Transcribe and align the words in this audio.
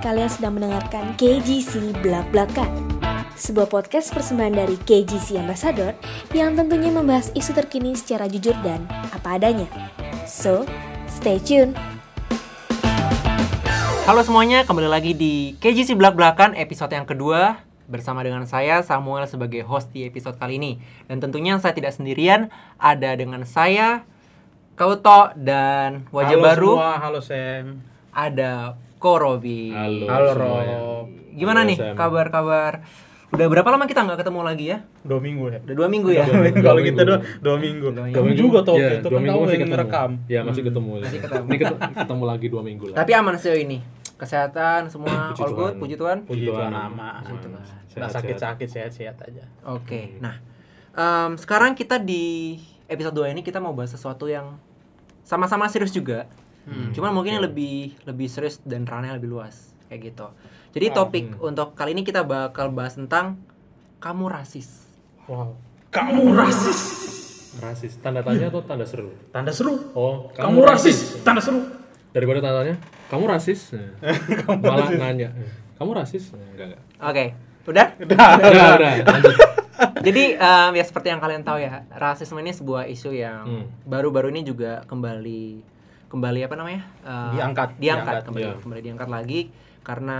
Kalian 0.00 0.32
sedang 0.32 0.56
mendengarkan 0.56 1.12
KGC 1.20 2.00
Blak 2.00 2.24
Blakan 2.32 2.72
Sebuah 3.36 3.68
podcast 3.68 4.08
persembahan 4.16 4.56
dari 4.56 4.80
KGC 4.80 5.36
Ambassador 5.36 5.92
Yang 6.32 6.64
tentunya 6.64 6.88
membahas 6.88 7.28
isu 7.36 7.52
terkini 7.52 7.92
secara 7.92 8.24
jujur 8.24 8.56
dan 8.64 8.88
apa 9.12 9.36
adanya. 9.36 9.68
So, 10.24 10.64
stay 11.04 11.36
tune. 11.36 11.76
Halo 14.08 14.24
semuanya, 14.24 14.64
kembali 14.64 14.88
lagi 14.88 15.12
di 15.12 15.52
KGC 15.60 15.92
Belak 15.92 16.16
Belakan 16.16 16.56
episode 16.56 16.96
yang 16.96 17.04
kedua 17.04 17.60
Bersama 17.84 18.24
dengan 18.24 18.48
saya 18.48 18.80
Samuel 18.80 19.28
sebagai 19.28 19.68
host 19.68 19.92
di 19.92 20.08
episode 20.08 20.40
kali 20.40 20.56
ini. 20.56 20.80
Dan 21.12 21.20
tentunya 21.20 21.60
saya 21.60 21.76
tidak 21.76 21.92
sendirian 21.92 22.48
Ada 22.80 23.20
dengan 23.20 23.44
saya, 23.44 24.08
Kauto, 24.80 25.36
dan 25.36 26.08
wajah 26.08 26.40
halo 26.40 26.46
baru. 26.48 26.72
semua, 26.72 26.90
halo 26.96 27.20
Sam. 27.20 27.84
Ada 28.16 28.80
Korobi 29.00 29.72
Halo. 29.72 30.06
Halo 30.06 30.28
semuanya. 30.30 30.76
Rob. 30.78 31.06
Gimana 31.32 31.58
Halo, 31.58 31.68
nih 31.72 31.76
kabar-kabar? 31.96 32.72
Udah 33.30 33.46
berapa 33.46 33.68
lama 33.70 33.86
kita 33.86 34.02
nggak 34.02 34.20
ketemu 34.20 34.40
lagi 34.42 34.64
ya? 34.68 34.78
Dua 35.00 35.16
minggu 35.16 35.44
ya. 35.48 35.58
Udah 35.62 35.74
dua 35.74 35.88
minggu 35.88 36.10
ya? 36.10 36.24
Dua 36.26 36.42
minggu. 36.42 36.60
Kalau 36.60 36.76
Dua 36.76 36.84
kita 36.84 37.00
dua, 37.00 37.16
minggu. 37.16 37.38
dua 37.40 37.56
minggu. 37.56 37.86
Dua 37.88 38.04
Kamu 38.10 38.26
minggu. 38.26 38.36
juga 38.36 38.58
tuh, 38.60 38.76
Iya, 38.76 38.88
itu 38.92 39.06
dua 39.06 39.10
kan 39.10 39.22
minggu 39.22 39.30
kamu 39.30 39.40
masih 39.40 39.54
yang 39.54 39.62
ketemu. 39.62 39.72
ngerekam. 39.72 40.10
Ya 40.26 40.40
masih 40.42 40.62
ketemu. 40.66 40.90
Masih 41.00 41.20
ketemu. 41.20 41.46
Ini 41.46 41.56
ketemu, 41.56 41.80
ketemu 41.96 42.24
lagi 42.26 42.46
dua 42.46 42.62
minggu 42.62 42.84
lah. 42.90 42.96
Tapi 42.98 43.10
aman 43.14 43.34
sejauh 43.34 43.56
ini 43.58 43.78
Kesehatan 44.20 44.80
semua 44.92 45.14
Puji 45.32 45.40
all 45.40 45.48
good, 45.48 45.56
Tuhan. 45.56 45.80
puji 45.80 45.94
Tuhan 45.96 46.18
Puji 46.28 46.44
Tuhan. 46.44 46.60
Tuhan 46.60 46.72
nama. 46.74 47.10
Puji 47.24 47.46
Nggak 47.48 47.64
Sehat-sehat. 47.88 48.12
sakit-sakit, 48.12 48.68
sehat-sehat 48.68 49.16
aja. 49.24 49.44
Oke, 49.64 50.18
nah 50.18 50.36
em, 50.92 51.34
sekarang 51.34 51.72
kita 51.72 51.96
di 51.96 52.58
episode 52.84 53.16
2 53.16 53.32
ini 53.32 53.40
kita 53.40 53.58
mau 53.58 53.72
bahas 53.72 53.88
sesuatu 53.88 54.26
yang 54.26 54.58
sama-sama 55.22 55.66
serius 55.66 55.90
juga. 55.90 56.26
Hmm, 56.62 56.92
Cuman 56.92 57.10
mungkin 57.10 57.34
yang 57.34 57.42
oke. 57.42 57.50
lebih 57.50 57.76
lebih 58.04 58.26
serius 58.26 58.60
dan 58.62 58.84
ranahnya 58.84 59.16
lebih 59.16 59.30
luas 59.30 59.72
kayak 59.86 60.12
gitu. 60.12 60.26
Jadi 60.70 60.86
topik 60.92 61.24
untuk 61.40 61.72
kali 61.72 61.92
ini 61.92 62.02
kita 62.02 62.22
bakal 62.22 62.70
bahas 62.70 62.94
tentang 62.94 63.40
kamu 63.98 64.28
rasis. 64.28 64.86
Wow. 65.26 65.56
Kamu 65.90 66.30
rasis. 66.32 66.80
Rasis. 67.58 67.98
Tanda 67.98 68.22
tanya 68.22 68.46
atau 68.46 68.62
tanda 68.62 68.86
seru? 68.86 69.10
Tanda 69.28 69.50
seru. 69.50 69.90
Oh, 69.92 70.30
Kamu, 70.30 70.62
rasis. 70.62 71.18
Tanda 71.20 71.42
seru. 71.42 71.66
Daripada 72.10 72.38
tandanya, 72.40 72.78
kamu 73.06 73.24
rasis? 73.26 73.60
Nah. 73.74 74.54
Malah 74.56 74.86
nanya. 74.92 75.34
Kamu 75.74 75.90
rasis? 75.90 76.30
Nah, 76.30 76.46
Enggak, 76.46 76.66
enggak. 76.70 76.82
Oke, 77.00 77.24
udah? 77.66 77.86
Udah, 77.98 78.28
udah. 78.38 78.92
Lanjut. 79.02 79.34
Jadi 80.06 80.22
em, 80.32 80.72
ya 80.72 80.84
seperti 80.84 81.08
yang 81.08 81.18
kalian 81.18 81.42
tahu 81.42 81.58
ya, 81.58 81.82
rasisme 81.90 82.38
ini 82.38 82.52
sebuah 82.52 82.86
isu 82.86 83.10
yang 83.10 83.42
Hmm. 83.42 83.64
baru-baru 83.82 84.30
ini 84.30 84.42
juga 84.42 84.86
kembali 84.86 85.64
kembali 86.10 86.40
apa 86.42 86.54
namanya? 86.54 86.82
Eh, 87.00 87.30
Diangkat. 87.32 87.78
diangkat, 87.78 87.78
Diangkat, 87.78 88.22
kembali 88.26 88.42
iya. 88.44 88.54
kembali 88.58 88.80
diangkat 88.82 89.08
lagi 89.08 89.40
karena 89.80 90.18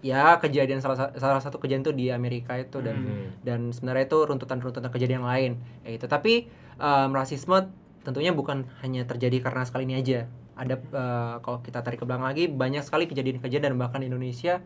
ya 0.00 0.36
kejadian 0.36 0.80
salah 0.80 0.96
sa- 0.98 1.12
salah 1.14 1.38
satu 1.38 1.56
kejadian 1.56 1.82
itu 1.82 1.92
di 1.92 2.06
Amerika 2.08 2.56
itu 2.56 2.80
dan 2.80 2.96
Hmm. 2.98 3.28
dan 3.40 3.60
sebenarnya 3.68 4.04
itu 4.06 4.18
runtutan-runtutan 4.18 4.88
kejadian 4.88 5.22
lain 5.22 5.54
ya 5.82 5.92
itu 5.92 6.04
tapi 6.04 6.48
em, 6.74 7.10
rasisme 7.10 7.68
tentunya 8.00 8.32
bukan 8.32 8.64
hanya 8.80 9.04
terjadi 9.04 9.38
karena 9.40 9.60
sekali 9.62 9.84
ini 9.84 9.96
aja 9.96 10.24
ada 10.56 10.76
eh, 10.76 11.34
kalau 11.38 11.60
kita 11.60 11.80
tarik 11.80 12.00
ke 12.00 12.04
belakang 12.04 12.24
lagi 12.26 12.48
banyak 12.48 12.80
sekali 12.80 13.04
kejadian-kejadian 13.06 13.70
dan 13.70 13.78
bahkan 13.78 14.00
di 14.00 14.08
Indonesia 14.08 14.64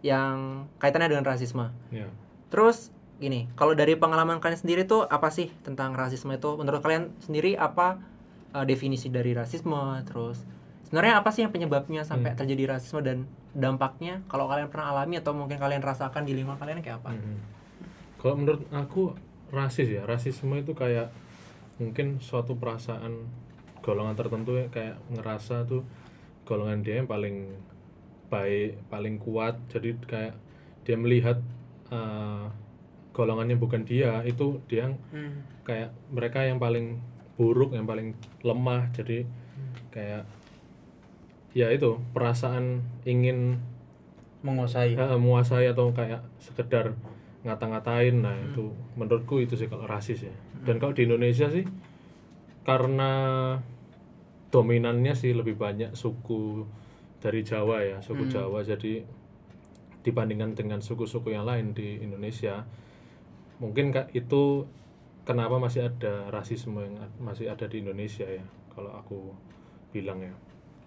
yang 0.00 0.36
kaitannya 0.78 1.10
dengan 1.10 1.24
rasisme 1.24 1.68
Ya. 1.90 2.08
Terus 2.48 2.88
gini, 3.18 3.44
kalau 3.52 3.74
dari 3.74 3.92
pengalaman 3.94 4.38
kalian 4.38 4.56
sendiri 4.56 4.82
tuh 4.84 5.04
apa 5.04 5.28
sih 5.28 5.52
tentang 5.60 5.92
rasisme 5.92 6.32
itu? 6.32 6.54
Menurut 6.54 6.80
kalian 6.80 7.12
sendiri 7.20 7.52
apa 7.52 8.00
uh, 8.58 8.66
definisi 8.66 9.06
dari 9.08 9.30
rasisme? 9.30 9.78
Terus 10.02 10.42
sebenarnya 10.84 11.22
apa 11.22 11.30
sih 11.30 11.46
yang 11.46 11.54
penyebabnya 11.54 12.02
sampai 12.02 12.34
Hmm. 12.34 12.38
terjadi 12.38 12.74
rasisme 12.74 12.98
dan 13.00 13.24
dampaknya? 13.54 14.20
Kalau 14.26 14.50
kalian 14.50 14.66
pernah 14.68 14.90
alami 14.92 15.16
atau 15.16 15.30
mungkin 15.32 15.56
kalian 15.56 15.80
rasakan 15.80 16.26
di 16.26 16.34
lingkungan 16.34 16.58
kalian 16.58 16.82
kayak 16.82 16.98
apa? 17.00 17.14
Mhm. 17.14 17.38
Kalau 18.18 18.34
menurut 18.34 18.62
aku 18.74 19.14
rasis 19.48 19.86
ya, 19.88 20.02
rasisme 20.02 20.58
itu 20.58 20.74
kayak 20.74 21.14
mungkin 21.78 22.18
suatu 22.18 22.58
perasaan 22.58 23.30
golongan 23.80 24.18
tertentu 24.18 24.58
ya 24.58 24.66
kayak 24.68 24.98
ngerasa 25.14 25.62
tuh 25.64 25.86
golongan 26.42 26.82
dia 26.82 26.98
yang 26.98 27.06
paling 27.06 27.54
baik, 28.28 28.76
paling 28.90 29.16
kuat. 29.16 29.54
Jadi 29.70 29.94
kayak 30.04 30.34
dia 30.82 30.96
melihat 30.98 31.38
uh, 31.88 32.50
golongannya 33.14 33.56
bukan 33.56 33.86
dia, 33.86 34.20
itu 34.22 34.60
dia 34.66 34.90
yang 34.90 34.94
Hmm. 35.14 35.46
kayak 35.64 35.90
mereka 36.10 36.42
yang 36.42 36.58
paling 36.58 36.98
buruk, 37.38 37.72
yang 37.72 37.86
paling 37.86 38.18
lemah. 38.42 38.90
Jadi 38.90 39.22
kayak 39.94 40.26
ya 41.54 41.70
itu 41.70 42.02
perasaan 42.12 42.82
ingin 43.06 43.62
Menguasai. 44.38 44.94
Ya, 44.94 45.18
menguasai 45.18 45.66
atau 45.66 45.90
kayak 45.90 46.22
sekedar 46.38 46.94
ngata-ngatain. 47.42 48.22
Nah 48.22 48.38
itu 48.38 48.70
menurutku 48.94 49.42
itu 49.42 49.58
sih 49.58 49.66
kalau 49.66 49.86
rasis 49.90 50.30
ya. 50.30 50.34
Dan 50.62 50.78
kalau 50.78 50.94
di 50.94 51.10
Indonesia 51.10 51.50
sih 51.50 51.66
karena 52.62 53.10
dominannya 54.54 55.16
sih 55.16 55.34
lebih 55.34 55.58
banyak 55.58 55.96
suku 55.96 56.64
dari 57.18 57.42
Jawa 57.42 57.82
ya 57.82 57.98
suku 57.98 58.30
Jawa. 58.30 58.62
Jadi 58.62 59.02
dibandingkan 60.06 60.54
dengan 60.54 60.78
suku-suku 60.78 61.34
yang 61.34 61.42
lain 61.42 61.74
di 61.74 61.98
Indonesia 61.98 62.62
mungkin 63.58 63.90
itu 64.14 64.70
kenapa 65.28 65.60
masih 65.60 65.84
ada 65.84 66.32
rasisme 66.32 66.80
yang 66.80 66.96
masih 67.20 67.46
ada 67.46 67.68
di 67.68 67.76
Indonesia 67.78 68.24
ya 68.24 68.40
kalau 68.72 68.90
aku 68.94 69.36
bilang 69.90 70.20
ya 70.20 70.32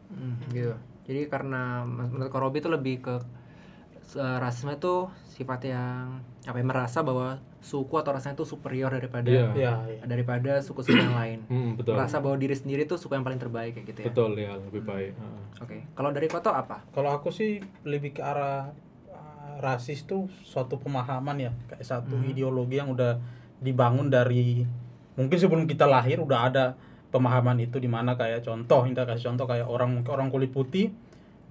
Hmm, 0.10 0.36
gitu. 0.52 0.76
Jadi 1.08 1.32
karena 1.32 1.88
men- 1.88 2.12
menurut 2.12 2.28
Kak 2.28 2.44
Robi 2.44 2.60
itu 2.60 2.68
lebih 2.68 3.00
ke 3.00 3.16
uh, 3.16 4.38
rasisme 4.38 4.76
itu 4.76 5.08
sifat 5.32 5.72
yang 5.72 6.20
apa 6.44 6.58
ya, 6.58 6.66
merasa 6.68 7.00
bahwa 7.00 7.40
suku 7.64 7.96
atau 7.96 8.12
rasanya 8.12 8.36
itu 8.36 8.44
superior 8.44 8.92
daripada 8.92 9.32
Iya. 9.32 9.48
Iya, 9.56 9.74
iya. 9.88 10.04
daripada 10.04 10.60
suku-suku 10.60 11.00
yang 11.00 11.16
lain. 11.16 11.40
Hmm, 11.52 11.80
betul 11.80 11.96
Merasa 11.96 12.20
bahwa 12.20 12.36
diri 12.36 12.52
sendiri 12.52 12.84
tuh 12.84 13.00
suku 13.00 13.16
yang 13.16 13.24
paling 13.24 13.40
terbaik 13.40 13.72
kayak 13.72 13.88
gitu 13.88 14.00
ya. 14.04 14.08
betul 14.12 14.32
ya 14.36 14.52
lebih 14.60 14.84
baik 14.84 15.14
Heeh. 15.16 15.42
Oke, 15.64 15.78
kalau 15.96 16.12
dari 16.12 16.28
Koto 16.28 16.52
apa? 16.52 16.84
Kalau 16.92 17.16
aku 17.16 17.32
sih 17.32 17.64
lebih 17.88 18.12
ke 18.12 18.22
arah 18.22 18.68
uh, 19.08 19.56
rasis 19.64 20.04
tuh 20.04 20.28
suatu 20.44 20.76
pemahaman 20.76 21.38
ya, 21.40 21.52
kayak 21.70 21.88
satu 21.88 22.20
ideologi 22.20 22.84
yang 22.84 22.92
udah 22.92 23.16
dibangun 23.62 24.10
dari 24.10 24.66
mungkin 25.14 25.38
sebelum 25.38 25.70
kita 25.70 25.86
lahir 25.86 26.18
udah 26.18 26.40
ada 26.50 26.66
pemahaman 27.14 27.62
itu 27.62 27.78
di 27.78 27.86
mana 27.86 28.18
kayak 28.18 28.42
contoh, 28.42 28.88
kita 28.88 29.06
kasih 29.06 29.32
contoh 29.32 29.46
kayak 29.46 29.68
orang 29.70 30.02
orang 30.10 30.34
kulit 30.34 30.50
putih 30.50 30.90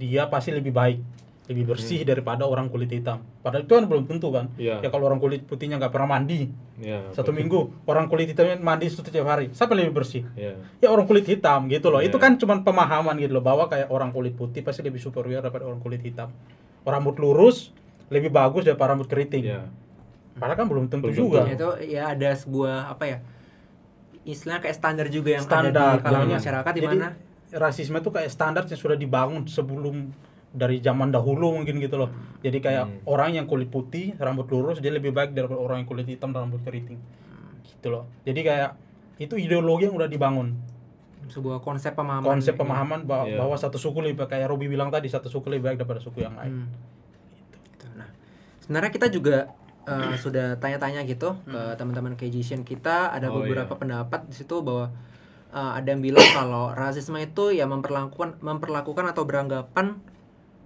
dia 0.01 0.27
pasti 0.33 0.51
lebih 0.51 0.73
baik, 0.73 0.99
lebih 1.53 1.77
bersih 1.77 2.01
daripada 2.09 2.49
orang 2.49 2.73
kulit 2.73 2.89
hitam. 2.89 3.21
Padahal 3.45 3.69
itu 3.69 3.73
kan 3.77 3.85
belum 3.85 4.09
tentu 4.09 4.33
kan. 4.33 4.49
Iya. 4.57 4.81
Ya 4.81 4.89
kalau 4.89 5.13
orang 5.13 5.21
kulit 5.21 5.45
putihnya 5.45 5.77
nggak 5.77 5.93
pernah 5.93 6.17
mandi 6.17 6.49
ya 6.81 7.13
satu 7.13 7.31
minggu, 7.37 7.85
orang 7.85 8.09
kulit 8.09 8.33
hitamnya 8.33 8.57
mandi 8.57 8.89
setiap 8.89 9.29
hari, 9.29 9.53
siapa 9.53 9.77
lebih 9.77 9.93
bersih? 9.93 10.25
ya 10.35 10.57
ya 10.81 10.89
orang 10.89 11.05
kulit 11.05 11.29
hitam 11.29 11.69
gitu 11.69 11.93
loh. 11.93 12.01
Iya. 12.01 12.09
Itu 12.09 12.17
kan 12.17 12.41
cuma 12.41 12.59
pemahaman 12.65 13.21
gitu 13.21 13.37
loh 13.37 13.45
bahwa 13.45 13.69
kayak 13.69 13.93
orang 13.93 14.11
kulit 14.11 14.35
putih 14.35 14.65
pasti 14.65 14.81
lebih 14.81 14.99
superior 14.99 15.45
daripada 15.45 15.69
orang 15.69 15.79
kulit 15.85 16.01
hitam. 16.01 16.33
Orang 16.83 17.05
rambut 17.05 17.21
lurus 17.21 17.77
lebih 18.09 18.33
bagus 18.33 18.65
daripada 18.65 18.97
rambut 18.97 19.07
keriting. 19.07 19.45
ya 19.45 19.69
Padahal 20.41 20.57
kan 20.57 20.67
belum 20.67 20.85
tentu 20.89 21.07
Belum 21.07 21.21
juga. 21.21 21.41
tentu. 21.45 21.55
itu 21.55 21.69
ya 21.93 22.11
ada 22.11 22.31
sebuah 22.33 22.91
apa 22.91 23.05
ya 23.07 23.19
istilahnya 24.23 24.61
kayak 24.61 24.77
standar 24.77 25.07
juga 25.09 25.31
yang 25.33 25.43
ada 25.43 25.51
Standar 25.51 25.73
di 25.91 26.03
kalangan 26.03 26.27
Jadi- 26.27 26.37
masyarakat 26.37 26.73
di 26.73 26.83
mana 26.83 27.07
rasisme 27.51 27.97
itu 27.97 28.11
kayak 28.11 28.31
standar 28.31 28.63
yang 28.65 28.79
sudah 28.79 28.95
dibangun 28.95 29.43
sebelum 29.45 30.13
dari 30.51 30.79
zaman 30.79 31.09
dahulu 31.09 31.55
mungkin 31.55 31.79
gitu 31.79 31.95
loh. 31.97 32.11
Jadi 32.41 32.59
kayak 32.59 32.85
Hmm. 32.85 32.99
orang 33.07 33.31
yang 33.33 33.47
kulit 33.47 33.69
putih, 33.69 34.13
rambut 34.17 34.47
lurus 34.49 34.79
dia 34.79 34.91
lebih 34.91 35.11
baik 35.11 35.31
daripada 35.31 35.57
orang 35.57 35.83
yang 35.83 35.89
kulit 35.89 36.05
hitam 36.05 36.31
dan 36.31 36.45
rambut 36.45 36.61
keriting. 36.61 36.99
Gitu 37.65 37.87
loh. 37.87 38.05
Jadi 38.23 38.41
kayak 38.41 38.75
itu 39.17 39.35
ideologi 39.37 39.87
yang 39.87 39.95
udah 39.95 40.07
dibangun. 40.07 40.57
sebuah 41.23 41.63
konsep 41.63 41.95
pemahaman 41.95 42.27
Konsep 42.27 42.55
ya. 42.55 42.59
pemahaman 42.59 43.01
bahwa, 43.07 43.23
Iya. 43.25 43.39
bahwa 43.39 43.55
satu 43.55 43.79
suku 43.79 44.03
lebih 44.03 44.19
baik 44.19 44.35
kayak 44.35 44.51
Robi 44.51 44.67
bilang 44.67 44.91
tadi 44.91 45.07
satu 45.07 45.31
suku 45.31 45.47
lebih 45.47 45.63
baik 45.65 45.77
daripada 45.79 46.03
suku 46.03 46.21
yang 46.21 46.35
lain. 46.35 46.65
Hmm. 46.65 46.69
Gitu. 47.71 47.87
Nah, 47.95 48.09
sebenarnya 48.59 48.91
kita 48.91 49.07
juga 49.07 49.47
eh, 49.91 50.15
sudah 50.25 50.55
tanya-tanya 50.63 51.03
gitu 51.05 51.35
ke 51.45 51.61
teman-teman 51.75 52.15
Kejisian 52.15 52.63
kita 52.63 53.11
ada 53.11 53.29
Oh, 53.35 53.43
beberapa 53.43 53.75
iya. 53.75 53.81
pendapat 53.81 54.21
di 54.31 54.35
situ 54.39 54.63
bahwa 54.63 54.95
eh, 55.51 55.73
ada 55.83 55.89
yang 55.91 56.01
bilang 56.01 56.23
kalau 56.31 56.71
rasisme 56.71 57.19
itu 57.19 57.51
ya 57.51 57.67
memperlakukan 57.67 58.39
memperlakukan 58.39 59.05
atau 59.11 59.27
beranggapan 59.27 59.99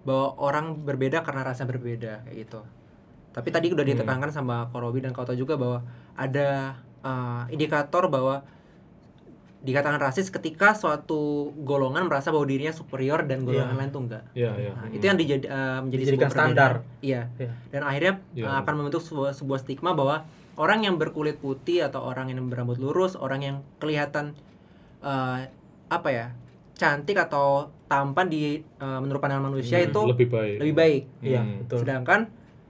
bahwa 0.04 0.36
orang 0.36 0.84
berbeda 0.84 1.24
karena 1.24 1.40
rasa 1.48 1.64
berbeda 1.64 2.28
kayak 2.28 2.36
gitu. 2.44 2.60
Tapi 3.32 3.48
tadi 3.50 3.72
udah 3.72 3.82
ditekankan 3.82 4.30
sama 4.30 4.68
Korobi 4.68 5.00
dan 5.00 5.16
Kauto 5.16 5.32
juga 5.32 5.56
bahwa 5.56 5.80
ada 6.14 6.76
eh, 7.00 7.42
indikator 7.50 8.12
bahwa 8.12 8.44
dikatakan 9.64 9.96
rasis 9.98 10.28
ketika 10.28 10.72
suatu 10.72 11.20
golongan 11.58 12.04
merasa 12.04 12.28
bahwa 12.28 12.44
dirinya 12.44 12.70
superior 12.70 13.24
dan 13.24 13.42
golongan 13.42 13.72
Iya. 13.72 13.78
lain 13.78 13.90
tuh 13.90 14.02
enggak. 14.02 14.22
ya 14.32 14.52
ya 14.54 14.70
Nah, 14.70 14.88
itu 14.88 15.00
yang 15.02 15.16
dijadi, 15.16 15.44
eh, 15.44 15.78
menjadi 15.80 16.02
Dijadikan 16.04 16.30
standar. 16.30 16.72
Iya. 17.00 17.22
Iya. 17.34 17.52
Dan 17.70 17.82
akhirnya 17.82 18.12
Iya. 18.30 18.44
eh, 18.44 18.56
akan 18.58 18.72
membentuk 18.76 19.00
sebuah, 19.00 19.32
sebuah 19.32 19.58
stigma 19.58 19.90
bahwa 19.90 20.28
orang 20.54 20.80
yang 20.82 20.94
berkulit 20.94 21.36
putih 21.36 21.80
atau 21.82 22.00
orang 22.02 22.28
yang 22.28 22.44
berambut 22.44 22.76
lurus, 22.76 23.16
orang 23.16 23.40
yang 23.40 23.56
kelihatan 23.76 24.36
eh, 25.00 25.48
apa 25.86 26.08
ya 26.08 26.26
cantik 26.74 27.16
atau 27.16 27.68
tampan 27.86 28.26
di 28.26 28.42
eh, 28.58 28.98
menurut 28.98 29.18
pandangan 29.18 29.48
manusia 29.48 29.78
Hmm, 29.78 29.88
itu 29.88 30.00
lebih 30.06 30.28
baik. 30.28 30.56
lebih 30.60 30.74
baik. 30.74 31.02
Iya, 31.22 31.40
Hmm. 31.40 31.56
betul. 31.60 31.78
Sedangkan 31.80 32.20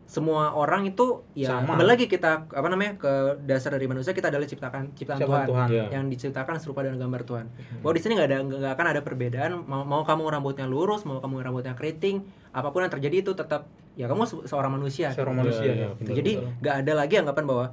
semua 0.04 0.52
orang 0.52 0.84
itu 0.84 1.24
ya 1.32 1.58
Sama. 1.58 1.74
kembali 1.74 1.88
lagi 1.88 2.06
kita 2.06 2.46
apa 2.46 2.68
namanya 2.68 2.94
ke 2.94 3.12
dasar 3.42 3.72
dari 3.72 3.84
manusia 3.84 4.12
kita 4.12 4.28
adalah 4.28 4.44
ciptakan 4.44 4.92
ciptaan 4.92 5.16
Ciptaan 5.16 5.24
Tuhan, 5.42 5.46
Tuhan. 5.48 5.68
Iya. 5.70 5.84
yang 5.90 6.04
diciptakan 6.06 6.54
serupa 6.56 6.80
dengan 6.80 7.00
gambar 7.00 7.24
Tuhan. 7.24 7.46
Bahwa 7.80 7.92
di 7.92 8.00
sini 8.00 8.12
nggak 8.14 8.28
ada 8.28 8.38
nggak 8.42 8.72
akan 8.74 8.86
ada 8.86 9.00
perbedaan 9.00 9.52
mau, 9.62 9.80
mau 9.82 10.02
kamu 10.02 10.28
rambutnya 10.30 10.66
lurus 10.66 11.02
mau 11.02 11.18
kamu 11.18 11.40
rambutnya 11.42 11.72
keriting 11.72 12.20
apa 12.50 12.68
pun 12.68 12.80
yang 12.80 12.92
terjadi 12.92 13.16
itu 13.18 13.32
tetap 13.32 13.64
ya 13.94 14.04
kamu 14.04 14.22
se- 14.24 14.44
seorang 14.44 14.72
manusia. 14.72 15.08
Seorang 15.10 15.34
Iya, 15.34 15.40
manusia. 15.40 15.64
iya, 15.64 15.72
ya. 15.74 15.88
Gitu. 15.88 15.94
betul, 15.98 16.14
Jadi 16.14 16.32
nggak 16.60 16.74
ada 16.78 16.92
lagi 16.94 17.14
anggapan 17.16 17.44
bahwa 17.44 17.66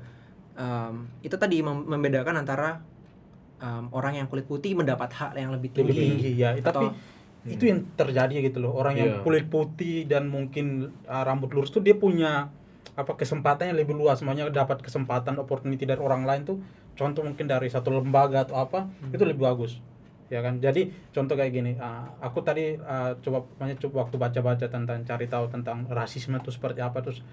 em, 0.54 0.94
itu 1.22 1.36
tadi 1.36 1.58
mem- 1.60 1.86
membedakan 1.86 2.36
antara 2.38 2.80
em, 3.58 3.86
orang 3.92 4.14
yang 4.16 4.28
kulit 4.28 4.46
putih 4.46 4.72
mendapat 4.72 5.12
hak 5.12 5.32
yang 5.36 5.52
lebih 5.52 5.70
tinggi. 5.70 5.92
lebih 5.92 6.04
tinggi 6.16 6.32
ya 6.38 6.56
tapi 6.58 6.88
Atau- 7.42 7.54
itu 7.58 7.64
yang 7.66 7.80
terjadi 7.98 8.34
gitu 8.46 8.62
loh. 8.62 8.78
Orang 8.78 8.94
yang 8.94 9.18
Iya. 9.18 9.22
kulit 9.26 9.50
putih 9.50 10.06
dan 10.06 10.30
mungkin 10.30 10.94
uh, 11.10 11.24
rambut 11.26 11.50
lurus 11.52 11.74
tuh 11.74 11.82
dia 11.82 11.98
punya 11.98 12.54
apa 12.94 13.18
kesempatan 13.18 13.74
yang 13.74 13.78
lebih 13.82 13.98
luas. 13.98 14.22
Semuanya 14.22 14.46
dapat 14.50 14.86
kesempatan 14.86 15.40
opportunity 15.42 15.90
dari 15.90 15.98
orang 15.98 16.28
lain 16.28 16.46
tuh 16.46 16.58
contoh 16.94 17.26
mungkin 17.26 17.50
dari 17.50 17.66
satu 17.66 17.90
lembaga 17.90 18.46
atau 18.46 18.62
apa 18.62 18.86
itu 19.10 19.24
lebih 19.26 19.42
bagus. 19.42 19.82
Ya 20.30 20.40
kan? 20.40 20.62
Jadi 20.62 20.94
contoh 21.10 21.34
kayak 21.34 21.52
gini 21.52 21.72
uh, 21.76 22.06
aku 22.22 22.46
tadi 22.46 22.78
uh, 22.78 23.18
coba 23.20 23.44
banyak 23.58 23.82
coba 23.82 24.06
waktu 24.06 24.16
baca-baca 24.16 24.66
tentang 24.70 25.02
cari 25.02 25.26
tahu 25.26 25.50
tentang 25.50 25.90
rasisme 25.90 26.38
itu 26.38 26.54
seperti 26.54 26.80
apa 26.80 27.02
terus 27.02 27.26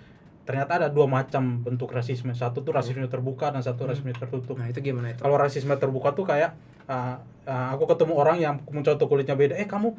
ternyata 0.48 0.80
ada 0.80 0.88
dua 0.88 1.04
macam 1.04 1.60
bentuk 1.60 1.92
rasisme. 1.92 2.32
Satu 2.32 2.64
tuh 2.64 2.72
rasisme 2.72 3.04
terbuka 3.04 3.52
dan 3.52 3.60
satu 3.60 3.84
rasisme 3.84 4.08
tertutup. 4.16 4.56
Nah 4.56 4.64
itu 4.72 4.80
gimana 4.80 5.12
itu? 5.12 5.20
kalau 5.20 5.36
rasisme 5.36 5.76
terbuka 5.76 6.16
tuh 6.16 6.24
kayak 6.24 6.56
uh, 6.88 7.20
uh, 7.44 7.76
aku 7.76 7.84
ketemu 7.84 8.16
orang 8.16 8.36
yang 8.40 8.54
contoh 8.64 9.04
kulitnya 9.04 9.36
beda. 9.36 9.60
Eh 9.60 9.68
kamu 9.68 9.92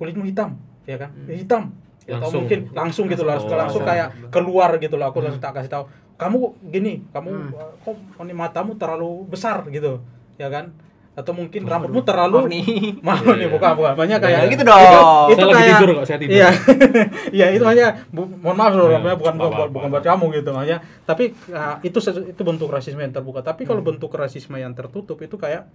kulitmu 0.00 0.24
hitam 0.24 0.56
ya 0.88 0.96
kan? 0.96 1.12
Hmm. 1.12 1.28
"Eh, 1.28 1.44
hitam. 1.44 1.76
Ya, 2.08 2.16
atau 2.16 2.32
Langsung. 2.32 2.40
mungkin 2.48 2.60
langsung 2.72 3.04
gitu 3.12 3.22
loh 3.22 3.36
Oh. 3.36 3.52
langsung 3.52 3.84
kayak 3.84 4.32
keluar 4.32 4.72
gitu 4.80 4.96
loh 4.96 5.12
aku 5.12 5.20
langsung 5.20 5.44
tak 5.44 5.60
kasih 5.60 5.68
tahu. 5.68 5.84
Kamu 6.16 6.36
gini 6.72 7.04
kamu 7.12 7.28
Hmm. 7.28 7.52
kok 7.84 7.96
ini 8.24 8.32
matamu 8.32 8.80
terlalu 8.80 9.28
besar 9.28 9.60
gitu 9.68 10.00
ya 10.40 10.48
kan 10.48 10.72
atau 11.20 11.32
mungkin 11.32 11.60
Waduh, 11.60 11.72
rambutmu 11.76 12.00
terlalu 12.02 12.36
maaf 12.36 12.48
nih. 12.48 12.64
maaf 13.06 13.20
Iya, 13.20 13.32
nih 13.36 13.48
bukan 13.50 13.70
bukan 13.74 13.92
banyak 13.94 14.18
kayak 14.18 14.40
gitu 14.48 14.62
dong. 14.64 14.80
itu, 14.80 14.96
Saya 14.96 15.28
itu 15.30 15.40
lagi 15.42 15.52
kayak 15.54 15.70
tidur 15.76 15.88
kok, 15.92 16.04
saya 16.04 16.18
tidur. 16.18 16.32
iya 16.32 16.48
iya 17.36 17.46
itu 17.50 17.64
hanya 17.64 17.86
bu- 18.08 18.32
mohon 18.34 18.56
maaf 18.56 18.72
loh 18.72 18.86
Iya, 18.86 18.96
namanya 18.96 19.16
bukan 19.16 19.34
apa-apa, 19.34 19.52
bukan, 19.52 19.68
bukan 19.70 19.88
buat 19.90 20.04
kamu 20.06 20.24
gitu 20.34 20.50
makanya 20.50 20.78
tapi 21.02 21.24
uh, 21.48 21.76
itu 21.80 21.98
itu 22.26 22.40
bentuk 22.40 22.68
rasisme 22.68 22.98
yang 22.98 23.12
terbuka 23.12 23.40
tapi 23.40 23.62
kalau 23.62 23.78
Hmm. 23.78 23.90
bentuk 23.90 24.10
rasisme 24.12 24.56
yang 24.56 24.72
tertutup 24.72 25.18
itu 25.18 25.36
kayak 25.36 25.68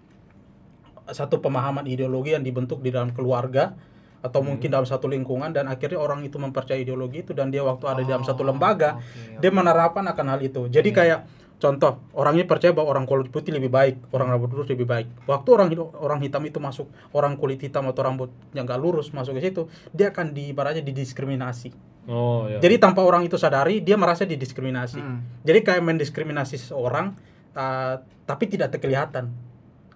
satu 1.08 1.38
pemahaman 1.38 1.86
ideologi 1.86 2.34
yang 2.34 2.42
dibentuk 2.42 2.80
di 2.80 2.90
dalam 2.90 3.12
keluarga 3.12 3.78
atau 4.20 4.42
Hmm. 4.42 4.50
mungkin 4.52 4.70
dalam 4.72 4.84
satu 4.84 5.06
lingkungan 5.06 5.52
dan 5.52 5.68
akhirnya 5.68 5.98
orang 5.98 6.22
itu 6.22 6.36
mempercayai 6.36 6.82
ideologi 6.82 7.22
itu 7.22 7.32
dan 7.32 7.48
dia 7.48 7.62
waktu 7.62 7.86
ada 7.86 8.02
di 8.02 8.10
dalam 8.10 8.24
satu 8.24 8.42
Oh, 8.42 8.48
lembaga 8.48 8.98
oke, 8.98 9.38
dia 9.38 9.52
menerapkan 9.52 10.02
akan 10.04 10.26
hal 10.28 10.42
itu 10.42 10.66
jadi 10.68 10.82
Iya. 10.84 10.98
kayak 10.98 11.20
contoh 11.56 12.04
orang 12.12 12.36
ini 12.36 12.44
percaya 12.44 12.76
bahwa 12.76 12.92
orang 12.92 13.08
kulit 13.08 13.32
putih 13.32 13.56
lebih 13.56 13.72
baik 13.72 14.12
orang 14.12 14.28
rambut 14.28 14.52
lurus 14.52 14.68
lebih 14.68 14.84
baik 14.84 15.08
waktu 15.24 15.50
orang 15.50 15.72
orang 15.96 16.20
hitam 16.20 16.44
itu 16.44 16.60
masuk 16.60 16.86
orang 17.12 17.40
kulit 17.40 17.58
hitam 17.58 17.88
atau 17.88 18.04
rambut 18.04 18.28
yang 18.52 18.68
nggak 18.68 18.76
lurus 18.76 19.16
masuk 19.16 19.40
ke 19.40 19.42
situ 19.42 19.72
dia 19.92 20.12
akan 20.12 20.32
di 20.32 20.52
ibaratnya 20.52 20.84
didiskriminasi 20.84 21.72
Oh 22.06 22.46
ya. 22.46 22.62
jadi 22.62 22.78
tanpa 22.78 23.02
orang 23.02 23.26
itu 23.26 23.34
sadari 23.34 23.82
dia 23.82 23.96
merasa 23.96 24.28
didiskriminasi 24.28 25.00
Hmm. 25.00 25.24
jadi 25.42 25.64
kayak 25.64 25.82
mendiskriminasi 25.82 26.60
seseorang 26.60 27.16
uh, 27.54 27.98
tapi 28.24 28.46
tidak 28.46 28.70
terkelihatan 28.70 29.32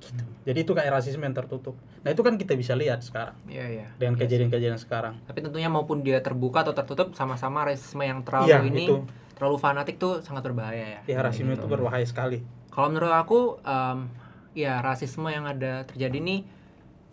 gitu. 0.02 0.24
jadi 0.42 0.60
itu 0.60 0.72
kayak 0.74 0.90
rasisme 0.96 1.22
yang 1.22 1.36
tertutup 1.36 1.78
nah 2.02 2.10
itu 2.10 2.24
kan 2.24 2.34
kita 2.34 2.56
bisa 2.56 2.74
lihat 2.74 3.04
sekarang 3.04 3.36
Iya 3.46 3.66
iya. 3.68 3.88
dengan 3.94 4.16
Iya 4.16 4.26
kejadian-kejadian 4.26 4.80
sekarang 4.80 5.20
Tapi 5.22 5.44
tentunya 5.44 5.68
maupun 5.68 6.00
dia 6.00 6.24
terbuka 6.24 6.64
atau 6.64 6.72
tertutup 6.72 7.12
sama-sama 7.14 7.68
rasisme 7.68 8.02
yang 8.02 8.24
terlalu 8.24 8.48
Iya, 8.48 8.60
ini 8.64 8.88
itu. 8.88 9.04
Terlalu 9.40 9.58
fanatik 9.58 9.96
tuh 9.96 10.20
sangat 10.20 10.44
berbahaya 10.44 11.00
ya. 11.00 11.02
ya 11.08 11.20
rasisme 11.22 11.50
Gitu. 11.50 11.64
itu 11.64 11.68
berbahaya 11.70 12.04
sekali 12.04 12.44
Kalau 12.70 12.88
menurut 12.88 13.10
aku 13.10 13.40
em, 13.60 14.12
ya 14.54 14.80
rasisme 14.80 15.26
yang 15.26 15.44
ada 15.44 15.84
terjadi 15.86 16.16
nih 16.16 16.42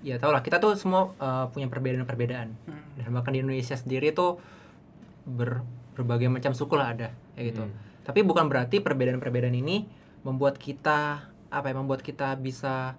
ya 0.03 0.19
tau 0.19 0.29
lah 0.29 0.43
kita 0.43 0.59
tuh 0.59 0.75
semua 0.75 1.15
eh, 1.17 1.47
punya 1.49 1.67
perbedaan-perbedaan 1.67 2.49
dan 2.97 3.09
bahkan 3.11 3.31
di 3.31 3.41
Indonesia 3.41 3.75
sendiri 3.75 4.11
tuh 4.11 4.43
ber- 5.25 5.63
berbagai 5.95 6.29
macam 6.29 6.53
suku 6.53 6.75
lah 6.75 6.93
ada 6.93 7.09
ya 7.35 7.43
gitu. 7.45 7.63
Hmm. 7.63 7.73
Tapi 8.03 8.21
bukan 8.21 8.47
berarti 8.47 8.79
perbedaan-perbedaan 8.79 9.55
ini 9.55 9.87
membuat 10.23 10.57
kita 10.57 11.25
apa 11.47 11.67
ya 11.67 11.75
membuat 11.75 12.03
kita 12.03 12.35
bisa 12.37 12.99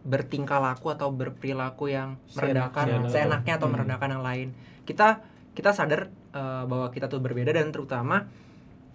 bertingkah 0.00 0.56
laku 0.58 0.88
atau 0.88 1.10
berperilaku 1.10 1.88
yang 1.88 2.16
merendahkan 2.32 2.86
Seenaknya. 2.88 3.10
seenaknya 3.10 3.52
atau 3.56 3.66
Hmm. 3.66 3.74
merendahkan 3.74 4.08
yang 4.10 4.22
lain. 4.22 4.48
Kita 4.82 5.20
kita 5.50 5.70
sadar 5.70 6.08
eh, 6.30 6.64
bahwa 6.64 6.88
kita 6.88 7.04
tuh 7.06 7.18
berbeda 7.18 7.50
dan 7.50 7.68
terutama 7.68 8.24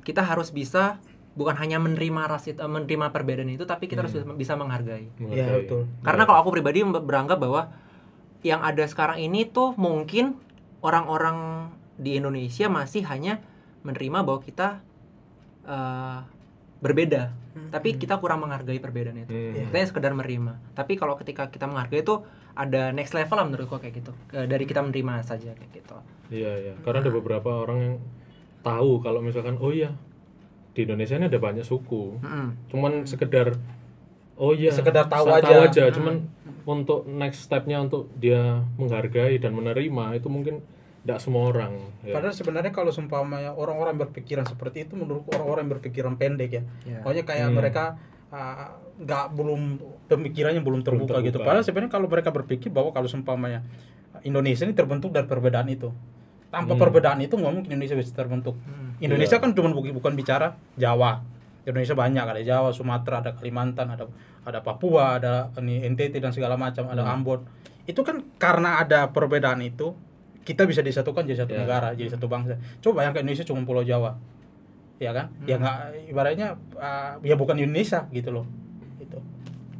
kita 0.05 0.21
harus 0.21 0.49
bisa 0.49 1.01
bukan 1.33 1.57
hanya 1.57 1.75
menerima 1.77 2.29
rasit 2.29 2.55
eh, 2.55 2.63
menerima 2.65 3.11
perbedaan 3.11 3.49
itu 3.49 3.65
tapi 3.65 3.89
kita 3.89 4.05
harus 4.05 4.15
Hmm. 4.15 4.37
bisa 4.37 4.53
menghargai. 4.53 5.09
ya 5.11 5.19
Menghargai. 5.19 5.65
betul 5.65 5.81
Karena 5.99 6.23
kalau 6.23 6.39
aku 6.39 6.49
pribadi 6.53 6.79
beranggap 6.85 7.35
bahwa 7.37 7.73
yang 8.39 8.61
ada 8.61 8.85
sekarang 8.85 9.19
ini 9.19 9.43
tuh 9.43 9.73
mungkin 9.75 10.37
orang-orang 10.79 11.67
di 11.97 12.15
Indonesia 12.15 12.69
masih 12.69 13.03
hanya 13.03 13.41
menerima 13.81 14.21
bahwa 14.21 14.39
kita 14.39 14.79
eh, 15.65 16.19
berbeda, 16.77 17.33
Hmm. 17.51 17.71
tapi 17.71 17.95
kita 17.95 18.19
kurang 18.19 18.43
menghargai 18.43 18.77
perbedaan 18.77 19.17
itu. 19.17 19.31
Hmm. 19.31 19.55
Iya. 19.55 19.63
Kita 19.65 19.75
hanya 19.75 19.87
sekedar 19.89 20.11
menerima. 20.13 20.53
Tapi 20.71 20.93
kalau 20.93 21.15
ketika 21.15 21.47
kita 21.47 21.65
menghargai 21.65 21.99
itu 21.99 22.21
ada 22.53 22.91
next 22.91 23.11
level 23.11 23.33
lah 23.33 23.43
menurutku 23.43 23.75
kayak 23.75 23.95
gitu. 23.97 24.11
Dari 24.29 24.63
kita 24.63 24.79
menerima 24.79 25.19
saja 25.21 25.51
kayak 25.51 25.71
gitu. 25.73 25.97
Iya 26.29 26.51
iya. 26.61 26.73
Karena 26.79 27.01
ada 27.01 27.09
beberapa 27.09 27.49
orang 27.57 27.77
yang 27.81 27.95
tahu 28.65 28.97
kalau 29.00 29.21
misalkan 29.21 29.62
oh 29.62 29.69
iya 29.69 29.94
di 30.73 30.83
Indonesia 30.83 31.15
ini 31.15 31.29
ada 31.29 31.38
banyak 31.38 31.62
suku. 31.62 32.17
Mm-mm. 32.19 32.67
Cuman 32.67 33.06
sekedar 33.06 33.53
oh 34.35 34.51
iya 34.51 34.73
Sekedar 34.73 35.06
tahu 35.06 35.29
sa- 35.29 35.39
aja. 35.39 35.88
Cuman 35.94 36.25
untuk 36.65 37.06
next 37.06 37.45
stepnya 37.45 37.77
untuk 37.77 38.09
dia 38.17 38.65
menghargai 38.75 39.38
dan 39.38 39.53
menerima 39.53 40.17
itu 40.17 40.27
mungkin 40.27 40.65
tidak 41.06 41.21
semua 41.21 41.53
orang. 41.53 41.94
Ya. 42.01 42.17
Padahal 42.17 42.33
sebenarnya 42.33 42.73
kalau 42.73 42.89
seumpamanya 42.89 43.53
orang-orang 43.53 43.94
berpikiran 43.95 44.41
seperti 44.44 44.89
itu 44.89 44.97
menurut 44.97 45.21
orang-orang 45.29 45.69
yang 45.69 45.73
berpikiran 45.77 46.13
pendek 46.17 46.50
ya. 46.51 46.63
Ya. 46.83 47.06
Pokoknya 47.06 47.23
kayak 47.23 47.47
Hmm. 47.47 47.56
mereka 47.56 47.83
uh, 48.33 48.73
nggak 48.97 49.25
belum 49.38 49.62
pemikirannya 50.09 50.65
belum 50.65 50.81
terbuka, 50.81 51.21
terbuka. 51.21 51.27
gitu. 51.29 51.38
Padahal 51.39 51.62
sebenarnya 51.62 51.94
kalau 51.94 52.07
mereka 52.09 52.33
berpikir 52.33 52.73
bahwa 52.73 52.89
kalau 52.89 53.06
seumpamanya 53.06 53.62
Indonesia 54.25 54.65
ini 54.65 54.74
terbentuk 54.74 55.13
dari 55.13 55.29
perbedaan 55.29 55.69
itu. 55.69 55.93
Tanpa 56.55 56.71
Hmm. 56.71 56.81
perbedaan 56.81 57.19
itu 57.19 57.35
nggak 57.35 57.51
mungkin 57.51 57.69
Indonesia 57.69 58.00
bisa 58.00 58.15
terbentuk. 58.15 58.55
Hmm. 58.63 58.95
Indonesia 58.97 59.35
Iya. 59.35 59.43
kan 59.43 59.51
cuma 59.51 59.75
bukan, 59.75 60.15
bicara 60.15 60.55
Jawa. 60.74 61.19
Indonesia 61.62 61.91
banyak 61.91 62.24
ada 62.24 62.39
Jawa, 62.39 62.71
Sumatera, 62.71 63.19
ada 63.19 63.35
Kalimantan, 63.35 63.91
ada 63.91 64.07
ada 64.45 64.59
Papua, 64.62 65.17
ada 65.17 65.50
ini 65.57 65.83
NTT 65.83 66.21
dan 66.21 66.31
segala 66.31 66.55
macam, 66.55 66.88
ada 66.88 67.03
Hmm. 67.03 67.19
Ambon. 67.19 67.43
Itu 67.83 68.01
kan 68.01 68.24
karena 68.38 68.79
ada 68.79 69.09
perbedaan 69.09 69.59
itu 69.59 69.91
kita 70.41 70.63
bisa 70.63 70.79
disatukan 70.79 71.25
jadi 71.25 71.43
satu 71.43 71.51
Ya. 71.51 71.65
negara, 71.65 71.91
jadi 71.91 72.13
satu 72.13 72.29
bangsa. 72.29 72.55
Coba 72.79 73.03
yang 73.03 73.12
ke 73.12 73.19
Indonesia 73.19 73.43
cuma 73.43 73.65
Pulau 73.65 73.81
Jawa. 73.81 74.15
Ya 74.95 75.12
kan? 75.12 75.27
Ya 75.43 75.57
Hmm. 75.57 75.65
nggak 75.65 75.77
ibaratnya 76.07 76.47
uh, 76.74 77.19
ya 77.19 77.35
bukan 77.35 77.57
Indonesia 77.57 78.07
gitu 78.09 78.31
loh. 78.31 78.45
Itu. 78.95 79.19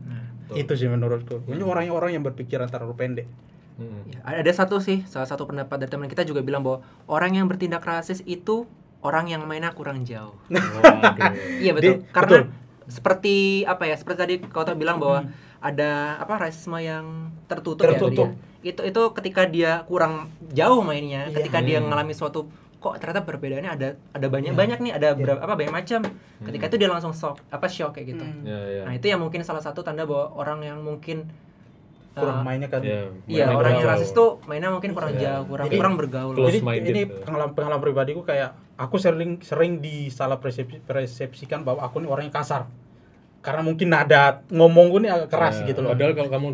Nah. 0.04 0.26
Itu 0.52 0.74
sih 0.74 0.90
menurutku. 0.90 1.46
Ini 1.46 1.62
orang-orang 1.62 2.12
yang 2.12 2.26
berpikiran 2.26 2.68
terlalu 2.68 2.98
pendek. 2.98 3.28
Hmm. 3.76 4.08
Ya, 4.08 4.20
ada 4.24 4.52
satu 4.52 4.80
sih, 4.80 5.04
salah 5.04 5.28
satu 5.28 5.44
pendapat 5.44 5.84
dari 5.84 5.92
teman 5.92 6.08
kita 6.08 6.24
juga 6.24 6.40
bilang 6.40 6.64
bahwa 6.64 6.80
orang 7.06 7.36
yang 7.36 7.46
bertindak 7.46 7.84
rasis 7.84 8.24
itu 8.24 8.64
orang 9.04 9.28
yang 9.28 9.44
mainnya 9.44 9.76
kurang 9.76 10.02
jauh. 10.02 10.34
Iya 11.60 11.76
betul. 11.76 12.00
Di- 12.00 12.08
Karena 12.10 12.30
betul. 12.32 12.44
seperti 12.88 13.36
apa 13.64 13.84
ya? 13.84 13.96
Seperti 13.98 14.18
tadi 14.18 14.36
kau 14.42 14.64
bilang 14.74 14.98
bahwa 14.98 15.28
ada 15.60 16.16
apa 16.18 16.38
rasisme 16.40 16.78
yang 16.78 17.34
tertutup, 17.46 17.84
Tertutup. 17.86 18.30
ya. 18.62 18.72
Itu 18.72 18.82
itu 18.82 19.02
ketika 19.14 19.46
dia 19.46 19.84
kurang 19.86 20.30
jauh 20.50 20.82
mainnya, 20.82 21.28
Iya. 21.28 21.36
ketika 21.36 21.60
dia 21.60 21.78
Hmm. 21.78 21.90
mengalami 21.90 22.14
suatu 22.14 22.48
kok 22.78 23.02
ternyata 23.02 23.26
perbedaannya 23.26 23.72
ada 23.72 23.88
ada 24.14 24.28
banyak 24.30 24.54
Iya. 24.54 24.60
banyak 24.62 24.80
nih, 24.80 24.94
ada 24.94 25.10
berapa 25.14 25.42
apa 25.42 25.54
banyak 25.54 25.74
macam. 25.74 26.02
Ketika 26.40 26.64
Hmm. 26.64 26.72
itu 26.72 26.78
dia 26.78 26.90
langsung 26.90 27.12
shock, 27.12 27.42
apa 27.50 27.66
shock 27.66 27.92
kayak 27.92 28.08
gitu. 28.14 28.24
Hmm. 28.24 28.46
Ya, 28.46 28.60
ya. 28.62 28.82
Nah, 28.86 28.94
itu 28.94 29.06
yang 29.10 29.20
mungkin 29.20 29.42
salah 29.42 29.60
satu 29.60 29.82
tanda 29.82 30.06
bahwa 30.06 30.32
orang 30.34 30.62
yang 30.62 30.80
mungkin 30.80 31.26
Kurang 32.16 32.48
mainnya 32.48 32.72
kan. 32.72 32.80
Ya, 32.80 33.12
Iya, 33.28 33.52
mainnya 33.52 33.56
orang 33.60 33.72
yang 33.76 33.88
rasis 33.92 34.10
tuh 34.12 34.40
mainnya 34.48 34.72
mungkin 34.72 34.96
kurang 34.96 35.12
Iya. 35.16 35.22
jauh, 35.40 35.46
kurang 35.52 35.66
Jadi- 35.68 35.78
kurang 35.78 35.94
bergaul. 36.00 36.34
Jadi 36.40 36.60
minded, 36.64 36.92
ini 36.96 37.02
pengalaman 37.06 37.52
pengalaman 37.52 37.82
pribadiku 37.84 38.22
kayak 38.24 38.50
aku 38.80 38.96
sering 38.96 39.44
sering 39.44 39.84
disalah 39.84 40.40
persepsi, 40.40 40.80
persepsikan 40.80 41.62
bahwa 41.62 41.84
aku 41.84 42.00
ini 42.00 42.08
orang 42.08 42.32
yang 42.32 42.36
kasar. 42.36 42.72
Karena 43.44 43.62
mungkin 43.62 43.92
nada 43.92 44.42
ngomongku 44.48 44.98
ini 44.98 45.12
agak 45.12 45.30
keras 45.30 45.62
Ya, 45.62 45.70
gitu 45.70 45.84
loh. 45.84 45.92
Padahal 45.92 46.16
kalau 46.16 46.32
kamu 46.32 46.48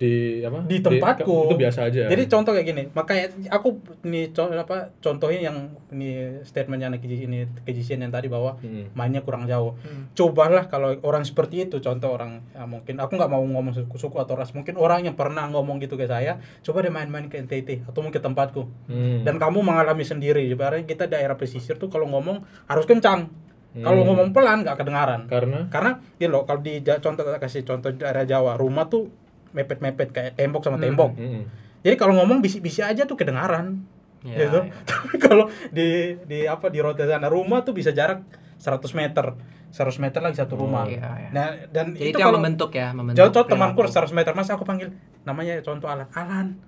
di 0.00 0.40
apa 0.40 0.64
di 0.64 0.80
tempatku 0.80 1.52
itu 1.52 1.60
biasa 1.60 1.92
aja 1.92 2.08
jadi 2.08 2.24
contoh 2.24 2.56
kayak 2.56 2.66
gini 2.66 2.82
makanya 2.96 3.36
aku 3.52 3.84
ini 4.00 4.32
contoh 4.32 4.56
apa 4.56 4.96
contohnya 4.96 5.52
yang 5.52 5.76
ini 5.92 6.40
statementnya 6.40 6.88
anak 6.88 7.04
ini 7.04 7.44
KJC 7.68 8.00
yang 8.00 8.08
tadi 8.08 8.32
bahwa 8.32 8.56
Hmm. 8.64 8.88
mainnya 8.96 9.20
kurang 9.20 9.44
jauh 9.44 9.76
Hmm. 9.84 10.08
cobalah 10.16 10.72
kalau 10.72 10.96
orang 11.04 11.28
seperti 11.28 11.68
itu 11.68 11.84
contoh 11.84 12.16
orang 12.16 12.40
ya 12.50 12.64
mungkin 12.64 12.96
aku 12.96 13.12
nggak 13.12 13.28
mau 13.28 13.44
ngomong 13.44 13.76
suku, 13.76 14.00
suku 14.00 14.16
atau 14.16 14.40
ras 14.40 14.56
mungkin 14.56 14.80
orang 14.80 15.04
yang 15.04 15.12
pernah 15.12 15.44
ngomong 15.46 15.76
gitu 15.78 16.00
ke 16.00 16.08
saya 16.08 16.40
coba 16.64 16.80
deh 16.80 16.88
main-main 16.88 17.28
ke 17.28 17.36
NTT 17.36 17.84
atau 17.84 18.00
mungkin 18.00 18.16
ke 18.16 18.24
tempatku 18.24 18.72
Hmm. 18.88 19.20
dan 19.28 19.36
kamu 19.36 19.60
mengalami 19.60 20.02
sendiri 20.02 20.48
ibaratnya 20.48 20.88
kita 20.88 21.04
daerah 21.06 21.36
pesisir 21.36 21.76
tuh 21.76 21.86
kalau 21.86 22.08
ngomong 22.08 22.40
harus 22.64 22.88
kencang 22.88 23.28
kalau 23.76 24.00
Hmm. 24.00 24.08
ngomong 24.08 24.28
pelan 24.32 24.64
nggak 24.64 24.80
kedengaran 24.80 25.28
karena 25.28 25.68
karena 25.68 26.00
ini 26.16 26.26
loh 26.26 26.42
kalau 26.42 26.58
di 26.58 26.80
contoh 26.80 27.22
kasih 27.36 27.62
contoh 27.62 27.92
di 27.92 28.00
daerah 28.00 28.24
Jawa 28.24 28.56
rumah 28.56 28.88
tuh 28.88 29.28
mepet-mepet 29.52 30.08
kayak 30.08 30.32
tembok 30.34 30.62
sama 30.62 30.76
tembok 30.76 31.12
Mm-mm. 31.12 31.42
jadi 31.80 31.94
kalau 31.94 32.14
ngomong 32.14 32.38
bisik-bisik 32.38 32.84
aja 32.84 33.04
tuh 33.04 33.14
kedengaran 33.14 33.82
Ya, 34.20 34.36
gitu 34.36 34.60
ya. 34.60 34.76
tapi 34.84 35.16
kalau 35.16 35.48
di 35.72 36.12
di 36.22 36.44
apa 36.44 36.68
di 36.68 36.76
rote 36.78 37.00
sana 37.02 37.24
rumah 37.26 37.64
tuh 37.64 37.72
bisa 37.72 37.88
jarak 37.88 38.20
100 38.58 38.76
meter 38.92 39.32
100 39.72 39.96
meter 39.96 40.20
lagi 40.20 40.36
satu 40.36 40.60
rumah 40.60 40.84
Iya, 40.84 41.00
iya. 41.16 41.28
nah 41.30 41.46
dan 41.66 41.96
Jadi 41.96 42.04
itu, 42.04 42.04
itu, 42.04 42.18
yang 42.18 42.28
kalau 42.28 42.36
membentuk 42.36 42.68
ya, 42.70 42.92
membentuk. 42.92 43.16
contoh 43.18 43.42
temanku 43.48 43.80
perilaku. 43.80 44.12
100 44.12 44.18
meter 44.20 44.32
masa 44.36 44.50
aku 44.54 44.68
panggil 44.68 44.92
namanya 45.22 45.56
contoh 45.60 45.88
Alan 45.88 46.04
Alan 46.12 46.60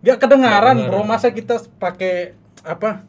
dia 0.00 0.16
kedengaran 0.16 0.80
Nggak 0.80 0.88
bro 0.88 1.04
kedengaran. 1.04 1.12
masa 1.12 1.28
kita 1.28 1.54
pakai 1.76 2.32
apa 2.62 3.04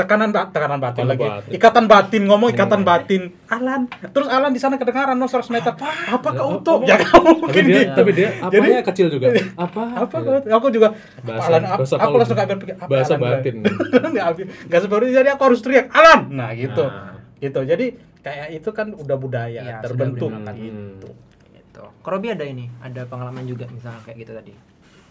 tekanan 0.00 0.28
ba- 0.30 0.48
tekanan 0.48 0.78
batin 0.78 0.96
Tekanan 0.98 1.12
lagi. 1.12 1.26
batin. 1.26 1.50
ikatan 1.52 1.84
batin 1.86 2.22
ngomong 2.24 2.48
ikatan 2.50 2.80
Hmm. 2.80 2.88
batin. 2.88 3.22
Alan. 3.46 3.80
Terus 3.90 4.26
Alan 4.26 4.50
di 4.50 4.58
sana 4.58 4.74
kedengaran 4.74 5.12
no 5.12 5.24
100 5.24 5.48
meter. 5.48 5.76
Apa? 5.76 6.28
Kau 6.32 6.56
Apa- 6.56 6.72
apa- 6.72 6.84
ya 6.84 6.96
kamu 6.96 7.12
tapi 7.26 7.40
mungkin 7.40 7.64
dia 7.64 7.80
gitu. 7.82 7.92
tapi 7.94 8.10
dia 8.12 8.28
apanya 8.40 8.80
kecil 8.82 9.06
juga? 9.08 9.26
Apa? 9.54 9.82
apa 10.00 10.16
kau 10.16 10.32
aku 10.40 10.66
juga 10.70 10.88
Bahasa- 11.20 11.48
Alan 11.50 11.62
bahasa 11.74 11.94
aku 11.94 12.14
langsung 12.16 12.34
kayak 12.34 12.48
berpikir 12.50 12.74
apa 12.74 12.88
bahasa 12.88 13.12
Alan? 13.12 13.22
batin. 13.22 13.54
nggak 14.12 14.24
nggak 14.66 14.80
seperti 14.80 15.04
itu, 15.04 15.14
jadi 15.14 15.28
aku 15.30 15.42
harus 15.44 15.60
teriak 15.60 15.86
Alan! 15.90 16.20
Nah 16.30 16.50
gitu. 16.52 16.82
Nah. 16.82 17.14
gitu. 17.36 17.60
Jadi 17.62 17.86
kayak 18.20 18.48
itu 18.52 18.68
kan 18.70 18.92
udah 18.92 19.16
budaya 19.16 19.60
Iya, 19.60 19.76
terbentuk. 19.80 20.28
budaya. 20.28 20.52
gitu. 20.54 21.08
Gitu. 21.50 21.82
Korobi 22.00 22.28
ada 22.30 22.42
ini, 22.42 22.68
ada 22.78 23.04
pengalaman 23.04 23.44
juga 23.44 23.64
misalnya 23.66 24.00
kayak 24.02 24.18
gitu 24.18 24.32
tadi. 24.34 24.52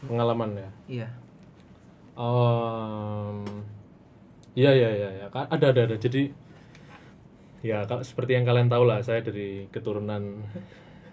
pengalaman 0.02 0.56
ya? 0.56 0.70
Iya. 0.88 1.08
Um, 2.16 3.44
iya 4.54 4.72
iya 4.72 4.90
iya 4.92 5.10
ya. 5.22 5.28
Ada 5.30 5.66
ada 5.74 5.82
ada. 5.90 5.96
Jadi 5.98 6.30
ya 7.60 7.84
kalau 7.84 8.02
seperti 8.02 8.40
yang 8.40 8.48
kalian 8.48 8.72
tahu 8.72 8.84
lah, 8.88 9.04
saya 9.04 9.20
dari 9.20 9.68
keturunan 9.70 10.42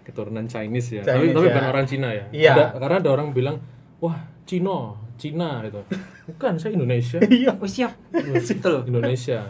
keturunan 0.07 0.47
Chinese 0.47 0.95
ya. 0.95 1.03
tapi 1.03 1.27
Chinese, 1.27 1.35
tapi 1.35 1.45
ya. 1.45 1.51
bukan 1.51 1.65
orang 1.67 1.85
Cina 1.85 2.09
ya. 2.15 2.25
Iya. 2.31 2.53
Ada- 2.55 2.71
karena 2.79 2.97
ada 3.03 3.09
orang 3.11 3.27
bilang, 3.35 3.55
wah 3.99 4.15
Cina, 4.47 4.95
Cina 5.19 5.59
gitu. 5.67 5.83
Bukan, 6.31 6.55
saya 6.55 6.71
Indonesia. 6.79 7.19
iya 7.43 7.51
Oh 7.59 7.67
siap. 7.67 7.91
Betul. 8.15 8.87
Indonesia. 8.87 9.43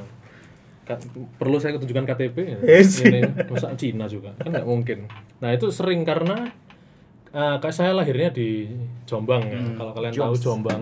Ka- 0.88 0.98
perlu 1.38 1.62
saya 1.62 1.77
tunjukkan 1.77 2.08
KTP 2.10 2.38
ya? 2.41 2.60
Yes. 2.82 3.06
Ini 3.06 3.22
masa 3.46 3.77
Cina 3.77 4.10
juga 4.10 4.34
kan 4.34 4.50
nggak 4.50 4.65
mungkin. 4.65 5.06
Nah 5.38 5.53
itu 5.53 5.70
sering 5.70 6.01
karena 6.01 6.50
eh, 7.29 7.56
kayak 7.62 7.75
saya 7.75 7.94
lahirnya 7.94 8.34
di 8.34 8.65
Jombang 9.06 9.46
ya. 9.46 9.60
Hmm. 9.62 9.75
Kalau 9.77 9.91
kalian 9.94 10.13
tahu 10.15 10.36
Jombang, 10.39 10.82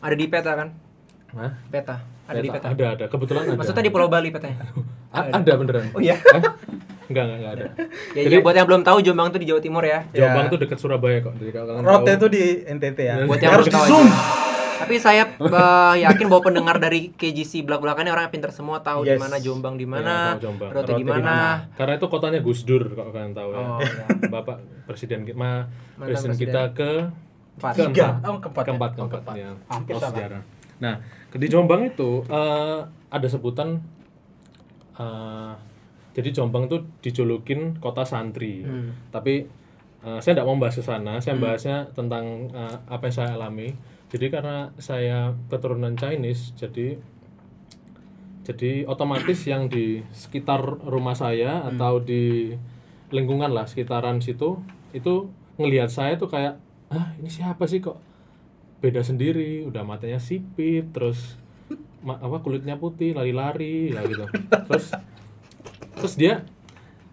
Ada 0.00 0.16
di 0.16 0.26
peta 0.32 0.56
kan? 0.56 0.68
Hah? 1.36 1.52
Peta. 1.68 2.00
Ada 2.30 2.40
di 2.40 2.48
peta. 2.48 2.66
Ada 2.68 2.86
ada 2.92 3.04
kebetulan 3.06 3.42
ada. 3.44 3.56
Maksudnya 3.56 3.82
di 3.82 3.90
Pulau 3.90 4.06
Bali 4.06 4.28
petanya. 4.30 4.58
A- 5.10 5.28
ada 5.34 5.52
beneran. 5.52 5.90
Oh 5.90 5.98
iya. 5.98 6.14
Enggak, 7.04 7.24
enggak, 7.26 7.36
enggak 7.36 7.52
ada. 7.52 7.64
Ya, 8.16 8.22
Jadi- 8.22 8.36
ya, 8.36 8.40
buat 8.40 8.54
yang 8.54 8.66
belum 8.66 8.82
tahu 8.82 8.98
Jombang 9.00 9.28
tuh 9.28 9.38
di 9.38 9.46
Jawa 9.46 9.58
Timur 9.58 9.82
ya. 9.82 10.06
Jombang 10.08 10.46
Ya. 10.46 10.50
tuh 10.50 10.58
dekat 10.58 10.78
Surabaya 10.78 11.18
kok. 11.20 11.34
Jadi 11.36 11.50
kalau 11.50 11.66
kalian 11.68 11.82
rote 11.84 12.02
tahu, 12.04 12.16
itu 12.16 12.26
di 12.28 12.42
NTT 12.64 12.98
ya 13.00 13.14
Buat 13.24 13.38
yang 13.38 13.52
harus 13.52 13.66
di 13.66 13.74
zoom. 13.76 14.06
Tapi 14.80 14.94
saya 14.96 15.28
eh, 15.28 15.94
yakin 16.00 16.26
bahwa 16.26 16.42
pendengar 16.42 16.76
dari 16.78 17.12
KGC 17.12 17.62
belak-belakannya 17.62 18.08
orang 18.08 18.24
yang 18.26 18.34
pintar 18.34 18.48
semua 18.48 18.80
tahu 18.80 19.04
di 19.04 19.12
Yes. 19.12 19.20
mana 19.20 19.36
Jombang 19.36 19.74
di 19.74 19.84
Iya, 19.84 19.92
mana, 19.92 20.14
Jombang. 20.38 20.70
Rote 20.70 20.86
di 20.88 20.92
Rote 20.94 21.02
di 21.02 21.04
mana. 21.04 21.36
karena 21.74 21.92
itu 21.94 22.06
kotanya 22.06 22.40
Gus 22.40 22.60
Dur 22.62 22.88
kalau 22.90 23.10
kalian 23.10 23.34
tahu 23.34 23.48
ya. 23.50 23.58
Oh, 23.60 23.78
iya. 23.78 24.04
Bapak 24.34 24.56
presiden 24.84 25.22
kita, 25.22 25.36
ma, 25.36 25.68
presiden 25.98 26.32
presiden. 26.32 26.48
kita 26.48 26.62
ke 26.72 26.90
Empat. 27.52 27.74
Oh, 27.76 28.38
keempat 28.40 28.64
ya? 28.64 28.72
keempat, 28.72 28.90
Oh, 28.90 28.96
keempat, 28.96 29.20
keempat. 29.20 29.34
ya. 29.36 29.50
Hampir 29.68 29.94
sejarah. 29.98 30.42
Nah, 30.80 30.94
di 31.38 31.46
Jombang 31.46 31.86
itu 31.86 32.26
eh, 32.26 32.80
ada 32.88 33.28
sebutan 33.30 33.78
eh, 34.98 35.52
jadi 36.10 36.30
Jombang 36.34 36.66
tuh 36.66 36.86
dijulukin 36.98 37.78
kota 37.78 38.02
santri. 38.02 38.66
Hmm. 38.66 38.90
Tapi 39.14 39.46
eh, 40.02 40.18
saya 40.18 40.32
tidak 40.34 40.46
mau 40.46 40.58
bahas 40.58 40.78
ke 40.78 40.82
sana, 40.82 41.22
saya 41.22 41.38
bahasnya 41.38 41.90
tentang 41.94 42.50
eh, 42.50 42.76
apa 42.90 43.10
yang 43.10 43.14
saya 43.14 43.30
alami. 43.38 43.74
Jadi 44.10 44.26
karena 44.26 44.74
saya 44.74 45.38
keturunan 45.46 45.94
Chinese, 45.94 46.50
jadi 46.58 46.98
jadi 48.42 48.82
otomatis 48.90 49.46
yang 49.46 49.70
di 49.70 50.02
sekitar 50.10 50.82
rumah 50.82 51.14
saya 51.14 51.62
atau 51.70 52.02
di 52.02 52.50
lingkungan 53.14 53.52
lah 53.54 53.70
sekitaran 53.70 54.18
situ 54.18 54.58
itu 54.90 55.30
ngelihat 55.60 55.86
saya 55.92 56.18
tuh 56.18 56.26
kayak 56.26 56.58
ah 56.90 57.14
ini 57.22 57.30
siapa 57.30 57.62
sih 57.70 57.78
kok 57.78 58.09
beda 58.80 59.00
sendiri 59.00 59.62
udah 59.62 59.82
matanya 59.82 60.16
sipit 60.16 60.88
terus 60.90 61.36
ma- 62.00 62.16
apa 62.16 62.40
kulitnya 62.40 62.74
putih 62.74 63.12
lari-lari 63.12 63.88
lah 63.88 64.04
gitu. 64.04 64.24
Terus 64.66 64.86
terus 65.94 66.14
dia 66.14 66.42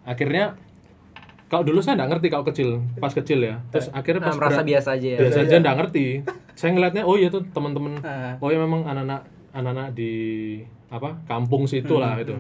akhirnya 0.02 0.56
kalau 1.46 1.64
dulu 1.64 1.80
saya 1.80 1.96
nggak 1.96 2.10
ngerti 2.14 2.28
kalau 2.30 2.46
kecil 2.46 2.70
pas 2.96 3.12
kecil 3.12 3.40
ya. 3.42 3.60
Terus 3.70 3.88
akhirnya 3.90 4.22
Nah, 4.22 4.28
pas 4.28 4.38
merasa 4.38 4.56
berat- 4.58 4.70
biasa 4.70 4.90
aja 4.94 5.08
ya. 5.10 5.20
biasa 5.20 5.40
aja 5.42 5.56
nggak 5.58 5.78
ngerti. 5.78 6.06
Saya 6.54 6.70
ngelihatnya 6.72 7.04
oh 7.04 7.16
iya 7.16 7.28
tuh 7.28 7.44
teman-teman 7.48 8.00
Ah. 8.00 8.36
oh 8.38 8.48
ya 8.48 8.58
memang 8.58 8.84
anak-anak 8.84 9.22
anak-anak 9.52 9.90
di 9.92 10.12
apa 10.88 11.20
kampung 11.24 11.66
situ 11.66 11.96
lah 11.96 12.16
itu 12.16 12.32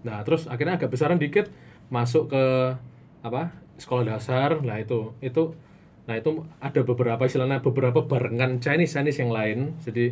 nah 0.00 0.22
terus 0.22 0.46
akhirnya 0.46 0.76
agak 0.76 0.88
besaran 0.88 1.18
dikit 1.18 1.50
masuk 1.88 2.30
ke 2.30 2.44
apa 3.20 3.50
sekolah 3.76 4.06
dasar. 4.06 4.56
Lah 4.60 4.78
itu 4.78 5.12
itu 5.20 5.52
nah 6.10 6.18
itu 6.18 6.42
ada 6.58 6.82
beberapa 6.82 7.22
istilahnya 7.22 7.62
beberapa 7.62 8.02
barengan 8.02 8.58
Chinese 8.58 8.98
Chinese 8.98 9.22
yang 9.22 9.30
lain. 9.30 9.78
Jadi 9.78 10.10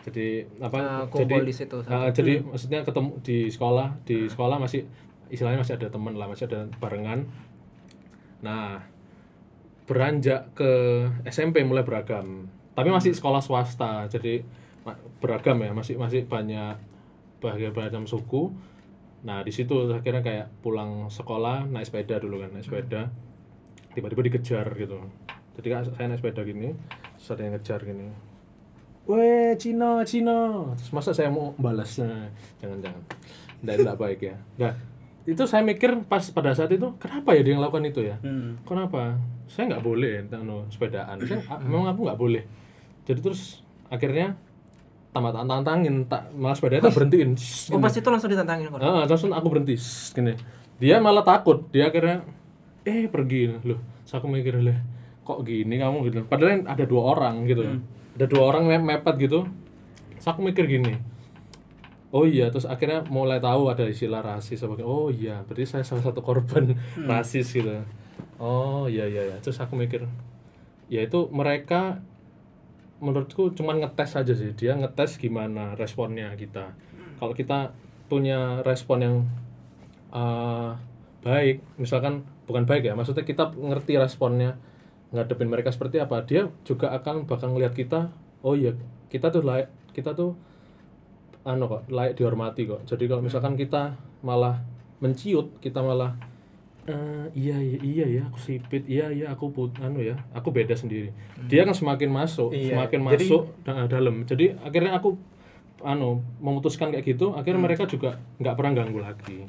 jadi 0.00 0.48
apa 0.64 0.78
Nah, 0.80 1.04
jadi 1.12 1.44
di 1.44 1.52
situ. 1.52 1.76
ah, 1.84 2.08
jadi 2.08 2.40
maksudnya 2.40 2.80
ketemu 2.80 3.20
di 3.20 3.52
sekolah 3.52 4.00
di 4.08 4.24
sekolah 4.24 4.56
masih 4.56 4.88
istilahnya 5.28 5.60
masih 5.60 5.76
ada 5.76 5.92
teman 5.92 6.16
lah 6.16 6.24
masih 6.24 6.48
ada 6.48 6.64
barengan. 6.80 7.28
Nah 8.40 8.80
beranjak 9.84 10.56
ke 10.56 10.72
SMP 11.28 11.60
mulai 11.68 11.84
beragam. 11.84 12.48
Tapi 12.72 12.88
masih 12.88 13.12
sekolah 13.12 13.44
swasta 13.44 14.08
jadi 14.08 14.40
beragam 15.20 15.60
ya 15.60 15.76
masih 15.76 16.00
masih 16.00 16.24
banyak 16.24 16.80
bagian 17.44 17.76
macam 17.76 18.08
suku. 18.08 18.56
Nah 19.28 19.44
di 19.44 19.52
situ 19.52 19.92
akhirnya 19.92 20.24
kayak 20.24 20.48
pulang 20.64 21.12
sekolah 21.12 21.68
naik 21.68 21.92
sepeda 21.92 22.16
dulu 22.24 22.40
kan 22.40 22.56
naik 22.56 22.64
sepeda 22.64 23.12
tiba-tiba 23.96 24.22
dikejar 24.28 24.68
gitu 24.76 25.00
jadi 25.56 25.88
saya 25.88 26.12
naik 26.12 26.20
sepeda 26.20 26.44
gini 26.44 26.76
terus 27.16 27.28
ada 27.32 27.40
yang 27.40 27.56
ngejar 27.56 27.80
gini 27.80 28.12
Weh, 29.06 29.54
Cina, 29.54 30.02
Cina. 30.02 30.66
Terus 30.74 30.90
masa 30.90 31.14
saya 31.14 31.30
mau 31.30 31.54
balas? 31.54 32.02
Nah, 32.02 32.26
jangan-jangan. 32.58 33.02
Nggak, 33.62 33.74
nggak 33.86 33.98
baik 34.02 34.18
ya. 34.18 34.36
Nah, 34.58 34.74
itu 35.22 35.42
saya 35.46 35.62
mikir 35.62 35.94
pas 36.10 36.26
pada 36.34 36.50
saat 36.58 36.74
itu, 36.74 36.90
kenapa 36.98 37.38
ya 37.38 37.46
dia 37.46 37.54
yang 37.54 37.62
lakukan 37.62 37.86
itu 37.86 38.02
ya? 38.02 38.18
Hmm. 38.26 38.58
Kenapa? 38.66 39.14
Saya 39.46 39.70
nggak 39.70 39.84
boleh 39.86 40.26
anu, 40.26 40.66
sepedaan. 40.74 41.22
Saya, 41.22 41.38
ah, 41.46 41.62
memang 41.62 41.94
aku 41.94 42.02
nggak 42.02 42.18
boleh. 42.18 42.42
Jadi 43.06 43.22
terus 43.22 43.62
akhirnya 43.86 44.34
tambah 45.14 45.30
tantangin, 45.30 46.10
tak 46.10 46.26
malah 46.34 46.58
sepeda 46.58 46.82
tak 46.82 46.90
berhentiin. 46.90 47.38
Oh 47.70 47.78
gini. 47.78 47.84
pas 47.86 47.94
itu 47.94 48.08
langsung 48.10 48.30
ditantangin 48.34 48.74
kok. 48.74 48.82
Ah, 48.82 49.06
langsung 49.06 49.30
aku 49.30 49.46
berhenti 49.46 49.78
gini. 50.12 50.34
Dia 50.82 50.98
malah 50.98 51.22
takut. 51.22 51.70
Dia 51.70 51.94
akhirnya 51.94 52.26
eh 52.86 53.10
pergi 53.10 53.50
loh. 53.50 53.60
Terus 54.06 54.12
aku 54.14 54.26
mikir 54.30 54.62
lah, 54.62 54.78
kok 55.26 55.42
gini 55.42 55.74
kamu 55.76 56.06
gitu. 56.06 56.22
Padahal 56.30 56.62
ada 56.64 56.84
dua 56.86 57.02
orang 57.18 57.42
gitu. 57.50 57.66
Ada 58.14 58.26
dua 58.30 58.42
orang 58.54 58.70
me- 58.70 58.86
mepet 58.94 59.18
gitu. 59.18 59.44
Terus 60.16 60.26
aku 60.30 60.40
mikir 60.46 60.70
gini. 60.70 60.94
Oh 62.14 62.22
iya, 62.22 62.48
terus 62.48 62.64
akhirnya 62.64 63.02
mulai 63.10 63.42
tahu 63.42 63.66
ada 63.68 63.82
istilah 63.84 64.22
rasis 64.22 64.62
sebagai 64.62 64.86
oh 64.86 65.10
iya, 65.10 65.42
berarti 65.44 65.66
saya 65.66 65.82
salah 65.82 66.06
satu 66.06 66.22
korban 66.22 66.78
rasis 67.10 67.50
gitu. 67.50 67.82
Oh 68.38 68.86
iya 68.86 69.04
iya 69.10 69.34
iya. 69.34 69.36
Terus 69.42 69.58
aku 69.58 69.74
mikir 69.74 70.06
ya 70.86 71.02
itu 71.02 71.26
mereka 71.34 71.98
menurutku 73.02 73.52
cuman 73.52 73.82
ngetes 73.84 74.16
aja 74.16 74.32
sih 74.32 74.56
dia 74.56 74.72
ngetes 74.72 75.20
gimana 75.20 75.76
responnya 75.76 76.32
kita 76.32 76.72
kalau 77.20 77.36
kita 77.36 77.76
punya 78.08 78.62
respon 78.64 78.98
yang 79.02 79.16
uh, 80.14 80.72
baik. 81.26 81.56
Misalkan 81.76 82.22
bukan 82.46 82.62
baik 82.62 82.86
ya 82.86 82.94
maksudnya 82.94 83.26
kita 83.26 83.50
ngerti 83.50 83.98
responnya 83.98 84.54
ngadepin 85.10 85.46
mereka 85.46 85.70
seperti 85.70 85.98
apa 85.98 86.22
dia 86.22 86.46
juga 86.62 86.90
akan 86.90 87.26
bakal 87.26 87.50
ngelihat 87.50 87.74
kita 87.74 88.10
oh 88.42 88.54
iya 88.54 88.74
kita 89.06 89.30
tuh 89.30 89.42
layak 89.42 89.66
kita 89.90 90.14
tuh 90.14 90.38
anu 91.42 91.66
kok 91.66 91.82
layak 91.88 92.14
dihormati 92.14 92.66
kok. 92.66 92.86
Jadi 92.86 93.06
kalau 93.06 93.22
misalkan 93.22 93.54
kita 93.54 93.94
malah 94.22 94.62
menciut 94.98 95.58
kita 95.58 95.78
malah 95.78 96.14
eh, 96.86 97.26
iya 97.34 97.58
iya 97.58 97.78
iya 97.82 98.06
ya 98.06 98.22
aku 98.26 98.38
sipit 98.38 98.86
iya 98.86 99.10
iya 99.10 99.26
aku 99.30 99.50
put 99.50 99.74
anu 99.78 99.98
ya 99.98 100.14
aku 100.30 100.50
beda 100.50 100.74
sendiri. 100.74 101.10
Dia 101.46 101.62
kan 101.62 101.74
semakin 101.74 102.10
masuk 102.10 102.50
Iya, 102.50 102.74
semakin 102.74 103.00
jadi- 103.10 103.26
masuk 103.26 103.42
da- 103.62 103.86
dalam. 103.86 104.22
Jadi 104.22 104.54
akhirnya 104.58 104.94
aku 104.94 105.18
anu 105.82 106.22
memutuskan 106.40 106.90
kayak 106.90 107.04
gitu 107.04 107.34
akhirnya 107.34 107.60
mereka 107.60 107.84
juga 107.84 108.16
nggak 108.38 108.54
pernah 108.54 108.72
ganggu 108.74 108.96
lagi 108.96 109.44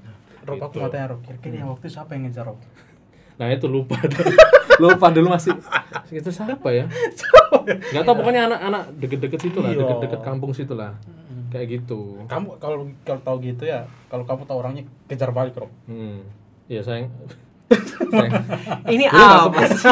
Rob 0.48 0.58
aku 0.58 0.72
Gitu. 0.72 0.80
mau 0.80 0.90
tanya 0.90 1.08
Rob, 1.10 1.20
kira-kira 1.22 1.56
yang 1.58 1.70
waktu 1.70 1.86
siapa 1.88 2.12
yang 2.12 2.24
ngejar 2.24 2.46
Rob? 2.46 2.60
nah 3.40 3.48
itu 3.48 3.68
lupa 3.68 3.94
lupa 4.82 5.08
dulu 5.10 5.30
masih 5.30 5.54
itu 6.10 6.30
siapa 6.32 6.68
ya 6.70 6.90
nggak 7.92 8.02
tahu 8.02 8.16
pokoknya 8.18 8.42
anak-anak 8.48 8.82
deket-deket 8.98 9.40
situ 9.40 9.58
lah 9.60 9.70
Iya. 9.70 9.80
deket-deket 9.80 10.20
kampung 10.22 10.52
situ 10.52 10.74
lah 10.74 10.98
kayak 11.48 11.68
gitu 11.72 12.26
Kamu 12.26 12.58
kalau 12.58 12.76
kalau 13.02 13.22
tahu 13.22 13.38
gitu 13.42 13.64
ya, 13.64 13.86
kalau 14.08 14.24
kamu 14.24 14.44
tahu 14.44 14.58
orangnya 14.58 14.84
kejar 15.06 15.30
balik 15.30 15.54
Rob. 15.56 15.70
hmm 15.86 16.26
ya 16.66 16.82
sayang 16.82 17.14
Ini 18.86 19.06
apa 19.08 19.60
sih? 19.66 19.92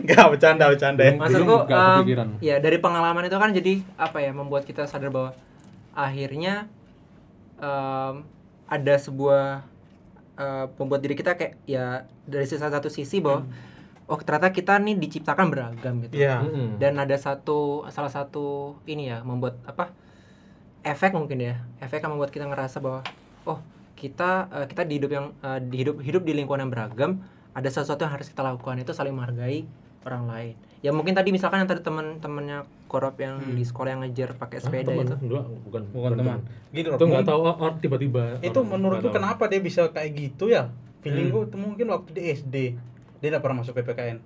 Enggak 0.00 0.26
bercanda 0.28 0.66
bercanda 0.66 1.02
ya. 1.02 1.14
Maksudku, 1.14 1.54
kepikiran. 1.64 2.28
ya 2.40 2.58
dari 2.58 2.76
pengalaman 2.76 3.24
itu 3.24 3.36
kan 3.36 3.50
jadi 3.50 3.78
apa 3.96 4.18
ya 4.18 4.30
membuat 4.30 4.62
kita 4.62 4.84
sadar 4.84 5.08
bahwa 5.08 5.30
akhirnya 5.92 6.66
em, 7.56 8.26
ada 8.66 8.94
sebuah 8.96 9.62
eh, 10.38 10.66
membuat 10.78 11.00
diri 11.04 11.14
kita 11.18 11.36
kayak 11.36 11.60
ya 11.68 12.06
dari 12.28 12.44
salah 12.46 12.78
satu 12.78 12.88
sisi 12.88 13.18
bahwa 13.20 13.48
oh 14.10 14.18
ternyata 14.20 14.52
kita 14.52 14.76
nih 14.82 14.98
diciptakan 14.98 15.46
beragam 15.48 16.04
gitu. 16.04 16.20
Iya. 16.20 16.44
Mm-mm. 16.44 16.76
Dan 16.76 16.98
ada 17.00 17.16
satu 17.16 17.86
salah 17.88 18.12
satu 18.12 18.76
ini 18.84 19.08
ya 19.08 19.24
membuat 19.24 19.56
apa 19.64 19.94
efek 20.82 21.14
mungkin 21.14 21.38
ya 21.40 21.62
efek 21.78 22.02
yang 22.02 22.18
membuat 22.18 22.34
kita 22.34 22.46
ngerasa 22.50 22.82
bahwa 22.82 23.00
oh 23.46 23.58
kita 23.94 24.50
eh, 24.50 24.66
kita 24.66 24.82
di 24.82 24.98
hidup 24.98 25.10
yang 25.14 25.26
eh, 25.40 25.58
di 25.62 25.76
hidup 25.86 25.96
hidup 26.02 26.22
di 26.26 26.32
lingkungan 26.34 26.66
yang 26.66 26.72
beragam 26.72 27.22
ada 27.52 27.68
sesuatu 27.68 28.02
yang 28.02 28.12
harus 28.16 28.28
kita 28.28 28.42
lakukan 28.42 28.80
itu 28.82 28.90
saling 28.90 29.14
menghargai 29.14 29.68
orang 30.02 30.24
lain 30.26 30.54
ya 30.82 30.90
mungkin 30.90 31.12
tadi 31.12 31.30
misalkan 31.30 31.62
yang 31.62 31.70
tadi 31.70 31.80
teman-temannya 31.80 32.58
korop 32.84 33.14
yang 33.16 33.38
di 33.48 33.62
sekolah 33.62 33.88
yang 33.88 34.02
ngejar 34.02 34.34
pakai 34.34 34.58
Ah, 34.58 34.62
sepeda 34.62 34.90
teman. 34.90 35.04
itu 35.04 35.14
Enggak, 35.22 35.44
bukan 35.62 35.82
Bukan 35.88 36.10
teman. 36.12 36.38
Rob. 36.74 36.98
itu 36.98 37.04
nggak 37.06 37.24
tahu 37.24 37.40
oh, 37.40 37.54
oh, 37.56 37.72
tiba-tiba 37.76 38.22
itu 38.40 38.52
orang 38.52 38.70
menurutku 38.72 39.08
kenapa 39.08 39.46
dia 39.46 39.58
bisa 39.58 39.86
kayak 39.88 40.10
gitu 40.12 40.48
ya 40.48 40.68
feelingku 41.00 41.38
Hmm. 41.38 41.46
itu 41.46 41.56
mungkin 41.56 41.86
waktu 41.88 42.10
di 42.10 42.22
SD 42.28 42.56
dia 43.16 43.28
nggak 43.28 43.40
pernah 43.40 43.58
masuk 43.58 43.72
PPKN 43.72 44.18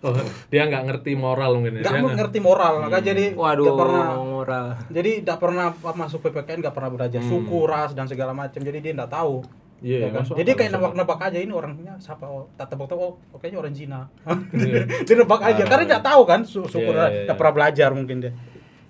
oh, 0.00 0.14
dia 0.50 0.62
nggak 0.64 0.82
ngerti 0.84 1.12
moral 1.14 1.50
mungkin 1.56 1.72
ya. 1.74 1.82
nggak 1.82 1.94
Dia 1.98 2.14
ngerti 2.16 2.38
moral 2.38 2.72
maka 2.80 2.98
jadi 3.00 3.24
waduh 3.34 3.64
nggak 3.64 3.78
pernah 3.80 4.06
moral 4.16 4.66
jadi 4.88 5.10
nggak 5.20 5.38
pernah 5.38 5.66
masuk 5.92 6.18
PPKN 6.22 6.58
nggak 6.60 6.74
pernah 6.74 6.90
belajar 6.92 7.18
Hmm. 7.18 7.28
suku 7.28 7.58
ras 7.64 7.90
dan 7.92 8.06
segala 8.06 8.30
macam 8.32 8.60
jadi 8.60 8.78
dia 8.78 8.92
nggak 8.94 9.10
tahu 9.10 9.42
iya 9.78 10.06
ya 10.06 10.08
kan? 10.10 10.22
jadi 10.34 10.50
kayak 10.58 10.70
nebak-nebak 10.74 11.18
aja 11.22 11.38
ini 11.38 11.52
orangnya 11.54 11.94
siapa 12.02 12.26
oh, 12.26 12.50
tak 12.58 12.74
tebak 12.74 12.90
tebak 12.90 13.14
oh 13.14 13.38
kayaknya 13.38 13.58
orang 13.62 13.74
Cina 13.74 14.00
Iya. 14.54 14.82
dia 15.06 15.14
nebak 15.14 15.40
aja 15.40 15.62
karena 15.64 15.84
nggak 15.86 16.04
tahu 16.04 16.22
kan 16.26 16.40
su 16.42 16.66
suku 16.66 16.90
Iya, 16.90 17.06
iya, 17.06 17.24
nggak 17.24 17.34
iya. 17.34 17.38
pernah 17.38 17.54
belajar 17.54 17.90
mungkin 17.94 18.16
dia 18.22 18.32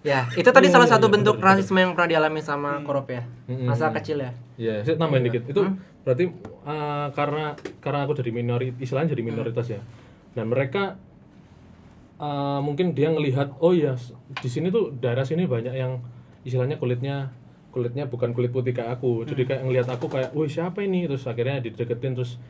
ya 0.01 0.25
itu 0.33 0.49
tadi 0.49 0.71
Iya, 0.71 0.75
salah 0.79 0.87
iya, 0.89 0.95
satu 0.97 1.07
iya, 1.11 1.15
bentuk 1.19 1.37
rasisme 1.43 1.79
yang 1.79 1.93
pernah 1.93 2.09
dialami 2.09 2.41
sama 2.41 2.81
korop 2.87 3.11
ya 3.11 3.27
Mm-mm. 3.51 3.67
masa 3.69 3.93
kecil 3.93 4.23
ya 4.23 4.33
Iya, 4.59 4.83
saya 4.83 4.99
tambahin 4.99 5.23
dikit. 5.23 5.47
Itu 5.47 5.63
Hmm? 5.63 5.79
berarti 6.03 6.35
uh, 6.67 7.15
karena 7.15 7.55
karena 7.79 8.03
aku 8.03 8.19
jadi 8.19 8.35
minoritas, 8.35 8.75
istilahnya 8.83 9.15
jadi 9.15 9.23
minoritas 9.23 9.71
ya. 9.71 9.79
Dan 10.35 10.51
mereka 10.51 10.99
uh, 12.19 12.59
mungkin 12.59 12.91
dia 12.91 13.15
ngelihat, 13.15 13.55
oh 13.63 13.71
ya 13.71 13.95
di 14.43 14.49
sini 14.51 14.75
tuh 14.75 14.91
daerah 14.99 15.23
sini 15.23 15.47
banyak 15.47 15.75
yang 15.75 16.03
istilahnya 16.43 16.75
kulitnya 16.75 17.31
kulitnya 17.69 18.09
bukan 18.09 18.33
kulit 18.33 18.51
putih 18.51 18.73
kayak 18.73 18.99
aku. 18.99 19.25
Jadi 19.29 19.45
kayak 19.45 19.63
ngelihat 19.69 19.89
aku 19.93 20.09
kayak, 20.09 20.33
wih 20.33 20.49
siapa 20.49 20.81
ini? 20.83 21.05
Terus 21.05 21.25
akhirnya 21.29 21.61
dideketin 21.61 22.17
terus 22.17 22.41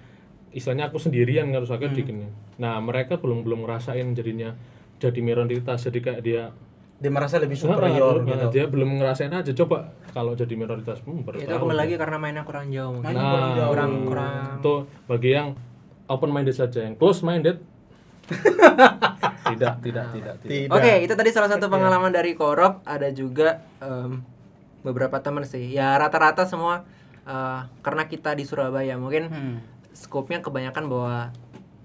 istilahnya 0.55 0.89
aku 0.89 0.97
sendirian 0.97 1.51
kan 1.53 1.61
terus 1.61 1.75
akhirnya 1.75 1.97
digini. 1.97 2.27
Nah 2.57 2.81
mereka 2.81 3.21
belum 3.21 3.45
belum 3.45 3.69
ngerasain 3.69 4.17
jadinya 4.17 4.57
jadi 4.99 5.21
minoritas 5.23 5.79
jadi 5.87 5.99
kayak 6.03 6.21
dia 6.25 6.43
dia 6.99 7.11
merasa 7.15 7.39
lebih 7.39 7.55
Nah, 7.63 7.79
superior 7.79 8.27
nah, 8.27 8.35
gitu 8.35 8.47
dia 8.51 8.65
belum 8.67 8.99
ngerasain 8.99 9.31
aja 9.31 9.55
coba 9.55 9.95
kalau 10.11 10.35
jadi 10.35 10.51
minoritas 10.59 10.99
hmm, 11.07 11.23
baru 11.23 11.39
itu 11.39 11.47
kembali 11.47 11.79
lagi 11.79 11.95
karena 11.95 12.17
mainnya 12.19 12.43
kurang 12.43 12.75
jauh 12.75 12.91
mungkin. 12.91 13.15
Nah, 13.15 13.23
kurang 13.23 13.49
jauh. 13.55 13.71
kurang 13.71 13.93
kurang 14.11 14.45
itu 14.59 14.75
bagi 15.07 15.31
yang 15.31 15.49
open 16.11 16.31
minded 16.35 16.57
saja, 16.57 16.83
yang 16.83 16.99
close 16.99 17.23
minded 17.23 17.63
tidak, 18.29 18.45
tidak, 19.49 19.75
tidak, 19.81 20.07
tidak. 20.13 20.35
Tidak. 20.45 20.75
Oke, 20.75 20.93
itu 21.01 21.15
tadi 21.17 21.31
salah 21.33 21.49
satu 21.49 21.73
pengalaman 21.73 22.13
dari 22.13 22.37
Korop. 22.37 22.85
Ada 22.85 23.09
juga 23.17 23.65
em, 23.81 24.21
beberapa 24.83 25.19
teman 25.19 25.43
sih. 25.43 25.71
Ya 25.71 25.97
rata-rata 25.97 26.45
semua 26.45 26.87
eh, 27.25 27.61
karena 27.83 28.09
kita 28.09 28.33
di 28.33 28.45
Surabaya 28.45 28.97
mungkin 28.97 29.29
Hmm. 29.29 29.57
skopnya 29.93 30.39
kebanyakan 30.41 30.87
bahwa 30.87 31.17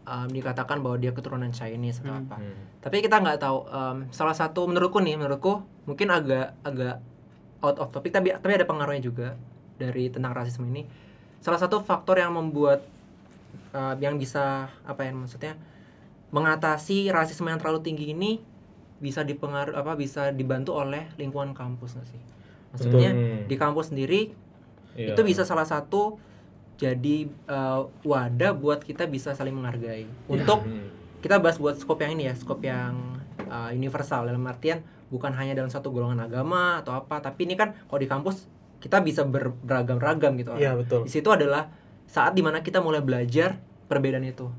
em, 0.03 0.27
dikatakan 0.29 0.83
bahwa 0.83 0.99
dia 0.99 1.11
keturunan 1.11 1.49
Chinese 1.49 2.03
atau 2.03 2.13
apa. 2.13 2.35
Hmm. 2.37 2.59
Tapi 2.79 2.99
kita 2.99 3.19
nggak 3.19 3.39
tahu. 3.39 3.57
em, 3.67 3.97
salah 4.11 4.35
satu 4.35 4.67
menurutku 4.67 4.99
nih, 4.99 5.15
menurutku 5.15 5.63
mungkin 5.83 6.11
agak 6.11 6.53
agak 6.61 6.99
out 7.63 7.79
of 7.79 7.89
topic 7.91 8.11
tapi 8.11 8.35
tapi 8.35 8.53
ada 8.53 8.67
pengaruhnya 8.67 8.99
juga 8.99 9.27
dari 9.79 10.11
tentang 10.11 10.35
rasisme 10.35 10.67
ini. 10.67 10.83
Salah 11.39 11.59
satu 11.59 11.79
faktor 11.83 12.19
yang 12.19 12.35
membuat 12.35 12.83
eh, 13.71 13.95
yang 13.99 14.15
bisa 14.15 14.67
apa 14.83 15.01
ya 15.03 15.11
maksudnya 15.11 15.55
mengatasi 16.31 17.13
rasisme 17.13 17.45
yang 17.49 17.61
terlalu 17.61 17.81
tinggi 17.85 18.09
ini 18.11 18.41
bisa 18.97 19.21
dipengaruhi 19.21 19.75
apa 19.75 19.93
bisa 19.93 20.31
dibantu 20.31 20.73
oleh 20.75 21.11
lingkungan 21.19 21.51
kampus 21.53 21.95
nggak 21.95 22.07
sih? 22.07 22.21
Maksudnya 22.73 23.11
Betul. 23.11 23.45
di 23.45 23.55
kampus 23.55 23.85
sendiri 23.87 24.21
Iya. 24.93 25.13
itu 25.13 25.21
bisa 25.23 25.41
salah 25.41 25.65
satu 25.65 26.17
jadi 26.75 27.15
eh, 27.29 27.81
wadah 28.03 28.51
buat 28.53 28.81
kita 28.81 29.05
bisa 29.05 29.31
saling 29.31 29.53
menghargai 29.53 30.05
untuk 30.27 30.61
Hmm. 30.61 30.89
kita 31.17 31.37
bahas 31.37 31.55
buat 31.55 31.73
skop 31.75 31.97
yang 31.97 32.13
ini 32.13 32.27
ya 32.27 32.33
skop 32.33 32.59
yang 32.61 33.17
uh, 33.43 33.71
universal 33.71 34.21
dalam 34.23 34.43
artian 34.43 34.81
bukan 35.07 35.31
hanya 35.31 35.53
dalam 35.53 35.65
satu 35.67 35.89
golongan 35.89 36.19
agama 36.19 36.77
atau 36.77 36.93
apa 36.93 37.21
tapi 37.21 37.45
ini 37.45 37.55
kan 37.55 37.73
kalau 37.83 37.97
di 37.97 38.05
kampus 38.05 38.45
kita 38.77 38.99
bisa 38.99 39.23
ber- 39.23 39.55
beragam-ragam 39.55 40.35
gitu 40.35 40.51
Iya 40.53 40.73
orang. 40.73 40.83
betul. 40.83 41.01
di 41.01 41.11
situ 41.11 41.25
adalah 41.27 41.71
saat 42.03 42.33
di 42.33 42.41
mana 42.41 42.59
kita 42.59 42.77
mulai 42.77 42.99
belajar 42.99 43.57
perbedaan 43.85 44.23
itu 44.23 44.49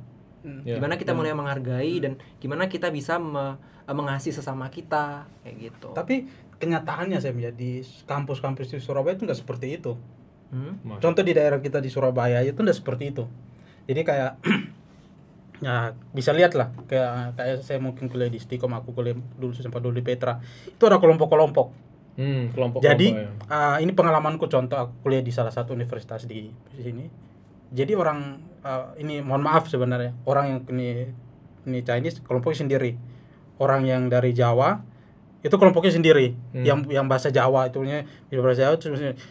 Hmm. 0.40 0.60
Gimana 0.60 0.94
kita 0.94 1.12
mulai 1.12 1.32
menghargai 1.32 1.94
dan 1.98 2.12
gimana 2.36 2.68
kita 2.68 2.88
bisa 2.88 3.16
me- 3.16 3.56
uh, 3.82 3.94
mengasihi 3.96 4.28
sesama 4.30 4.68
kita 4.68 5.24
kayak 5.40 5.56
gitu 5.58 5.88
Tapi 5.90 6.28
kenyataannya 6.64 7.20
saya 7.20 7.36
melihat 7.36 7.54
di 7.60 7.84
kampus-kampus 8.08 8.72
di 8.72 8.80
Surabaya 8.80 9.12
itu 9.14 9.28
nggak 9.28 9.40
seperti 9.44 9.76
itu. 9.76 9.92
Hmm? 10.48 10.80
Contoh 10.98 11.20
di 11.20 11.36
daerah 11.36 11.60
kita 11.60 11.84
di 11.84 11.92
Surabaya 11.92 12.40
itu 12.40 12.56
nggak 12.56 12.78
seperti 12.80 13.12
itu. 13.12 13.24
Jadi 13.84 14.00
kayak 14.00 14.40
ya 15.64 15.94
bisa 16.10 16.34
lihat 16.34 16.52
lah 16.58 16.74
kayak 16.90 17.38
kayak 17.38 17.56
saya 17.62 17.78
mungkin 17.78 18.10
kuliah 18.10 18.28
di 18.28 18.42
Stikom 18.42 18.74
aku 18.74 18.90
kuliah 18.90 19.14
dulu 19.38 19.54
sempat 19.54 19.80
dulu 19.80 19.94
di 19.94 20.02
Petra 20.02 20.42
itu 20.66 20.82
ada 20.84 20.98
kelompok-kelompok 20.98 21.84
Hmm, 22.14 22.54
kelompok 22.54 22.78
jadi 22.78 23.26
ya. 23.26 23.30
ah, 23.50 23.76
ini 23.82 23.90
pengalamanku 23.90 24.46
contoh 24.46 24.78
aku 24.78 25.02
kuliah 25.02 25.18
di 25.18 25.34
salah 25.34 25.50
satu 25.50 25.74
universitas 25.74 26.30
di, 26.30 26.46
sini 26.78 27.10
jadi 27.74 27.98
orang 27.98 28.38
ah, 28.62 28.94
ini 29.02 29.18
mohon 29.18 29.42
maaf 29.42 29.66
sebenarnya 29.66 30.14
orang 30.22 30.44
yang 30.46 30.60
ini 30.70 31.10
ini 31.66 31.82
Chinese 31.82 32.22
kelompoknya 32.22 32.70
sendiri 32.70 32.94
orang 33.58 33.82
yang 33.82 34.06
dari 34.06 34.30
Jawa 34.30 34.78
itu 35.44 35.52
kelompoknya 35.52 35.92
sendiri 35.92 36.32
Hmm. 36.50 36.64
yang 36.64 36.78
yang 36.88 37.04
bahasa 37.04 37.28
Jawa 37.28 37.68
itu 37.68 37.84
nya 37.84 38.08
bahasa 38.32 38.64
Jawa 38.66 38.80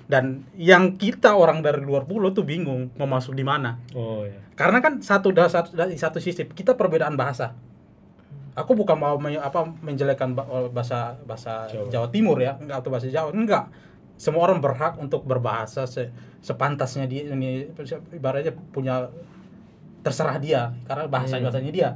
dan 0.05 0.45
yang 0.53 0.93
kita 0.93 1.33
orang 1.33 1.59
dari 1.59 1.81
luar 1.81 2.05
pulau 2.05 2.29
tuh 2.29 2.45
bingung 2.45 2.93
mau 2.93 3.09
masuk 3.09 3.33
di 3.33 3.41
mana 3.41 3.81
Oh 3.91 4.21
ya. 4.21 4.37
karena 4.53 4.77
kan 4.77 5.01
satu 5.01 5.33
da- 5.33 5.49
satu 5.49 5.73
dari 5.73 5.97
satu 5.97 6.21
sisi 6.21 6.45
kita 6.45 6.73
perbedaan 6.73 7.17
bahasa 7.17 7.57
aku 8.53 8.77
bukan 8.77 8.93
mau 8.93 9.17
me- 9.17 9.35
apa 9.35 9.65
menjelekkan 9.81 10.31
ba- 10.31 10.45
bahasa 10.69 11.17
bahasa 11.23 11.65
Jawa. 11.67 11.89
Jawa. 11.89 12.07
Timur 12.07 12.37
ya 12.37 12.53
enggak 12.55 12.77
atau 12.79 12.89
bahasa 12.89 13.09
Jawa 13.09 13.33
enggak 13.33 13.65
semua 14.13 14.45
orang 14.45 14.61
berhak 14.61 14.93
untuk 14.95 15.25
berbahasa 15.25 15.89
se- 15.89 16.13
sepantasnya 16.39 17.09
dia 17.09 17.25
ini 17.25 17.73
ibaratnya 18.13 18.53
punya 18.69 19.09
terserah 20.01 20.37
dia 20.37 20.77
karena 20.85 21.09
bahasa 21.09 21.35
Hmm. 21.35 21.49
bahasanya 21.49 21.71
dia 21.73 21.89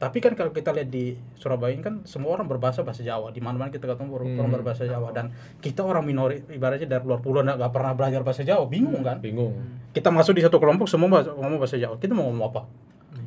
tapi 0.00 0.18
kan 0.18 0.32
kalau 0.32 0.48
kita 0.48 0.72
lihat 0.72 0.88
di 0.88 1.12
Surabaya 1.36 1.70
ini 1.70 1.84
kan 1.84 2.00
semua 2.02 2.32
orang 2.32 2.48
berbahasa 2.48 2.80
bahasa 2.80 3.04
Jawa. 3.04 3.28
Di 3.30 3.38
mana-mana 3.38 3.68
kita 3.68 3.84
ketemu 3.84 4.16
orang 4.16 4.28
Hmm. 4.32 4.40
orang 4.40 4.52
berbahasa 4.56 4.88
Jawa. 4.88 5.12
Dan 5.12 5.28
kita 5.60 5.84
orang 5.84 6.02
minori 6.02 6.40
ibaratnya 6.48 6.88
dari 6.88 7.04
luar 7.04 7.20
pulau 7.20 7.44
nggak 7.44 7.60
nggak 7.60 7.68
pernah 7.68 7.92
belajar 7.92 8.24
bahasa 8.24 8.40
Jawa 8.40 8.64
bingung 8.64 9.04
kan? 9.04 9.20
Bingung. 9.20 9.52
kita 9.90 10.06
masuk 10.08 10.38
di 10.38 10.42
satu 10.42 10.56
kelompok 10.56 10.86
semua 10.86 11.10
bahasa, 11.10 11.34
ngomong 11.34 11.58
bahasa 11.60 11.76
Jawa. 11.76 12.00
Kita 12.00 12.16
mau 12.16 12.32
ngomong 12.32 12.46
apa 12.48 12.60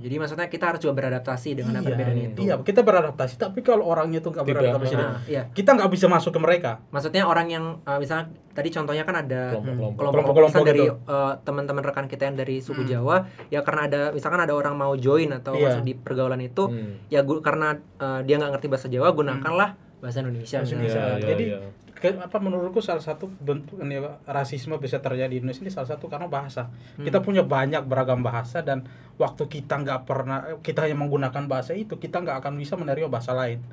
jadi 0.03 0.19
maksudnya 0.19 0.45
kita 0.45 0.65
harus 0.67 0.79
juga 0.79 0.93
beradaptasi 0.93 1.55
dengan 1.55 1.73
iya, 1.73 1.81
perbedaan 1.81 2.17
itu 2.19 2.39
iya 2.43 2.55
kita 2.59 2.83
beradaptasi 2.83 3.39
tapi 3.39 3.63
kalau 3.63 3.87
orangnya 3.87 4.19
itu 4.19 4.27
nggak 4.27 4.43
beradaptasi 4.43 4.93
nah, 4.93 5.23
iya 5.23 5.47
kita 5.49 5.73
nggak 5.73 5.87
bisa 5.87 6.05
masuk 6.05 6.35
ke 6.35 6.39
mereka 6.39 6.83
maksudnya 6.91 7.23
orang 7.23 7.47
yang 7.47 7.65
uh, 7.81 7.95
misalnya 7.95 8.27
tadi 8.51 8.69
contohnya 8.69 9.01
kan 9.01 9.15
ada 9.17 9.55
Kelompok-kelompok. 9.55 9.97
kelompok-kelompok 9.97 10.63
dari 10.63 10.83
gitu. 10.83 10.95
uh, 11.07 11.33
teman-teman 11.41 11.81
rekan 11.81 12.05
kita 12.05 12.27
yang 12.27 12.35
dari 12.35 12.59
suku 12.59 12.83
Hmm. 12.83 12.91
Jawa 12.91 13.15
ya 13.47 13.63
karena 13.63 13.81
ada 13.87 14.01
misalkan 14.11 14.37
ada 14.37 14.51
orang 14.51 14.75
mau 14.75 14.91
join 14.93 15.31
atau 15.31 15.55
Iya. 15.55 15.71
masuk 15.71 15.83
di 15.83 15.93
pergaulan 15.95 16.37
itu 16.37 16.67
Hmm. 16.67 16.99
ya 17.07 17.23
karena 17.23 17.79
uh, 17.97 18.19
dia 18.21 18.35
nggak 18.35 18.51
ngerti 18.53 18.67
bahasa 18.67 18.87
Jawa 18.87 19.09
gunakanlah 19.09 19.73
bahasa 19.97 20.19
Indonesia 20.19 20.59
Bahasa. 20.59 20.73
Indonesia. 20.75 20.99
Ya, 20.99 21.15
ya, 21.15 21.25
Jadi, 21.25 21.45
ya. 21.47 21.59
Ke- 22.03 22.19
apa 22.19 22.35
menurutku 22.43 22.83
salah 22.83 22.99
satu 22.99 23.31
bentuk 23.39 23.79
ini 23.79 23.95
rasisme 24.27 24.75
bisa 24.75 24.99
terjadi 24.99 25.31
di 25.31 25.39
Indonesia 25.39 25.63
ini 25.63 25.71
salah 25.71 25.87
satu 25.87 26.11
karena 26.11 26.27
bahasa. 26.27 26.67
Kita 26.99 27.23
punya 27.23 27.47
banyak 27.47 27.87
beragam 27.87 28.19
bahasa 28.19 28.59
dan 28.59 28.83
waktu 29.15 29.47
kita 29.47 29.79
nggak 29.79 30.03
pernah 30.03 30.59
kita 30.59 30.83
hanya 30.83 30.99
menggunakan 30.99 31.47
bahasa 31.47 31.71
itu 31.71 31.95
kita 31.95 32.19
nggak 32.19 32.43
akan 32.43 32.59
bisa 32.59 32.75
menerima 32.75 33.07
bahasa 33.07 33.31
lain. 33.31 33.63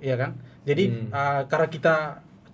Iya 0.00 0.16
kan? 0.16 0.30
Jadi 0.64 0.88
Hmm. 0.88 1.12
uh, 1.12 1.42
karena 1.52 1.68
kita 1.68 1.94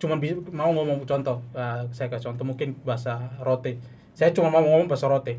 cuma 0.02 0.18
bisa 0.18 0.34
mau 0.50 0.74
ngomong 0.74 1.06
contoh, 1.06 1.38
uh, 1.54 1.86
saya 1.94 2.10
kasih 2.10 2.34
contoh 2.34 2.42
mungkin 2.42 2.74
bahasa 2.82 3.30
rote. 3.38 3.78
Saya 4.18 4.34
cuma 4.34 4.50
mau 4.50 4.64
ngomong 4.66 4.90
bahasa 4.90 5.06
rote. 5.06 5.38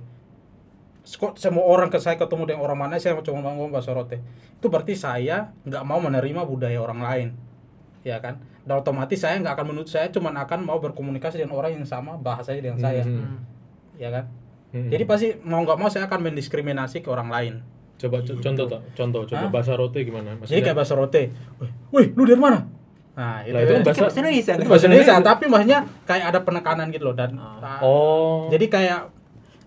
Kok 1.06 1.38
semua 1.38 1.68
orang 1.70 1.92
ke 1.94 2.02
saya 2.02 2.18
ketemu 2.18 2.50
dengan 2.50 2.62
orang 2.66 2.80
mana 2.88 2.98
saya 2.98 3.20
cuma 3.22 3.44
mau 3.44 3.54
ngomong 3.54 3.76
bahasa 3.76 3.92
rote. 3.92 4.18
Itu 4.58 4.72
berarti 4.72 4.96
saya 4.96 5.52
nggak 5.68 5.84
mau 5.84 6.00
menerima 6.00 6.42
budaya 6.48 6.80
orang 6.80 7.00
lain. 7.04 7.28
Ya 8.02 8.18
kan? 8.24 8.42
Dan 8.66 8.76
otomatis 8.76 9.16
saya 9.16 9.38
nggak 9.38 9.54
akan 9.54 9.66
menurut 9.70 9.86
saya 9.86 10.10
cuma 10.10 10.34
akan 10.34 10.66
mau 10.66 10.82
berkomunikasi 10.82 11.38
dengan 11.38 11.54
orang 11.56 11.78
yang 11.78 11.86
sama 11.86 12.18
bahasanya 12.18 12.62
dengan 12.66 12.80
saya. 12.82 13.06
Hmm. 13.06 13.46
Ya 13.96 14.10
kan? 14.10 14.26
Hmm. 14.74 14.90
Jadi 14.90 15.04
pasti 15.06 15.28
mau 15.42 15.62
nggak 15.62 15.78
mau 15.78 15.88
saya 15.88 16.10
akan 16.10 16.20
mendiskriminasi 16.26 17.00
ke 17.00 17.08
orang 17.08 17.30
lain. 17.30 17.56
coba 17.96 18.20
co- 18.20 18.36
contoh 18.36 18.68
tak 18.68 18.82
contoh 18.92 19.24
coba 19.24 19.48
Hah? 19.48 19.52
bahasa 19.56 19.72
roti 19.72 20.04
gimana 20.04 20.36
Jadi 20.44 20.60
kayak 20.60 20.76
bahasa 20.76 21.00
rote. 21.00 21.32
Wih, 21.64 21.72
wih, 21.96 22.08
lu 22.12 22.28
dari 22.28 22.36
mana? 22.36 22.68
Nah, 23.16 23.40
itu 23.48 23.56
kan 23.56 23.88
bahasa 23.88 24.02
Bahasa 24.04 24.20
Indonesia. 24.20 24.52
itu 24.52 24.68
bahasa 24.68 24.86
Indonesia, 24.92 25.14
tapi 25.24 25.44
maksudnya 25.48 25.80
kayak 26.04 26.26
ada 26.28 26.40
penekanan 26.44 26.92
gitu 26.92 27.08
loh 27.08 27.16
dan 27.16 27.40
ah, 27.40 27.80
oh 27.80 28.52
jadi 28.52 28.68
kayak 28.68 29.00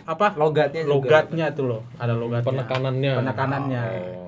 apa? 0.05 0.37
Logatnya 0.37 0.85
juga. 0.85 0.93
Logatnya 0.93 1.47
tuh 1.57 1.65
loh, 1.69 1.81
ada 1.97 2.13
logatnya. 2.13 2.45
penekanannya 2.45 3.13
Penekanannya. 3.17 3.83
Oh. 4.13 4.28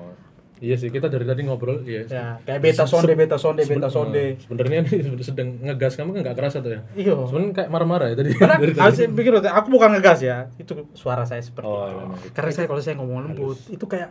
Iya 0.61 0.75
sih 0.75 0.87
kita 0.87 1.07
dari 1.07 1.25
tadi 1.25 1.41
ngobrol 1.41 1.81
iya. 1.83 2.05
Ya, 2.05 2.37
kayak 2.39 2.61
beta 2.61 2.85
sonde, 2.85 3.11
beta 3.11 3.35
sonde, 3.35 3.65
beta 3.65 3.89
sonde. 3.89 4.37
sebenarnya 4.45 4.85
ini 4.85 4.93
sedang 5.19 5.57
ngegas 5.59 5.93
kamu 5.95 6.13
kan 6.13 6.21
nggak 6.21 6.37
kerasa 6.37 6.57
tuh 6.59 6.71
ya 6.71 6.81
Iya. 6.93 7.17
sebenarnya 7.19 7.51
kayak 7.57 7.69
marah-marah 7.69 8.07
ya 8.07 8.15
tadi 8.15 8.29
Karena 8.31 8.55
dari 8.61 8.73
aku 8.73 8.93
tadi 8.93 9.09
pikir 9.11 9.31
aku 9.41 9.67
bukan 9.69 9.89
ngegas 9.91 10.19
ya, 10.21 10.37
itu 10.55 10.71
suara 10.93 11.25
saya 11.25 11.41
seperti 11.41 11.65
Oh, 11.65 11.83
itu. 11.83 11.97
memang 11.97 12.17
gitu. 12.19 12.31
Karena 12.31 12.51
saya 12.51 12.65
kalau 12.65 12.79
saya 12.79 12.95
ngomong 12.95 13.17
lembut, 13.27 13.57
itu 13.67 13.85
kayak 13.85 14.09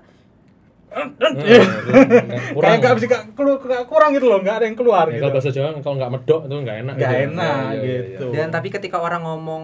Eh, 0.91 1.07
nggak- 1.07 1.39
kurang 2.51 2.67
kayak 2.67 2.79
nggak 2.83 2.95
bisa 2.99 3.07
nggak 3.07 3.85
kurang 3.87 4.11
gitu 4.11 4.27
loh, 4.27 4.43
nggak 4.43 4.57
ada 4.57 4.65
yang 4.65 4.75
keluar 4.75 5.07
Ya, 5.07 5.13
gitu. 5.13 5.23
kalau 5.23 5.33
bahasa 5.33 5.51
Jawa 5.51 5.69
kalau 5.79 5.97
nggak 5.97 6.11
medok 6.11 6.41
itu 6.43 6.55
nggak 6.59 6.77
enak 6.83 6.95
Nggak 6.95 7.11
gitu. 7.13 7.25
enak 7.31 7.55
Iya, 7.55 7.79
iya, 7.79 7.87
iya, 7.87 8.01
gitu. 8.11 8.27
Dan 8.33 8.47
tapi 8.51 8.69
ketika 8.69 8.99
orang 8.99 9.23
ngomong 9.23 9.63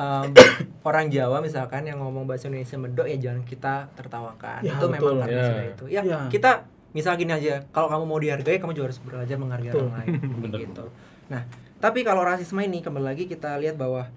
um, 0.00 0.32
orang 0.88 1.12
Jawa 1.12 1.44
misalkan 1.44 1.84
yang 1.84 2.00
ngomong 2.00 2.24
bahasa 2.24 2.48
Indonesia 2.48 2.80
medok 2.80 3.04
ya 3.04 3.20
jangan 3.20 3.44
kita 3.44 3.74
tertawakan. 3.92 4.64
Ya, 4.64 4.72
itu 4.72 4.86
betul. 4.88 4.96
memang 4.96 5.16
karena 5.20 5.36
Ya. 5.36 5.44
seperti 5.44 5.68
itu. 5.68 5.84
Ya, 5.92 6.00
Ya. 6.02 6.18
kita 6.32 6.50
misal 6.90 7.14
gini 7.14 7.30
aja, 7.30 7.62
kalau 7.70 7.86
kamu 7.86 8.04
mau 8.04 8.18
dihargai 8.18 8.56
kamu 8.58 8.72
juga 8.72 8.90
harus 8.90 8.98
belajar 8.98 9.36
menghargai 9.36 9.70
Betul. 9.70 9.84
orang 9.86 9.96
lain 10.00 10.10
gitu. 10.66 10.84
Nah, 11.28 11.42
tapi 11.78 12.00
kalau 12.02 12.24
rasisme 12.24 12.58
ini 12.58 12.80
kembali 12.80 13.04
lagi 13.06 13.24
kita 13.24 13.54
lihat 13.56 13.76
bahwa 13.76 14.08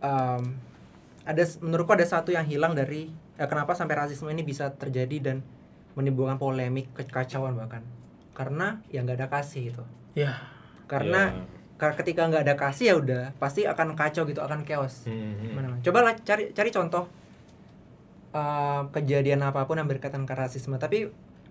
um, 0.00 0.42
ada 1.24 1.42
menurutku 1.60 1.94
ada 1.94 2.04
satu 2.04 2.28
yang 2.28 2.44
hilang 2.44 2.74
dari 2.74 3.08
eh, 3.36 3.48
kenapa 3.48 3.72
sampai 3.72 3.96
rasisme 3.96 4.28
ini 4.28 4.42
bisa 4.42 4.68
terjadi 4.70 5.16
dan 5.32 5.36
menimbulkan 5.94 6.36
polemik 6.36 6.90
kekacauan 6.92 7.54
bahkan 7.54 7.80
karena 8.34 8.82
yang 8.90 9.06
nggak 9.06 9.22
ada 9.22 9.28
kasih 9.30 9.70
itu 9.70 9.84
Ya, 10.14 10.42
karena 10.86 11.30
Iya. 11.30 11.42
Karena 11.74 11.94
ketika 11.94 12.20
nggak 12.24 12.42
ada 12.42 12.54
kasih 12.54 12.84
ya 12.86 12.94
udah 12.94 13.22
pasti 13.36 13.64
akan 13.64 13.92
kacau 13.92 14.22
gitu 14.24 14.38
akan 14.38 14.62
chaos 14.62 15.04
Hmm, 15.04 15.34
hmm. 15.34 15.52
Mas? 15.54 15.82
coba 15.82 15.98
lah 16.02 16.14
cari 16.18 16.50
cari 16.50 16.70
contoh 16.70 17.04
uh, 18.32 18.86
kejadian 18.90 19.42
apa 19.42 19.64
pun 19.64 19.76
yang 19.76 19.86
berkaitan 19.86 20.22
ke 20.22 20.32
rasisme 20.32 20.74
tapi 20.76 21.10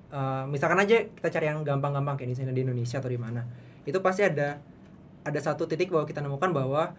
uh, 0.09 0.43
misalkan 0.47 0.79
aja 0.79 1.03
kita 1.05 1.27
cari 1.29 1.45
yang 1.47 1.61
gampang-gampang 1.61 2.15
kayak 2.15 2.31
di 2.31 2.37
sini 2.37 2.51
di 2.51 2.63
Indonesia 2.63 2.97
atau 2.97 3.07
di 3.07 3.19
mana 3.19 3.43
itu 3.83 3.99
pasti 3.99 4.23
ada 4.23 4.59
ada 5.23 5.39
satu 5.39 5.63
titik 5.63 5.87
bahwa 5.87 6.03
kita 6.03 6.19
nemukan 6.19 6.51
bahwa 6.51 6.95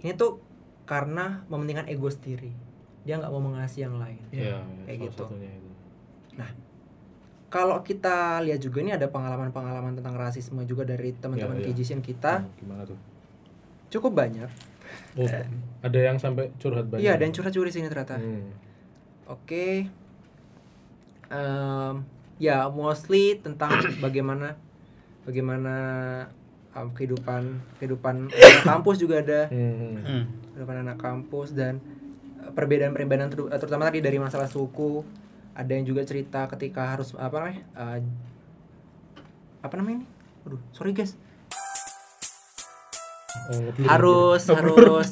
ini 0.00 0.14
tuh 0.14 0.38
karena 0.82 1.46
mementingkan 1.46 1.86
ego 1.86 2.06
sendiri 2.06 2.50
dia 3.02 3.18
nggak 3.18 3.30
mau 3.30 3.42
mengasihi 3.42 3.82
yang 3.82 3.98
lain 3.98 4.22
Iya, 4.30 4.62
kayak 4.86 4.98
gitu. 5.10 5.26
itu. 5.26 6.38
Kalau 7.52 7.84
kita 7.84 8.40
lihat 8.40 8.64
juga 8.64 8.80
ini 8.80 8.96
ada 8.96 9.12
pengalaman-pengalaman 9.12 9.92
tentang 9.92 10.16
rasisme 10.16 10.64
juga 10.64 10.88
dari 10.88 11.12
teman-teman 11.12 11.60
Iya, 11.60 11.68
iya. 11.68 11.76
KJSN 11.76 12.00
kita. 12.00 12.40
Hmm, 12.40 12.56
gimana 12.56 12.82
tuh? 12.88 12.96
Cukup 13.92 14.16
banyak. 14.16 14.48
Oh, 15.20 15.28
ada 15.84 15.98
yang 16.00 16.16
sampai 16.16 16.48
curhat 16.56 16.88
banyak. 16.88 17.04
Iya 17.04 17.20
dan 17.20 17.28
curhat-curhat 17.28 17.68
di 17.68 17.76
sini 17.76 17.92
ternyata. 17.92 18.16
Hmm. 18.16 18.56
Oke. 19.28 19.84
Em, 21.28 21.94
ya 22.40 22.72
mostly 22.72 23.36
tentang 23.36 23.68
bagaimana 24.04 24.56
bagaimana 25.28 25.74
em, 26.72 26.88
kehidupan 26.96 27.60
kehidupan 27.76 28.32
anak 28.32 28.64
kampus 28.64 28.96
juga 28.96 29.20
ada. 29.20 29.52
Hmm, 29.52 30.00
hmm. 30.00 30.22
Kehidupan 30.56 30.76
anak 30.88 30.96
kampus 30.96 31.52
dan 31.52 31.84
eh, 32.40 32.48
perbedaan-perbedaan 32.48 33.28
ter- 33.28 33.60
terutama 33.60 33.92
tadi 33.92 34.00
dari 34.00 34.16
masalah 34.16 34.48
suku 34.48 35.04
ada 35.52 35.70
yang 35.70 35.84
juga 35.84 36.02
cerita 36.02 36.48
ketika 36.48 36.88
harus 36.88 37.12
apa 37.14 37.36
namanya 37.38 37.62
eh, 37.74 37.98
apa 39.60 39.74
namanya 39.74 39.96
ini 39.98 40.06
Aduh, 40.42 40.60
sorry 40.70 40.90
guys 40.90 41.14
Oh, 43.42 43.58
harus 43.88 44.44
harus 44.46 45.08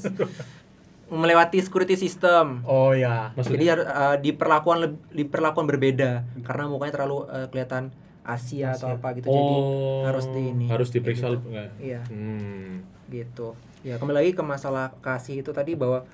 melewati 1.11 1.59
security 1.59 1.97
system 1.97 2.63
Oh 2.63 2.93
ya. 2.93 3.33
Maksudnya? 3.33 3.59
Jadi 3.75 3.83
uh, 3.83 4.17
diperlakukan 4.19 4.79
leb- 4.79 5.03
diperlakukan 5.11 5.67
berbeda 5.67 6.11
karena 6.41 6.65
mukanya 6.67 6.93
terlalu 6.95 7.27
uh, 7.27 7.49
kelihatan 7.49 7.91
Asia, 8.21 8.77
atau 8.77 8.93
Asia. 8.93 8.99
apa 9.01 9.09
gitu. 9.17 9.27
Jadi 9.27 9.41
oh 9.57 10.05
harus 10.05 10.25
di 10.29 10.43
ini. 10.47 10.67
harus 10.69 10.89
diperiksa 10.89 11.33
Gitu. 11.33 11.49
Iya, 11.81 12.01
Hmm. 12.07 12.85
gitu. 13.09 13.57
Ya, 13.81 13.97
kembali 13.97 14.17
lagi 14.21 14.33
ke 14.33 14.45
masalah 14.45 14.93
kasih 15.01 15.41
itu 15.41 15.51
tadi 15.51 15.73
bahwa 15.75 16.05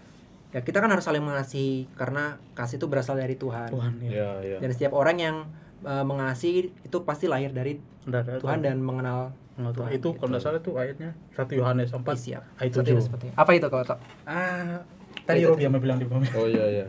ya 0.51 0.61
kita 0.63 0.79
kan 0.79 0.89
harus 0.89 1.05
saling 1.05 1.23
mengasihi 1.23 1.91
karena 1.95 2.39
kasih 2.55 2.79
itu 2.79 2.87
berasal 2.87 3.19
dari 3.19 3.35
Tuhan. 3.35 3.69
Tuhan 3.71 3.93
ya. 4.03 4.11
ya 4.11 4.31
ya 4.43 4.59
Dan 4.59 4.71
setiap 4.71 4.93
orang 4.95 5.17
yang 5.19 5.37
uh, 5.83 6.03
mengasihi 6.03 6.71
itu 6.83 6.97
pasti 7.03 7.27
lahir 7.27 7.51
dari 7.51 7.79
ada 8.07 8.39
Tuhan 8.39 8.63
dan 8.63 8.79
mengenal 8.79 9.35
Tuhan. 9.57 9.73
Tuhan, 9.73 9.89
itu 9.91 10.09
gitu. 10.13 10.19
kalau 10.21 10.29
nggak 10.37 10.43
salah 10.45 10.61
itu 10.61 10.73
ayatnya 10.77 11.11
1 11.33 11.59
Yohanes 11.59 11.89
4 11.89 12.05
siap. 12.15 12.43
ayat 12.61 12.71
itu, 12.71 12.79
7. 12.85 13.01
seperti 13.01 13.25
itu. 13.33 13.37
Apa 13.37 13.51
itu 13.57 13.67
kalau 13.67 13.85
Tok? 13.85 13.99
Ah, 14.29 14.85
tadi 15.25 15.41
Itu. 15.41 15.49
Robi 15.51 15.63
yang 15.65 15.73
bilang 15.81 15.99
di 15.99 16.07
bawah. 16.07 16.23
oh 16.37 16.47
iya 16.47 16.65
iya 16.69 16.87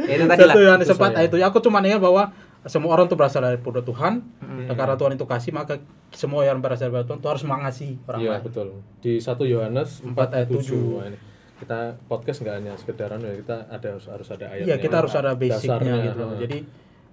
Ya, 0.00 0.16
itu 0.16 0.24
tadi 0.24 0.42
lah. 0.48 0.54
1 0.56 0.64
Yohanes 0.64 0.86
Itu 0.88 0.96
4 0.96 1.00
saya. 1.00 1.16
ayat 1.20 1.30
7. 1.32 1.48
Aku 1.48 1.58
cuma 1.60 1.80
ingat 1.80 2.00
bahwa 2.00 2.32
semua 2.64 2.92
orang 2.92 3.08
itu 3.08 3.16
berasal 3.16 3.40
dari 3.40 3.56
pada 3.56 3.80
Tuhan. 3.80 4.20
Dan 4.40 4.74
karena 4.76 4.96
Tuhan 4.96 5.12
itu 5.16 5.24
kasih, 5.24 5.52
maka 5.52 5.80
semua 6.12 6.44
yang 6.44 6.60
berasal 6.60 6.92
dari 6.92 7.04
Tuhan 7.04 7.18
itu 7.18 7.28
harus 7.28 7.44
mengasihi 7.44 7.96
orang 8.04 8.20
iya 8.20 8.30
lain. 8.36 8.44
betul 8.44 8.66
di 9.00 9.16
1 9.16 9.32
Yohanes 9.48 10.04
4 10.04 10.12
Empat 10.12 10.28
ayat 10.36 10.44
ayat 10.44 10.48
7 10.48 10.56
tujuh. 10.60 10.84
Wah, 11.00 11.04
ini. 11.08 11.18
Kita 11.60 11.78
podcast 12.08 12.40
nggak 12.40 12.56
hanya 12.56 12.72
sekedaran 12.74 13.20
ya 13.20 13.36
kita 13.36 13.68
ada 13.68 13.86
harus 13.92 14.06
harus 14.08 14.28
ada 14.32 14.46
ayat 14.48 14.64
Iya, 14.64 14.76
kita 14.80 14.96
harus 14.96 15.12
ada 15.12 15.36
basicnya 15.36 15.94
gitu. 16.08 16.24
ha. 16.24 16.34
Jadi 16.40 16.58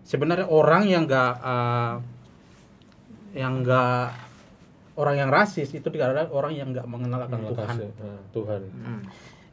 sebenarnya 0.02 0.48
orang 0.48 0.88
yang 0.88 1.04
enggak 1.04 1.36
yang 3.36 3.62
enggak 3.62 4.16
orang 4.98 5.16
yang 5.16 5.30
rasis 5.30 5.70
itu 5.70 5.86
adalah 5.94 6.26
orang 6.32 6.56
yang 6.56 6.74
enggak 6.74 6.88
mengenal 6.90 7.28
akan 7.28 7.40
Tuhan. 7.46 7.76
Ha, 8.02 8.08
Tuhan 8.34 8.62
Mm. 8.72 9.02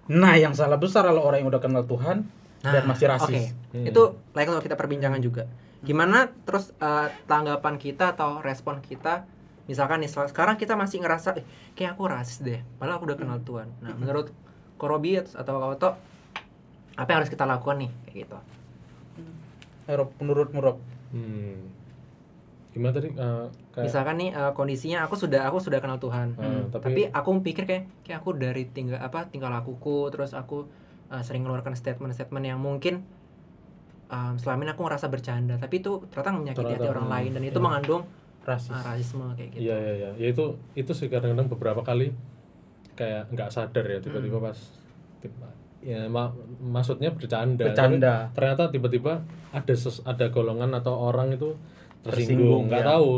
Nah, 0.04 0.36
yang 0.36 0.52
salah 0.52 0.76
besar 0.76 1.08
adalah 1.08 1.24
orang 1.24 1.44
yang 1.44 1.48
udah 1.48 1.62
kenal 1.64 1.84
Tuhan 1.84 2.28
dan 2.60 2.84
masih 2.84 3.08
rasis. 3.08 3.52
Oke, 3.56 3.72
Hmm. 3.72 3.84
itu 3.88 4.02
layak 4.32 4.48
untuk 4.52 4.64
kita 4.64 4.76
perbincangan 4.76 5.20
juga. 5.20 5.48
Gimana 5.80 6.28
terus 6.44 6.72
uh, 6.78 7.08
tanggapan 7.24 7.76
kita 7.76 8.12
atau 8.12 8.40
respon 8.40 8.80
kita? 8.80 9.24
Misalkan 9.64 10.04
nih 10.04 10.12
sekarang 10.12 10.56
kita 10.56 10.76
masih 10.76 11.00
ngerasa 11.00 11.40
eh, 11.40 11.44
kayak 11.72 11.96
aku 11.96 12.04
rasis 12.04 12.40
deh, 12.40 12.60
padahal 12.76 13.00
aku 13.00 13.08
udah 13.08 13.16
kenal 13.16 13.40
Tuhan. 13.40 13.68
Nah, 13.80 13.96
menurut 13.96 14.28
Korobi 14.76 15.20
atau 15.20 15.54
Kawoto, 15.60 15.90
apa 16.94 17.08
yang 17.10 17.18
harus 17.22 17.30
kita 17.32 17.46
lakukan 17.46 17.86
nih 17.86 17.90
kayak 18.06 18.16
gitu? 18.26 18.38
Eh, 19.84 19.94
Rob, 19.94 20.10
menurutmu 20.18 20.58
Rob? 20.62 20.78
Hmm. 21.12 21.70
Gimana 22.74 22.90
tadi? 22.90 23.14
Eh, 23.14 23.46
kayak, 23.70 23.84
Misalkan 23.86 24.14
nih 24.18 24.30
uh, 24.34 24.50
kondisinya 24.50 25.06
aku 25.06 25.14
sudah 25.14 25.46
aku 25.46 25.62
sudah 25.62 25.78
kenal 25.78 26.02
Tuhan. 26.02 26.34
eh, 26.38 26.62
Tapi 26.74 26.82
tapi, 26.82 27.02
aku 27.10 27.28
pikir 27.44 27.64
kayak 27.70 27.84
kayak 28.02 28.18
aku 28.22 28.34
dari 28.34 28.66
tinggal 28.66 28.98
apa 28.98 29.30
tinggal 29.30 29.54
lakuku 29.54 30.10
terus 30.10 30.34
aku 30.34 30.66
uh, 31.14 31.22
sering 31.22 31.46
mengeluarkan 31.46 31.78
statement-statement 31.78 32.44
yang 32.44 32.58
mungkin 32.58 33.06
um, 34.10 34.34
selama 34.42 34.66
ini 34.66 34.70
aku 34.74 34.82
ngerasa 34.86 35.06
bercanda, 35.06 35.54
tapi 35.56 35.78
itu 35.78 36.02
ternyata 36.10 36.30
menyakiti 36.34 36.62
hati 36.66 36.74
Ternyata, 36.82 36.90
orang 36.90 37.06
hmm, 37.06 37.14
lain 37.14 37.30
dan 37.30 37.42
itu 37.46 37.58
iya. 37.58 37.64
mengandung 37.64 38.02
Rasis. 38.44 38.74
uh, 38.74 38.82
rasisme 38.84 39.24
kayak 39.38 39.48
gitu. 39.56 39.60
iya 39.64 39.76
iya 39.80 39.92
iya 39.96 40.10
ya 40.20 40.26
itu 40.28 40.44
itu 40.76 40.92
sih 40.92 41.08
kadang-kadang 41.08 41.48
beberapa 41.48 41.80
kali 41.80 42.12
kayak 42.94 43.28
nggak 43.28 43.48
sadar 43.48 43.84
ya 43.84 43.98
tiba-tiba 43.98 44.38
Hmm. 44.38 44.46
pas 44.46 44.58
tiba- 45.18 45.54
ya 45.80 46.06
ma- 46.06 46.32
maksudnya 46.60 47.10
bercanda 47.10 47.66
Bercanda. 47.66 48.14
Tapi 48.26 48.34
ternyata 48.34 48.64
tiba-tiba 48.68 49.12
ada 49.50 49.74
ses- 49.74 50.00
ada 50.02 50.26
golongan 50.28 50.72
atau 50.72 50.94
orang 51.04 51.30
itu 51.30 51.52
Tersinggung, 52.00 52.68
nggak 52.68 52.80
ya. 52.80 52.88
tahu 52.90 53.08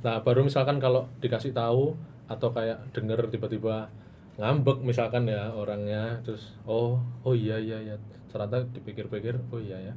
nah 0.00 0.20
baru 0.20 0.40
misalkan 0.42 0.76
kalau 0.76 1.08
dikasih 1.18 1.52
tahu 1.52 1.96
atau 2.24 2.48
kayak 2.50 2.92
denger 2.92 3.28
tiba-tiba 3.28 3.88
ngambek 4.34 4.80
misalkan 4.80 5.24
ya 5.24 5.48
orangnya 5.48 6.20
terus 6.20 6.52
oh 6.62 6.96
oh 7.22 7.32
iya 7.32 7.56
iya 7.56 7.78
iya 7.82 7.96
ternyata 8.26 8.64
dipikir-pikir 8.68 9.38
oh 9.48 9.56
iya 9.58 9.78
ya 9.82 9.94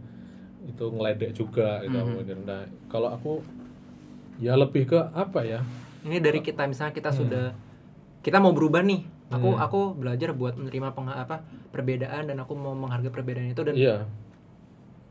itu 0.64 0.84
ngeledek 0.86 1.32
juga 1.34 1.80
gitu 1.82 1.96
aku 1.96 2.08
Mhm. 2.08 2.20
mikir. 2.22 2.38
nah 2.42 2.62
kalau 2.88 3.10
aku 3.10 3.40
ya 4.38 4.54
lebih 4.54 4.86
ke 4.86 5.00
apa 5.10 5.42
ya 5.42 5.60
Ini 6.00 6.18
dari 6.18 6.40
kita 6.40 6.64
misalnya 6.64 6.94
kita 6.94 7.10
Hmm. 7.10 7.20
sudah 7.20 7.46
kita 8.22 8.38
mau 8.38 8.52
berubah 8.52 8.80
nih 8.82 9.04
aku 9.28 9.50
Hmm. 9.54 9.60
aku 9.60 9.80
belajar 9.94 10.32
buat 10.32 10.56
menerima 10.56 10.96
peng, 10.96 11.12
apa 11.12 11.44
perbedaan 11.70 12.32
dan 12.32 12.38
aku 12.40 12.56
mau 12.56 12.72
menghargai 12.72 13.12
perbedaan 13.12 13.52
itu 13.52 13.60
dan 13.64 13.76
Iya. 13.76 14.08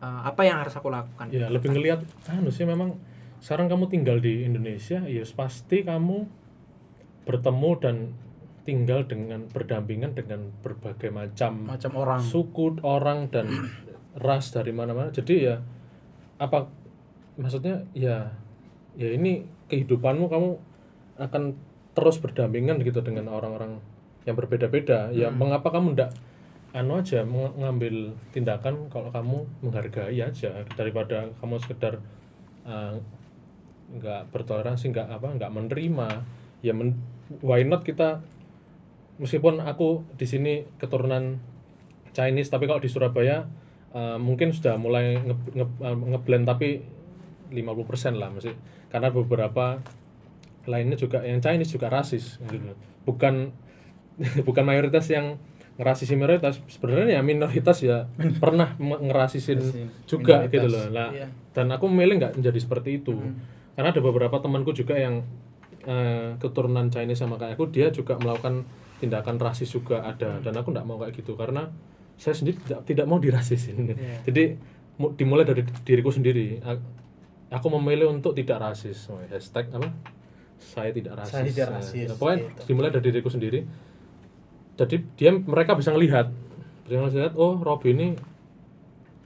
uh, 0.00 0.20
apa 0.24 0.40
yang 0.44 0.61
harus 0.61 0.72
aku 0.72 0.88
lakukan 0.88 1.29
Ya 1.29 1.52
lebih 1.52 1.72
ngelihat 1.72 2.00
anu 2.29 2.48
sih 2.48 2.64
memang 2.64 2.96
sekarang 3.44 3.68
kamu 3.68 3.92
tinggal 3.92 4.16
di 4.18 4.48
Indonesia, 4.48 5.05
ya 5.05 5.20
pasti 5.37 5.85
kamu 5.85 6.24
bertemu 7.29 7.70
dan 7.83 7.96
tinggal 8.64 9.05
dengan 9.07 9.46
berdampingan 9.52 10.16
dengan 10.16 10.50
berbagai 10.64 11.12
macam 11.12 11.70
macam 11.70 11.92
orang 11.94 12.18
suku 12.18 12.81
orang 12.83 13.29
dan 13.31 13.46
ras 14.26 14.50
dari 14.50 14.72
mana-mana. 14.72 15.12
Jadi 15.12 15.35
ya 15.44 15.61
apa 16.40 16.66
maksudnya 17.37 17.85
ya 17.92 18.33
ya 18.96 19.09
ini 19.12 19.44
kehidupanmu 19.68 20.26
kamu 20.33 20.50
akan 21.20 21.42
terus 21.92 22.16
berdampingan 22.20 22.81
gitu 22.81 23.05
dengan 23.05 23.29
orang-orang 23.29 23.81
yang 24.26 24.34
berbeda-beda. 24.34 25.14
Ya 25.14 25.30
mengapa 25.30 25.70
kamu 25.70 25.94
ndak 25.94 26.10
anu 26.76 27.00
aja 27.00 27.24
meng- 27.24 27.56
mengambil 27.56 28.12
tindakan 28.36 28.92
kalau 28.92 29.08
kamu 29.08 29.48
menghargai 29.64 30.20
aja 30.20 30.66
daripada 30.76 31.32
kamu 31.40 31.56
sekedar 31.62 32.04
uh, 32.68 33.00
nggak 33.96 34.28
bertoleransi 34.34 34.92
nggak 34.92 35.08
apa 35.08 35.28
nggak 35.40 35.52
menerima 35.56 36.08
ya 36.60 36.76
men- 36.76 37.00
why 37.40 37.64
not 37.64 37.80
kita 37.86 38.20
meskipun 39.16 39.64
aku 39.64 40.04
di 40.20 40.26
sini 40.28 40.68
keturunan 40.76 41.40
Chinese 42.12 42.52
tapi 42.52 42.68
kalau 42.68 42.82
di 42.82 42.92
Surabaya 42.92 43.48
uh, 43.96 44.20
mungkin 44.20 44.52
sudah 44.52 44.76
mulai 44.76 45.16
nge, 45.16 45.36
nge- 45.56 45.80
uh, 45.80 45.96
ngeblend 45.96 46.44
tapi 46.44 46.84
50% 47.54 48.20
lah 48.20 48.28
masih 48.34 48.52
karena 48.90 49.08
beberapa 49.14 49.80
lainnya 50.66 50.98
juga 50.98 51.22
yang 51.22 51.38
Chinese 51.38 51.72
juga 51.72 51.88
rasis 51.88 52.42
gitu. 52.50 52.74
bukan 53.06 53.54
bukan 54.42 54.64
mayoritas 54.64 55.07
yang 55.09 55.37
ngerasisi 55.76 56.16
mayoritas 56.16 56.57
sebenarnya 56.66 57.16
ya 57.16 57.22
minoritas 57.22 57.79
ya. 57.81 58.09
Pernah 58.37 58.74
ngerasisin 58.81 59.61
juga 60.05 60.44
Minoritas. 60.44 60.52
gitu 60.52 60.66
loh. 60.68 60.85
Lah 60.88 61.11
Iya. 61.12 61.29
dan 61.52 61.66
aku 61.68 61.85
memilih 61.87 62.16
nggak 62.18 62.33
menjadi 62.35 62.59
seperti 62.59 62.90
itu. 62.98 63.12
Karena 63.72 63.92
ada 63.92 64.00
beberapa 64.00 64.37
temanku 64.38 64.72
juga 64.72 64.96
yang 64.96 65.20
eh, 65.83 66.35
keturunan 66.37 66.88
Chinese 66.88 67.20
sama 67.20 67.37
kayak 67.37 67.55
aku 67.55 67.68
dia 67.68 67.88
juga 67.88 68.16
melakukan 68.16 68.64
tindakan 68.98 69.37
rasis 69.37 69.68
juga 69.68 70.00
ada. 70.02 70.40
Dan 70.40 70.57
aku 70.57 70.72
nggak 70.72 70.83
mau 70.83 70.96
kayak 70.96 71.12
gitu 71.14 71.37
karena 71.37 71.68
saya 72.16 72.33
sendiri 72.33 72.57
tidak, 72.59 72.81
tidak 72.88 73.05
mau 73.05 73.20
dirasisin 73.20 73.92
jadi 74.24 74.57
mu- 74.96 75.12
dimulai 75.12 75.44
dari 75.44 75.61
diriku 75.85 76.09
sendiri. 76.09 76.57
Aku 77.46 77.68
memilih 77.70 78.11
untuk 78.11 78.33
tidak 78.33 78.59
rasis. 78.59 79.07
Hashtag 79.29 79.68
apa? 79.70 79.92
Saya 80.57 80.88
tidak 80.90 81.20
rasis, 81.20 81.31
Saya 81.31 81.44
tidak 81.46 81.68
Nah, 81.68 81.76
rasis, 81.79 82.09
ya, 82.09 82.16
pokoknya 82.16 82.38
gitu. 82.42 82.61
dimulai 82.66 82.88
dari 82.90 83.05
diriku 83.07 83.29
sendiri 83.29 83.61
jadi 84.76 84.96
dia 85.16 85.30
mereka 85.32 85.72
bisa 85.74 85.90
ngelihat. 85.92 86.28
Bisa 86.84 87.00
ngelihat 87.00 87.34
oh 87.34 87.58
Robi 87.58 87.96
ini 87.96 88.08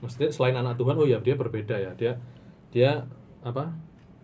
maksudnya 0.01 0.31
selain 0.33 0.57
anak 0.57 0.79
Tuhan 0.79 0.95
oh 0.97 1.05
ya 1.05 1.19
dia 1.19 1.35
berbeda 1.35 1.75
ya. 1.77 1.91
Dia 1.93 2.17
dia 2.71 3.03
apa 3.43 3.75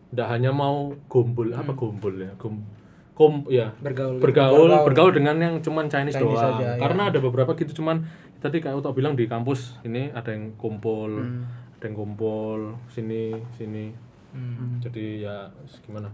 tidak 0.08 0.28
hanya 0.32 0.56
mau 0.56 0.96
gombol 1.12 1.52
apa 1.52 1.76
gombol 1.76 2.16
ya 2.16 2.32
gom, 2.40 2.64
kom 3.12 3.44
ya 3.52 3.76
bergaul. 3.84 4.24
bergaul 4.24 4.72
Bergaul. 4.72 4.86
bergaul 4.88 5.12
dengan 5.12 5.36
yang 5.36 5.56
cuman 5.60 5.92
Chinese, 5.92 6.16
Chinese 6.16 6.40
doang. 6.40 6.64
aja, 6.64 6.68
ya. 6.78 6.80
karena 6.80 7.02
ada 7.12 7.20
beberapa 7.20 7.52
gitu 7.60 7.84
cuman 7.84 8.08
tadi 8.40 8.64
kayak 8.64 8.80
Uto 8.80 8.96
bilang 8.96 9.20
di 9.20 9.28
kampus 9.28 9.82
ini 9.84 10.08
ada 10.16 10.32
yang 10.32 10.56
kumpul 10.56 11.12
Hmm. 11.12 11.44
ada 11.78 11.84
yang 11.92 11.98
kumpul 11.98 12.78
sini 12.88 13.36
sini. 13.60 13.92
Hmm. 14.32 14.78
jadi 14.80 15.28
ya 15.28 15.36
gimana? 15.84 16.08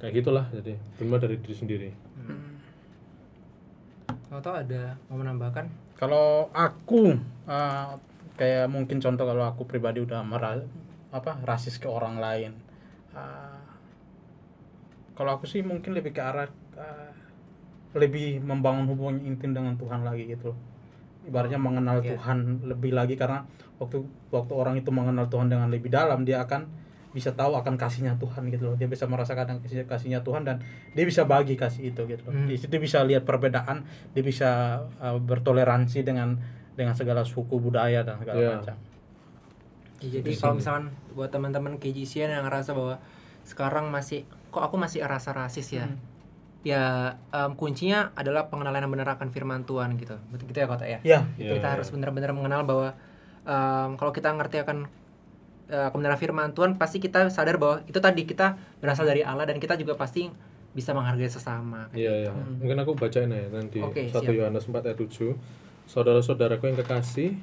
Kayak 0.00 0.12
gitulah 0.20 0.44
jadi 0.50 0.74
bermula 0.98 1.22
dari 1.22 1.38
diri 1.38 1.54
sendiri 1.54 1.88
Kamu 4.34 4.42
tahu 4.42 4.66
ada 4.66 4.98
mau 5.06 5.22
menambahkan 5.22 5.70
Kalau 5.94 6.50
aku 6.50 7.14
eh, 7.46 7.90
kayak 8.34 8.66
mungkin 8.66 8.98
contoh 8.98 9.22
kalau 9.30 9.46
aku 9.46 9.62
pribadi 9.62 10.02
udah 10.02 10.26
mera 10.26 10.58
apa 11.14 11.38
rasis 11.46 11.78
ke 11.78 11.86
orang 11.86 12.18
lain. 12.18 12.50
Eh, 13.14 13.62
kalau 15.14 15.38
aku 15.38 15.46
sih 15.46 15.62
mungkin 15.62 15.94
lebih 15.94 16.10
ke 16.10 16.18
arah 16.18 16.50
eh, 16.74 17.14
lebih 17.94 18.42
membangun 18.42 18.90
hubungan 18.90 19.22
intim 19.22 19.54
dengan 19.54 19.78
Tuhan 19.78 20.02
lagi 20.02 20.26
gitu. 20.26 20.50
loh. 20.50 20.58
Ibaratnya 21.30 21.62
mengenal 21.62 22.02
Iya. 22.02 22.18
Tuhan 22.18 22.66
lebih 22.66 22.90
lagi 22.90 23.14
karena 23.14 23.46
waktu 23.78 24.02
waktu 24.34 24.50
orang 24.50 24.82
itu 24.82 24.90
mengenal 24.90 25.30
Tuhan 25.30 25.46
dengan 25.46 25.70
lebih 25.70 25.94
dalam 25.94 26.26
dia 26.26 26.42
akan 26.42 26.66
bisa 27.14 27.30
tahu 27.30 27.54
akan 27.54 27.78
kasihnya 27.78 28.18
Tuhan 28.18 28.50
gitu 28.50 28.68
loh. 28.68 28.74
Dia 28.74 28.90
bisa 28.90 29.06
merasakan 29.06 29.62
kasih 29.62 29.86
kasihnya 29.86 30.20
Tuhan 30.20 30.42
dan 30.42 30.58
dia 30.92 31.06
bisa 31.06 31.22
bagi 31.22 31.54
kasih 31.54 31.94
itu 31.94 32.02
gitu 32.04 32.22
loh. 32.26 32.34
Hmm. 32.34 32.50
Di 32.50 32.58
situ 32.58 32.74
bisa 32.76 33.00
lihat 33.00 33.22
perbedaan, 33.22 33.86
dia 34.10 34.20
bisa 34.20 34.50
uh, 34.98 35.16
bertoleransi 35.16 36.02
dengan 36.02 36.34
dengan 36.74 36.92
segala 36.92 37.22
suku 37.22 37.54
budaya 37.56 38.02
dan 38.02 38.18
segala 38.18 38.36
Iya. 38.36 38.50
macam. 38.58 38.76
Ya, 40.02 40.20
jadi 40.20 40.30
kalau 40.36 40.58
misalkan 40.58 40.84
buat 41.14 41.30
teman-teman 41.30 41.78
KGCN 41.78 42.34
yang 42.34 42.44
ngerasa 42.44 42.74
bahwa 42.74 42.98
sekarang 43.46 43.88
masih 43.88 44.26
kok 44.50 44.60
aku 44.60 44.74
masih 44.74 45.00
rasa 45.00 45.30
rasis 45.30 45.70
ya 45.70 45.86
Hmm. 45.86 45.96
ya 46.62 46.82
em, 47.30 47.52
kuncinya 47.54 48.10
adalah 48.12 48.48
pengenalan 48.48 48.80
yang 48.80 48.90
benar 48.90 49.14
akan 49.14 49.28
firman 49.28 49.62
Tuhan 49.62 49.94
gitu 49.94 50.16
betul 50.28 50.48
gitu 50.48 50.58
ya 50.58 50.66
kota 50.66 50.84
ya 50.84 50.98
Ya, 51.00 51.28
Iya, 51.36 51.56
kita 51.56 51.68
iya. 51.68 51.72
harus 51.76 51.88
benar-benar 51.88 52.32
mengenal 52.32 52.64
bahwa 52.64 52.88
em, 53.44 53.90
kalau 53.94 54.10
kita 54.10 54.32
ngerti 54.32 54.60
akan 54.60 54.88
eh, 55.70 55.88
kebenaran 55.92 56.18
firman 56.18 56.48
Tuhan 56.52 56.76
pasti 56.76 57.00
kita 57.00 57.28
sadar 57.32 57.56
bahwa 57.56 57.84
itu 57.88 57.98
tadi 58.00 58.24
kita 58.28 58.56
berasal 58.80 59.08
dari 59.08 59.24
Allah 59.24 59.48
dan 59.48 59.56
kita 59.60 59.78
juga 59.80 59.96
pasti 59.96 60.28
bisa 60.74 60.90
menghargai 60.90 61.30
sesama 61.30 61.86
Iya, 61.94 62.26
iya. 62.26 62.30
Mungkin 62.34 62.76
aku 62.82 62.98
bacain 62.98 63.30
ya 63.30 63.46
nanti 63.48 63.78
Oke, 63.78 64.10
1 64.10 64.10
siap. 64.10 64.34
Yohanes 64.34 64.66
4 64.66 64.90
ayat 64.90 64.98
7. 64.98 65.38
Saudara-saudaraku 65.86 66.66
yang 66.66 66.78
kekasih, 66.82 67.38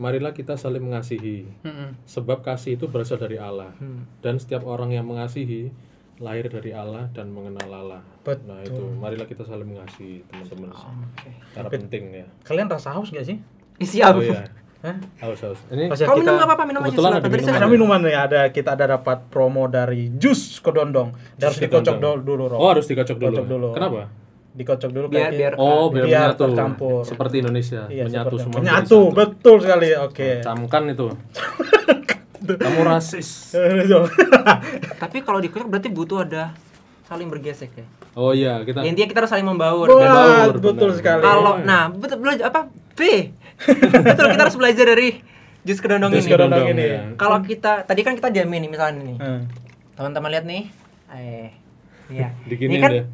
marilah 0.00 0.34
kita 0.34 0.58
saling 0.58 0.82
mengasihi. 0.82 1.46
Mm-mm. 1.62 1.94
Sebab 2.08 2.42
kasih 2.42 2.74
itu 2.74 2.90
berasal 2.90 3.20
dari 3.20 3.38
Allah. 3.38 3.70
Hmm. 3.78 4.08
Dan 4.24 4.42
setiap 4.42 4.66
orang 4.66 4.90
yang 4.90 5.06
mengasihi 5.06 5.70
lahir 6.18 6.46
dari 6.46 6.70
Allah 6.74 7.10
dan 7.10 7.30
mengenal 7.30 7.68
Allah. 7.70 8.02
Betul. 8.22 8.46
Nah, 8.46 8.60
itu 8.62 8.82
marilah 8.98 9.26
kita 9.26 9.42
saling 9.46 9.66
mengasihi, 9.66 10.22
teman-teman. 10.30 10.70
Oke. 10.70 11.30
Cara 11.54 11.68
penting 11.70 12.04
ya. 12.10 12.26
kalian 12.46 12.70
rasa 12.70 12.94
haus 12.94 13.10
gak 13.10 13.26
sih? 13.26 13.38
Ih, 13.82 13.88
siap 13.88 14.14
Oh 14.14 14.22
iya. 14.22 14.46
Hah? 14.84 14.96
Haus, 15.18 15.40
haus. 15.40 15.60
Ini 15.66 15.88
Pas 15.88 15.96
ya 15.96 16.04
Kau 16.04 16.14
kita- 16.14 16.28
minum 16.28 16.36
apa 16.38 16.52
apa 16.52 16.64
minum 16.64 16.80
aja 16.82 16.92
silakan. 16.92 17.16
ada 17.16 17.24
Tadi 17.24 17.40
saya 17.40 17.56
Ada 17.56 17.66
minuman 17.66 18.00
ya, 18.04 18.18
ada 18.22 18.40
kita 18.48 18.70
ada 18.70 18.84
dapat 18.90 19.18
promo 19.26 19.64
dari 19.66 20.12
jus 20.14 20.60
kedondong. 20.60 21.16
Dan 21.34 21.48
harus 21.48 21.56
dikocok 21.58 21.96
dulu, 21.96 22.16
dulu 22.20 22.42
Rob. 22.46 22.58
Oh, 22.58 22.68
harus 22.68 22.84
dikocok 22.84 23.16
dulu. 23.16 23.32
Kocok 23.34 23.46
dulu. 23.48 23.68
Kenapa? 23.72 24.12
Dikocok 24.54 24.90
dulu 24.92 25.06
Biar- 25.08 25.32
kayak 25.32 25.32
biar- 25.34 25.56
Oh, 25.56 25.88
biar, 25.88 26.04
Biar 26.04 26.20
menyatu. 26.30 26.42
tercampur. 26.46 27.00
Seperti 27.02 27.34
Indonesia, 27.40 27.80
Iya, 27.88 28.04
menyatu 28.04 28.28
seperti- 28.30 28.42
semua. 28.44 28.58
Menyatu, 28.60 29.00
betul 29.10 29.56
sekali. 29.58 29.88
Oke. 29.98 30.28
Camkan 30.40 30.84
itu. 30.86 31.06
Kamu 32.60 32.80
rasis. 32.84 33.56
Tapi 35.02 35.16
kalau 35.20 35.40
dikocok 35.40 35.64
berarti 35.66 35.88
butuh 35.88 36.22
ada 36.22 36.52
saling 37.04 37.26
bergesek 37.26 37.72
ya. 37.72 37.86
Oh 38.14 38.30
iya, 38.30 38.60
kita 38.62 38.80
Ya, 38.80 38.86
intinya 38.86 39.08
kita 39.08 39.18
harus 39.18 39.32
saling 39.32 39.44
membaur. 39.44 39.86
Wah, 39.86 39.96
Membaur, 39.96 40.52
betul 40.54 40.90
benar. 40.92 40.98
sekali. 41.00 41.22
Kalau 41.22 41.52
nah 41.62 41.82
betul 41.88 42.16
apa 42.38 42.60
B 42.94 43.00
betul 44.06 44.26
kita 44.28 44.42
harus 44.42 44.56
belajar 44.56 44.84
dari 44.86 45.08
jus 45.60 45.78
kedondong 45.78 46.10
Jus 46.10 46.24
ini. 46.24 46.30
kedondong 46.30 46.60
kedondong, 46.60 46.76
ini. 46.76 46.84
ya. 46.90 47.00
Kalau 47.14 47.38
kita 47.40 47.72
tadi 47.82 48.00
kan 48.00 48.12
kita 48.12 48.28
jamin 48.30 48.60
nih 48.60 48.70
misalnya 48.70 49.00
nih 49.02 49.16
Hmm. 49.16 49.42
teman-teman 49.94 50.30
lihat 50.30 50.44
nih, 50.44 50.62
eh, 51.08 51.48
iya. 52.08 52.28
Ini 52.44 52.76
kan 52.76 52.90
deh. 52.92 53.04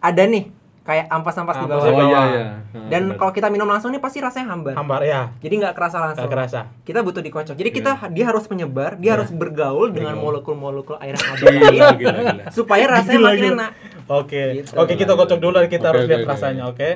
ada 0.00 0.22
nih 0.24 0.44
kayak 0.82 1.06
ampas-ampas 1.08 1.56
di 1.56 1.64
bawah. 1.64 1.80
di 1.80 1.94
Oh 1.94 2.04
iya 2.04 2.20
iya. 2.28 2.44
Nah, 2.74 2.88
Dan 2.90 3.02
kalau 3.14 3.30
kita 3.30 3.48
minum 3.48 3.64
langsung 3.64 3.88
nih 3.88 3.98
pasti 3.98 4.18
rasanya 4.18 4.50
hambar. 4.50 4.74
Hambar 4.74 5.00
ya, 5.00 5.32
Jadi 5.38 5.54
nggak 5.56 5.72
kerasa 5.72 5.96
langsung. 5.98 6.26
gak 6.26 6.34
kerasa. 6.34 6.60
Kita 6.82 7.00
butuh 7.00 7.22
dikocok. 7.22 7.54
Jadi 7.54 7.70
kita 7.72 7.90
dia 8.10 8.24
harus 8.26 8.44
menyebar, 8.44 8.94
dia 8.94 9.14
harus 9.14 9.30
bergaul 9.30 9.88
dengan 9.88 10.18
molekul-molekul 10.18 10.98
air 10.98 11.14
yang 11.14 11.24
ada 11.24 11.40
Gila, 11.40 11.56
lain 11.56 11.96
gila, 11.96 12.12
gila. 12.20 12.44
supaya 12.50 12.84
rasanya 12.90 13.16
Gila, 13.16 13.28
makin 13.30 13.40
gila. 13.40 13.54
enak. 13.56 13.70
Oke. 14.04 14.42
Gitu. 14.58 14.70
Oke, 14.74 14.92
kita 14.94 15.12
kocok 15.14 15.38
dulu 15.38 15.54
dan 15.56 15.68
kita 15.68 15.80
Oke, 15.80 15.88
harus 15.88 16.02
oke, 16.02 16.10
lihat 16.10 16.20
oke. 16.20 16.28
rasanya, 16.28 16.62
oke? 16.66 16.88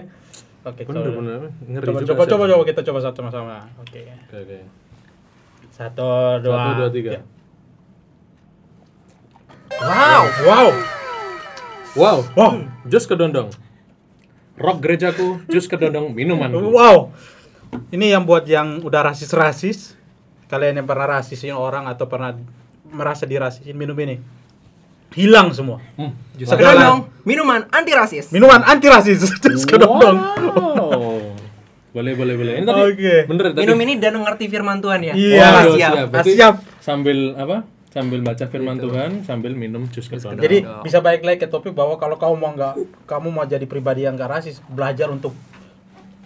Oke, 0.66 0.83
Bener 0.85 1.03
coba. 1.07 1.18
bener 1.23 1.40
ngeri 1.71 1.85
Coba 1.87 1.99
juga 2.03 2.11
coba 2.12 2.23
coba 2.27 2.44
coba 2.51 2.62
kita 2.66 2.81
coba 2.83 2.99
satu 2.99 3.18
sama-sama. 3.23 3.57
Oke. 3.79 4.01
Oke 4.27 4.37
oke. 4.42 4.59
Satu, 5.71 6.09
dua, 6.42 6.57
Satu 6.59 6.73
dua 6.83 6.90
tiga. 6.90 7.11
Wow, 9.79 10.25
wow. 10.42 10.68
Wow. 11.94 12.18
Wow. 12.35 12.53
Jus 12.90 13.07
kedondong. 13.07 13.49
Rock 14.59 14.79
gerejaku, 14.83 15.38
jus 15.47 15.71
kedondong 15.71 16.11
minumanku. 16.11 16.59
Wow. 16.75 17.14
Ini 17.94 18.18
yang 18.18 18.27
buat 18.27 18.42
yang 18.51 18.83
udah 18.83 19.14
rasis-rasis. 19.14 19.94
Kalian 20.51 20.83
yang 20.83 20.88
pernah 20.88 21.21
rasisin 21.21 21.55
orang 21.55 21.87
atau 21.87 22.11
pernah 22.11 22.35
merasa 22.90 23.23
dirasisin 23.29 23.77
minum 23.77 23.94
ini. 24.03 24.18
Hilang 25.16 25.53
semua. 25.57 25.81
Hmm. 25.97 26.12
Kedondong, 26.38 27.11
minuman 27.25 27.66
anti 27.73 27.92
rasis. 27.97 28.31
Minuman 28.31 28.62
anti 28.62 28.87
rasis. 28.87 29.25
Jus 29.42 29.64
kedondong. 29.64 30.16
Wow. 30.21 31.35
Boleh 31.90 32.12
boleh 32.14 32.35
boleh. 32.37 32.53
Ini 32.61 32.64
tadi 32.68 32.83
Oke. 32.94 33.14
bener 33.27 33.44
tadi. 33.51 33.64
Minum 33.64 33.79
ini 33.83 33.92
dan 33.99 34.14
mengerti 34.21 34.44
firman 34.47 34.79
Tuhan 34.79 35.01
ya. 35.03 35.14
Iya. 35.16 35.40
Wah, 35.40 35.51
Waduh, 35.51 35.75
siap. 35.75 35.92
siap. 35.92 36.07
Berarti 36.12 36.33
Siap. 36.37 36.55
Sambil 36.85 37.18
apa? 37.35 37.59
sambil 37.88 38.21
baca 38.21 38.44
firman 38.53 38.77
Tuhan 38.77 39.25
sambil 39.25 39.57
minum 39.57 39.88
jus 39.88 40.12
kedondong. 40.12 40.44
Jadi 40.44 40.61
Dong. 40.61 40.85
bisa 40.85 41.01
balik 41.01 41.25
lagi 41.25 41.40
ke 41.40 41.49
topik 41.49 41.73
bahwa 41.73 41.97
kalau 41.97 42.21
kamu 42.21 42.35
mau 42.37 42.53
nggak 42.53 42.75
kamu 43.09 43.29
mau 43.33 43.49
jadi 43.49 43.64
pribadi 43.64 44.05
yang 44.05 44.14
nggak 44.14 44.29
rasis, 44.29 44.61
belajar 44.68 45.09
untuk 45.09 45.33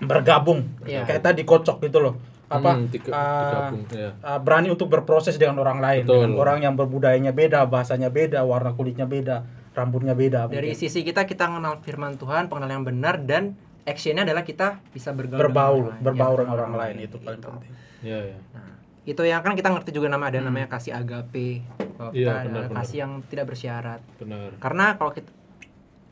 bergabung. 0.02 0.66
Iya. 0.82 1.06
Kayak 1.06 1.22
tadi 1.22 1.42
kocok 1.46 1.78
gitu 1.86 1.98
loh. 2.02 2.14
Apa? 2.52 2.70
Hmm, 2.74 2.86
tiga- 2.86 3.12
digabung, 3.12 3.82
iya. 3.90 4.10
ah, 4.20 4.36
berani 4.36 4.68
untuk 4.68 4.86
berproses 4.86 5.34
dengan 5.34 5.56
orang 5.58 5.78
lain, 5.78 6.02
Betul. 6.04 6.14
dengan 6.18 6.32
orang 6.36 6.58
yang 6.60 6.74
berbudayanya 6.74 7.30
beda, 7.30 7.64
bahasanya 7.64 8.08
beda, 8.08 8.42
warna 8.42 8.70
kulitnya 8.70 9.04
beda, 9.04 9.42
rambutnya 9.72 10.12
beda. 10.12 10.46
Dari 10.46 10.70
mungkin. 10.70 10.76
sisi 10.78 11.00
kita 11.00 11.24
kita 11.24 11.48
mengenal 11.48 11.80
firman 11.80 12.14
Tuhan, 12.14 12.46
pengenalan 12.46 12.72
yang 12.74 12.86
benar 12.86 13.14
dan 13.18 13.56
actionnya 13.82 14.22
adalah 14.22 14.42
kita 14.42 14.78
bisa 14.88 15.10
bergaul 15.10 15.40
dengan 15.88 15.98
berbaur, 15.98 16.36
orang 16.36 16.38
Ya, 16.38 16.38
dengan 16.38 16.52
orang 16.54 16.72
lain 16.76 16.96
itu 17.00 17.16
paling 17.18 17.40
Gitu. 17.40 17.48
penting. 17.48 17.72
Ya, 18.02 18.18
ya. 18.22 18.38
Nah, 18.52 18.70
itu 19.02 19.22
yang 19.22 19.40
kan 19.40 19.52
kita 19.52 19.68
ngerti 19.68 19.90
juga 19.90 20.06
nama 20.06 20.28
ada 20.28 20.38
namanya 20.38 20.68
kasih 20.68 20.92
agape. 20.92 21.62
Hmm. 21.98 22.10
Kita 22.10 22.34
benar, 22.44 22.70
kasih 22.72 22.96
yang 22.98 23.12
tidak 23.26 23.46
bersyarat. 23.48 24.00
Benar. 24.16 24.54
Karena 24.58 24.94
kalau 24.94 25.10
kita 25.10 25.30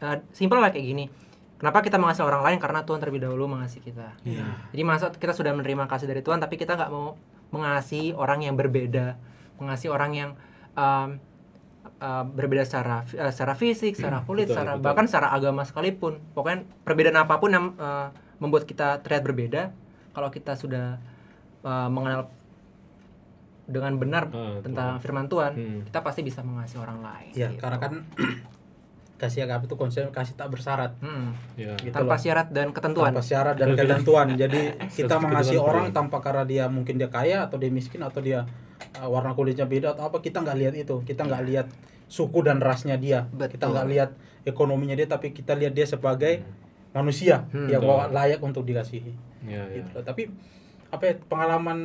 eh, 0.00 0.18
simpel 0.30 0.58
lah 0.58 0.70
kayak 0.70 0.86
gini. 0.86 1.04
Kenapa 1.60 1.84
kita 1.84 2.00
mengasihi 2.00 2.24
orang 2.24 2.40
lain? 2.40 2.56
Karena 2.56 2.80
Tuhan 2.88 3.04
terlebih 3.04 3.20
dahulu 3.20 3.44
mengasihi 3.44 3.84
kita. 3.84 4.16
Iya. 4.24 4.48
Jadi 4.72 4.82
masa 4.82 5.12
kita 5.12 5.36
sudah 5.36 5.52
menerima 5.52 5.84
kasih 5.84 6.08
dari 6.08 6.24
Tuhan, 6.24 6.40
tapi 6.40 6.56
kita 6.56 6.72
nggak 6.72 6.88
mau 6.88 7.20
mengasihi 7.52 8.16
orang 8.16 8.48
yang 8.48 8.56
berbeda, 8.56 9.20
mengasihi 9.60 9.92
orang 9.92 10.10
yang 10.16 10.30
um, 10.72 11.20
uh, 12.00 12.24
berbeda 12.24 12.64
secara 12.64 13.04
uh, 13.04 13.28
secara 13.28 13.52
fisik, 13.60 13.92
secara 13.92 14.24
kulit, 14.24 14.48
betul, 14.48 14.56
secara 14.56 14.70
betul. 14.80 14.84
bahkan 14.88 15.04
secara 15.04 15.28
agama 15.36 15.62
sekalipun. 15.68 16.16
Pokoknya 16.32 16.64
perbedaan 16.80 17.20
apa 17.20 17.36
pun 17.36 17.50
yang 17.52 17.76
uh, 17.76 18.08
membuat 18.40 18.64
kita 18.64 19.04
terlihat 19.04 19.20
berbeda, 19.20 19.62
kalau 20.16 20.32
kita 20.32 20.56
sudah 20.56 20.96
uh, 21.60 21.92
mengenal 21.92 22.32
dengan 23.70 23.94
benar 24.02 24.26
Ah, 24.34 24.58
tentang 24.66 24.98
firman 24.98 25.30
Tuhan, 25.30 25.52
Hmm. 25.54 25.80
kita 25.86 26.02
pasti 26.02 26.26
bisa 26.26 26.42
mengasihi 26.42 26.80
orang 26.82 27.06
lain. 27.06 27.30
Iya, 27.38 27.54
gitu. 27.54 27.62
karena 27.62 27.78
kan 27.78 27.92
kasih 29.20 29.44
agape 29.44 29.68
itu 29.68 29.76
konsep 29.76 30.08
kasih 30.08 30.32
tak 30.32 30.48
bersyarat. 30.48 30.96
Hmm. 31.04 31.36
Ya. 31.60 31.76
Gitu 31.76 31.92
tanpa 31.92 32.16
loh. 32.16 32.22
syarat 32.24 32.48
dan 32.48 32.72
ketentuan. 32.72 33.12
tanpa 33.12 33.20
syarat 33.20 33.54
dan 33.60 33.76
ketentuan. 33.76 34.26
Jadi 34.32 34.60
kita 34.96 35.20
mengasihi 35.20 35.60
orang 35.60 35.92
tanpa 35.92 36.24
karena 36.24 36.48
dia 36.48 36.64
mungkin 36.72 36.96
dia 36.96 37.12
kaya 37.12 37.44
atau 37.44 37.60
dia 37.60 37.68
miskin 37.68 38.00
atau 38.00 38.24
dia 38.24 38.48
uh, 38.96 39.08
warna 39.12 39.36
kulitnya 39.36 39.68
beda 39.68 39.92
atau 39.92 40.08
apa 40.08 40.24
kita 40.24 40.40
nggak 40.40 40.56
lihat 40.56 40.74
itu. 40.80 40.96
Kita 41.04 41.28
nggak 41.28 41.42
lihat 41.44 41.66
suku 42.08 42.40
dan 42.40 42.64
rasnya 42.64 42.96
dia. 42.96 43.28
Betul. 43.28 43.60
Kita 43.60 43.64
nggak 43.68 43.86
lihat 43.92 44.10
ekonominya 44.48 44.96
dia 44.96 45.04
tapi 45.04 45.36
kita 45.36 45.52
lihat 45.52 45.76
dia 45.76 45.84
sebagai 45.84 46.40
manusia 46.90 47.44
Hmm. 47.52 47.68
yang 47.68 47.84
Betul. 47.84 48.08
layak 48.10 48.40
untuk 48.40 48.64
dikasihi. 48.64 49.12
Ya, 49.44 49.68
ya. 49.68 49.84
Gitu 49.84 49.90
loh. 49.94 50.02
Tapi 50.02 50.32
apa 50.90 51.02
ya, 51.06 51.14
pengalaman 51.22 51.78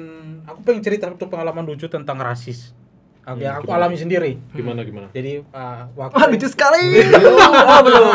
aku 0.50 0.65
pengen 0.65 0.82
cerita 0.82 1.06
satu 1.12 1.30
pengalaman 1.30 1.62
lucu 1.62 1.86
tentang 1.86 2.17
rasis. 2.17 2.74
Aku- 3.26 3.36
Hmm, 3.36 3.42
yang 3.42 3.56
aku 3.56 3.66
gimana? 3.66 3.80
alami 3.82 3.96
sendiri. 3.96 4.32
Gimana 4.52 4.80
gimana? 4.82 5.08
Jadi 5.10 5.42
uh, 5.44 5.82
waktu 5.94 6.14
Wah 6.14 6.28
lucu 6.28 6.46
sekali. 6.46 6.84
oh, 7.02 7.82
belum. 7.82 8.06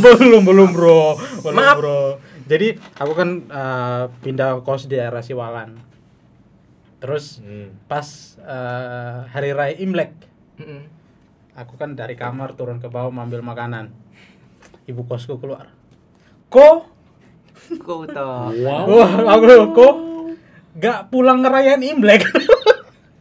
belum 0.22 0.42
belum 0.44 0.68
bro 0.70 1.02
belum 1.40 1.54
Maaf. 1.56 1.76
bro 1.76 2.02
jadi 2.42 2.68
aku 2.94 3.12
kan 3.12 3.28
uh, 3.46 4.02
pindah 4.20 4.58
kos 4.60 4.84
di 4.84 4.94
daerah 4.94 5.18
Siwalan 5.18 5.78
terus 6.98 7.38
Hmm. 7.38 7.74
pas 7.84 8.06
uh, 8.38 9.24
hari 9.26 9.50
raya 9.50 9.74
Imlek 9.74 10.12
Mm-mm. 10.56 10.82
aku 11.54 11.74
kan 11.74 11.94
dari 11.94 12.12
kamar 12.12 12.52
turun 12.52 12.76
ke 12.76 12.86
bawah 12.86 13.08
mengambil 13.08 13.40
makanan 13.40 13.88
ibu 14.84 15.02
kosku 15.02 15.36
keluar 15.36 15.70
kok 16.48 16.86
Kau 17.78 18.02
tahu. 18.04 18.56
Wow. 18.60 18.84
wah 18.86 19.10
aku 19.32 19.44
kok 19.72 19.94
gak 20.76 21.08
pulang 21.08 21.40
ngerayain 21.40 21.80
Imlek 21.80 22.26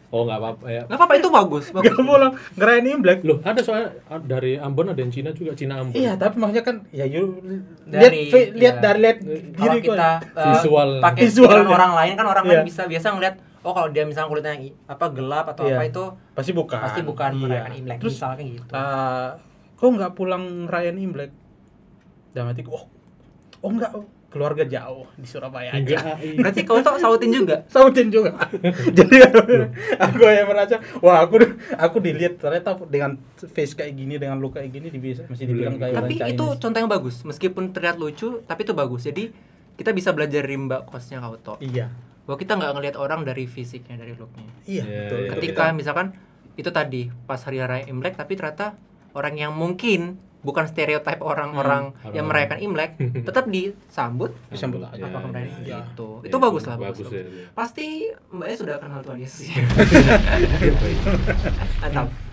Oh, 0.10 0.26
nggak 0.26 0.42
apa-apa 0.42 0.66
ya. 0.68 0.82
Gak 0.90 0.98
apa-apa 0.98 1.14
itu 1.16 1.30
bagus. 1.30 1.66
bagus. 1.76 1.94
gak 1.94 2.02
pulang 2.02 2.34
ngerayain 2.58 2.86
Imlek 2.90 3.20
Loh, 3.22 3.38
ada 3.46 3.62
soal 3.62 3.94
ah, 4.10 4.18
dari 4.18 4.58
Ambon 4.58 4.90
ada 4.90 4.98
yang 4.98 5.14
Cina 5.14 5.30
juga, 5.32 5.54
Cina 5.54 5.78
Ambon. 5.78 5.94
iya 5.94 6.18
tapi 6.18 6.42
maksudnya 6.42 6.66
kan 6.66 6.76
ya 6.90 7.06
you 7.06 7.38
lihat 7.86 8.12
lihat 8.58 8.76
iya. 8.76 8.82
dari 8.82 9.00
lihat 9.06 9.18
Kalau 9.22 9.70
diri 9.70 9.80
kita 9.86 10.10
eh, 10.34 10.46
Visual. 10.50 10.90
pakai 10.98 11.22
Visual. 11.24 11.46
pikiran 11.46 11.68
orang 11.70 11.92
lain 11.94 12.14
kan 12.18 12.26
orang 12.26 12.44
Iya. 12.44 12.52
kan 12.52 12.66
bisa 12.66 12.82
biasa 12.86 13.08
ngeliat 13.14 13.36
oh 13.60 13.74
kalau 13.76 13.90
dia 13.92 14.04
misalnya 14.04 14.30
kulitnya 14.30 14.54
apa 14.88 15.06
gelap 15.12 15.46
atau 15.54 15.64
Iya. 15.70 15.78
apa 15.78 15.84
itu 15.86 16.04
pasti 16.34 16.52
bukan 16.58 16.80
pasti 16.82 17.02
bukan 17.06 17.30
Iya. 17.30 17.42
merayakan 17.46 17.74
Imlek 17.78 17.98
terus 18.02 18.14
misalnya 18.18 18.44
gitu. 18.44 18.72
eh 18.74 19.30
kok 19.78 19.88
nggak 19.88 20.12
pulang 20.12 20.44
ngerayain 20.66 20.98
Imlek? 20.98 21.32
Dalam 22.30 22.54
hatiku, 22.54 22.78
oh, 22.78 22.84
oh 23.60 23.70
enggak, 23.70 23.90
oh, 23.90 24.06
keluarga 24.30 24.62
jauh 24.62 25.10
di 25.14 25.26
Surabaya 25.26 25.74
aja. 25.74 25.82
Enggak. 25.82 26.16
iya. 26.22 26.38
Berarti 26.42 26.62
kau 26.62 26.78
tuh 26.80 26.96
sautin 26.96 27.30
juga. 27.30 27.66
Sautin 27.66 28.08
juga. 28.08 28.38
Jadi 28.98 29.16
aku 29.98 30.22
yang 30.24 30.46
merasa, 30.46 30.78
wah 31.00 31.20
aku 31.20 31.42
aku 31.72 31.98
dilihat 31.98 32.38
ternyata 32.38 32.78
dengan 32.86 33.18
face 33.36 33.74
kayak 33.74 33.92
gini 33.92 34.16
dengan 34.16 34.38
luka 34.38 34.62
kayak 34.62 34.70
gini 34.72 34.88
bisa 34.94 35.26
masih 35.26 35.46
dibilang 35.46 35.76
kayak 35.76 35.96
tapi 35.96 36.14
orang 36.16 36.30
itu 36.30 36.46
Chinese. 36.46 36.62
contoh 36.62 36.80
yang 36.80 36.92
bagus 36.92 37.16
meskipun 37.24 37.64
terlihat 37.70 37.98
lucu 37.98 38.42
tapi 38.44 38.62
itu 38.62 38.74
bagus. 38.74 39.02
Jadi 39.04 39.34
kita 39.76 39.92
bisa 39.92 40.12
belajar 40.12 40.42
dari 40.42 40.56
mbak 40.56 40.86
kosnya 40.86 41.20
kau 41.20 41.36
toh. 41.36 41.58
Iya. 41.60 41.90
Bahwa 42.24 42.38
kita 42.38 42.54
nggak 42.54 42.72
ngelihat 42.72 42.96
orang 42.96 43.26
dari 43.26 43.44
fisiknya 43.44 43.98
dari 43.98 44.14
looknya. 44.14 44.46
Iya, 44.64 44.84
Iya, 44.84 45.00
betul. 45.02 45.18
iya. 45.18 45.26
Itu 45.26 45.34
Ketika 45.34 45.64
kita- 45.66 45.74
misalkan 45.74 46.08
itu 46.54 46.70
tadi 46.70 47.02
pas 47.24 47.40
hari 47.40 47.58
raya 47.58 47.88
Imlek 47.88 48.14
tapi 48.14 48.36
ternyata 48.36 48.78
orang 49.12 49.34
yang 49.34 49.52
mungkin 49.52 50.22
bukan 50.40 50.64
stereotip 50.66 51.20
orang-orang 51.20 51.92
Hmm. 52.00 52.14
yang 52.14 52.26
merayakan 52.26 52.58
Imlek 52.60 52.92
tetap 53.28 53.46
disambut 53.46 54.32
disambut 54.48 54.82
apa 54.82 55.18
kemarin 55.20 55.46
iya. 55.60 55.84
gitu. 55.86 56.24
Ya, 56.24 56.26
Itu 56.26 56.38
bagus 56.38 56.64
lah 56.64 56.76
bagus. 56.76 57.02
Bagus 57.02 57.12
ya. 57.12 57.22
ya. 57.22 57.46
Pasti 57.52 57.86
mbaknya 58.30 58.56
sudah 58.56 58.76
kenal 58.78 59.00
Tuhan 59.02 59.18
Yesus. 59.18 59.50
Bagus. 59.52 59.90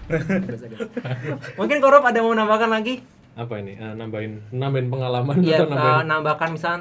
Mungkin 1.58 1.76
Korup 1.80 2.02
ada 2.02 2.18
mau 2.20 2.32
nambahkan 2.32 2.70
lagi? 2.70 3.02
Apa 3.34 3.58
ini? 3.58 3.74
Ah, 3.76 3.92
nambahin 3.92 4.38
nambahin 4.48 4.86
pengalaman 4.86 5.34
Iya, 5.38 5.60
atau 5.60 5.66
nambahin? 5.68 5.92
eh, 5.92 6.02
nambahkan 6.06 6.48
misalnya 6.52 6.78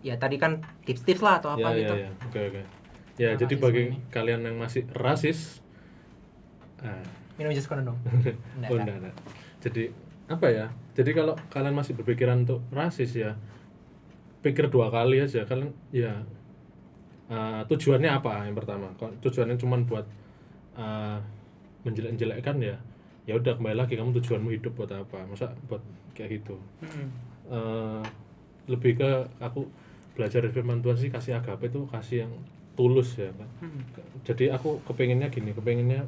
ya 0.00 0.14
tadi 0.16 0.36
kan 0.36 0.52
tips-tips 0.82 1.20
lah 1.20 1.38
atau 1.38 1.52
apa 1.52 1.68
ya, 1.70 1.76
gitu. 1.76 1.94
ya, 1.94 2.00
ya. 2.00 2.10
Oke, 2.24 2.38
oke. 2.40 2.60
Ya, 3.18 3.28
Tentang 3.28 3.40
jadi 3.44 3.54
bagi 3.58 3.82
ini. 3.84 3.96
kalian 4.08 4.40
yang 4.42 4.56
masih 4.56 4.82
rasis 4.92 5.60
ah, 6.80 7.02
Minum 7.36 7.52
jus 7.52 7.66
kono 7.66 7.82
dong. 7.84 7.98
Oh, 8.66 8.74
kan? 8.74 8.82
enggak, 8.82 8.96
enggak. 8.98 9.14
Jadi 9.60 9.82
apa 10.28 10.46
ya? 10.52 10.66
Jadi 10.92 11.10
kalau 11.16 11.34
kalian 11.48 11.74
masih 11.74 11.96
berpikiran 11.96 12.44
untuk 12.44 12.60
rasis 12.70 13.16
ya, 13.16 13.34
pikir 14.44 14.68
dua 14.68 14.92
kali 14.92 15.24
aja. 15.24 15.48
Kalian 15.48 15.72
ya 15.90 16.12
eh, 17.32 17.60
tujuannya 17.66 18.10
apa 18.12 18.44
yang 18.46 18.56
pertama? 18.56 18.92
Kalau 19.00 19.12
tujuannya 19.24 19.56
cuma 19.56 19.80
buat 19.82 20.04
eh, 20.76 21.18
menjelek-jelekkan 21.88 22.56
ya, 22.60 22.76
ya 23.24 23.32
udah 23.40 23.56
kembali 23.56 23.76
lagi 23.76 23.96
kamu 23.96 24.12
tujuanmu 24.20 24.48
hidup 24.52 24.72
buat 24.76 24.92
apa? 24.92 25.24
Masa 25.24 25.50
buat 25.66 25.80
kayak 26.12 26.44
gitu? 26.44 26.60
Mm. 26.84 27.08
Eh, 27.48 28.02
lebih 28.68 29.00
ke 29.00 29.10
aku 29.40 29.64
belajar 30.12 30.44
dari 30.44 30.52
firman 30.52 30.84
Tuhan 30.84 30.98
sih 31.00 31.08
kasih 31.08 31.40
agape 31.40 31.72
itu 31.72 31.88
kasih 31.88 32.28
yang 32.28 32.32
tulus 32.76 33.16
ya 33.16 33.32
kan. 33.32 33.48
Jadi 34.22 34.52
aku 34.52 34.78
kepengennya 34.84 35.32
gini, 35.32 35.56
kepengennya 35.56 36.04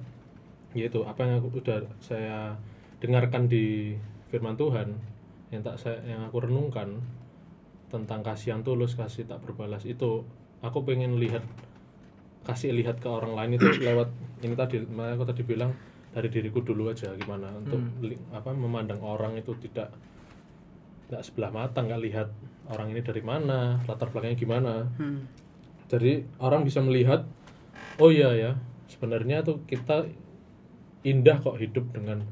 yaitu 0.76 1.02
apa 1.02 1.26
yang 1.26 1.42
aku 1.42 1.58
udah 1.58 1.82
saya 1.98 2.54
dengarkan 3.00 3.48
di 3.48 3.96
firman 4.28 4.54
Tuhan 4.54 4.88
yang 5.50 5.62
tak 5.66 5.80
saya 5.80 5.98
yang 6.06 6.22
aku 6.28 6.46
renungkan 6.46 7.02
tentang 7.90 8.22
kasih 8.22 8.54
yang 8.54 8.62
tulus, 8.62 8.94
kasih 8.94 9.26
tak 9.26 9.42
berbalas 9.42 9.82
itu 9.82 10.22
aku 10.62 10.86
pengen 10.86 11.18
lihat 11.18 11.42
kasih 12.46 12.70
lihat 12.70 13.02
ke 13.02 13.08
orang 13.10 13.34
lain 13.34 13.58
itu 13.58 13.66
lewat 13.88 14.08
ini 14.40 14.54
tadi 14.54 14.78
makanya 14.86 15.14
aku 15.18 15.24
tadi 15.26 15.42
bilang 15.42 15.74
dari 16.10 16.26
diriku 16.30 16.62
dulu 16.62 16.90
aja 16.90 17.10
gimana 17.14 17.50
untuk 17.54 17.78
li- 18.02 18.18
apa 18.30 18.50
memandang 18.50 18.98
orang 19.02 19.38
itu 19.38 19.54
tidak 19.58 19.90
nggak 21.10 21.22
sebelah 21.26 21.50
mata 21.50 21.82
nggak 21.82 22.02
lihat 22.06 22.28
orang 22.70 22.94
ini 22.94 23.02
dari 23.02 23.22
mana 23.22 23.82
latar 23.86 24.10
belakangnya 24.14 24.38
gimana 24.38 24.72
Hmm. 24.98 25.26
jadi 25.90 26.22
orang 26.38 26.62
bisa 26.62 26.78
melihat 26.82 27.26
oh 27.98 28.10
iya 28.10 28.30
ya 28.34 28.52
sebenarnya 28.86 29.42
tuh 29.42 29.62
kita 29.66 30.06
indah 31.02 31.38
kok 31.42 31.58
hidup 31.58 31.90
dengan 31.90 32.22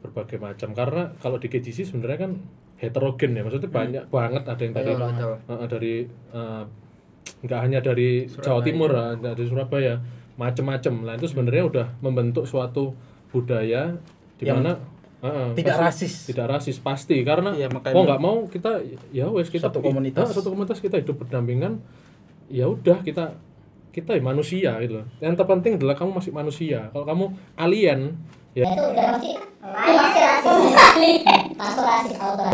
berbagai 0.00 0.38
macam 0.38 0.70
karena 0.72 1.12
kalau 1.18 1.36
di 1.36 1.48
KGC 1.48 1.88
sebenarnya 1.88 2.28
kan 2.28 2.32
heterogen 2.76 3.32
ya 3.32 3.42
maksudnya 3.42 3.70
banyak 3.70 4.04
banget 4.06 4.42
ada 4.44 4.60
yang 4.60 4.74
tadi 4.74 4.90
betul. 4.92 5.34
eh, 5.40 5.66
dari 5.66 5.94
eh, 6.32 6.62
nggak 7.36 7.60
hanya 7.60 7.78
dari 7.80 8.08
Jawa 8.28 8.60
Timur 8.60 8.90
nggak 8.92 9.34
dari 9.34 9.48
Surabaya 9.48 9.94
macam-macam 10.36 10.94
lah 11.02 11.14
itu 11.16 11.26
sebenarnya 11.26 11.64
udah 11.64 11.86
membentuk 11.98 12.44
suatu 12.44 12.92
budaya 13.32 13.96
di 14.36 14.44
mana 14.44 14.76
eh, 15.24 15.56
tidak 15.56 15.80
pasti- 15.80 16.04
rasis. 16.06 16.14
tidak 16.28 16.46
rasis 16.52 16.76
pasti 16.78 17.16
karena 17.24 17.56
makanya- 17.66 17.96
mau 17.96 18.02
nggak 18.04 18.20
mau 18.20 18.36
kita 18.46 18.84
ya 19.10 19.26
wes 19.32 19.48
kita 19.48 19.72
Satu 19.72 19.80
komunitas. 19.80 20.28
Satu 20.28 20.52
komunitas 20.52 20.78
kita 20.78 21.00
hidup 21.00 21.16
berdampingan 21.18 21.80
ya 22.46 22.68
udah 22.68 23.00
kita 23.00 23.34
kita 23.90 24.12
ya 24.12 24.20
manusia 24.20 24.76
gitu 24.84 25.00
loh. 25.00 25.08
Yang 25.18 25.40
terpenting 25.40 25.80
adalah 25.80 25.96
kamu 25.96 26.20
masih 26.20 26.28
manusia. 26.30 26.92
Kalau 26.92 27.08
kamu 27.08 27.24
alien 27.56 28.12
ya. 28.56 28.64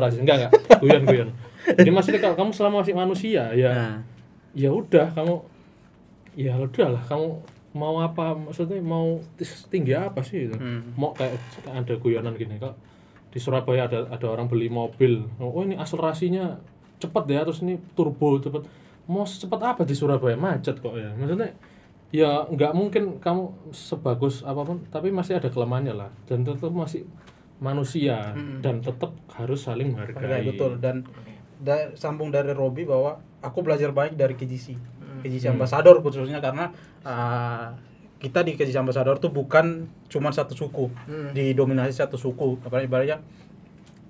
Rasis 0.02 0.18
enggak 0.18 0.36
enggak. 0.42 0.52
Guyon 0.82 1.02
guyon. 1.06 1.28
Jadi 1.62 1.90
maksudnya 1.94 2.20
kalau 2.20 2.34
kamu 2.34 2.50
selama 2.50 2.82
masih 2.82 2.94
manusia 2.98 3.54
ya 3.54 3.70
Nah, 3.70 3.94
ya 4.50 4.74
udah 4.74 5.14
kamu 5.14 5.34
ya 6.34 6.58
udahlah 6.58 7.02
kamu 7.06 7.38
mau 7.78 8.02
apa? 8.02 8.34
Maksudnya 8.34 8.82
mau 8.82 9.22
tinggi 9.70 9.94
apa 9.94 10.20
sih 10.26 10.50
itu? 10.50 10.56
Hmm. 10.58 10.92
mau 10.98 11.14
kayak 11.14 11.38
ada 11.70 11.94
guyonan 11.96 12.34
gini 12.34 12.58
kak. 12.58 12.74
Di 13.32 13.38
Surabaya 13.40 13.86
ada 13.88 14.10
ada 14.10 14.26
orang 14.26 14.50
beli 14.50 14.66
mobil. 14.68 15.24
Oh 15.38 15.62
ini 15.62 15.78
akselerasinya 15.78 16.58
cepet 16.98 17.24
ya 17.30 17.46
terus 17.46 17.62
ini 17.62 17.78
turbo 17.94 18.42
cepet. 18.42 18.66
Mau 19.06 19.22
secepat 19.26 19.60
apa 19.62 19.82
di 19.86 19.94
Surabaya? 19.94 20.34
Macet 20.34 20.82
kok 20.82 20.94
ya. 20.98 21.14
Maksudnya 21.14 21.54
ya 22.12 22.44
nggak 22.44 22.72
mungkin 22.72 23.18
kamu 23.18 23.72
sebagus 23.72 24.44
apa 24.44 24.62
pun 24.62 24.84
tapi 24.86 25.08
masih 25.08 25.40
ada 25.40 25.48
kelemahannya 25.48 25.96
lah. 25.96 26.10
Dan 26.24 26.44
tetap 26.44 26.68
masih 26.68 27.08
manusia 27.56 28.34
dan 28.58 28.78
tetap 28.78 29.14
harus 29.32 29.62
saling 29.62 29.94
Hargai, 29.94 30.12
menghargai 30.12 30.42
betul. 30.46 30.72
Dan 30.76 30.96
da- 31.56 31.94
sambung 31.94 32.28
dari 32.28 32.52
Robi 32.52 32.84
bahwa 32.84 33.16
aku 33.38 33.62
belajar 33.62 33.90
banyak 33.90 34.14
dari 34.14 34.34
KGC 34.34 34.76
KGC 35.22 35.44
Ambassador 35.48 35.98
khususnya 35.98 36.38
karena 36.38 36.74
uh, 37.00 37.70
kita 38.18 38.42
di 38.42 38.54
KGC 38.54 38.76
Ambassador 38.76 39.16
tuh 39.16 39.30
bukan 39.30 39.86
cuma 40.06 40.30
satu 40.30 40.52
suku. 40.52 40.90
Didominasi 41.30 41.96
satu 41.96 42.14
suku. 42.14 42.58
Apalagi 42.60 42.86
ibaratnya 42.86 43.18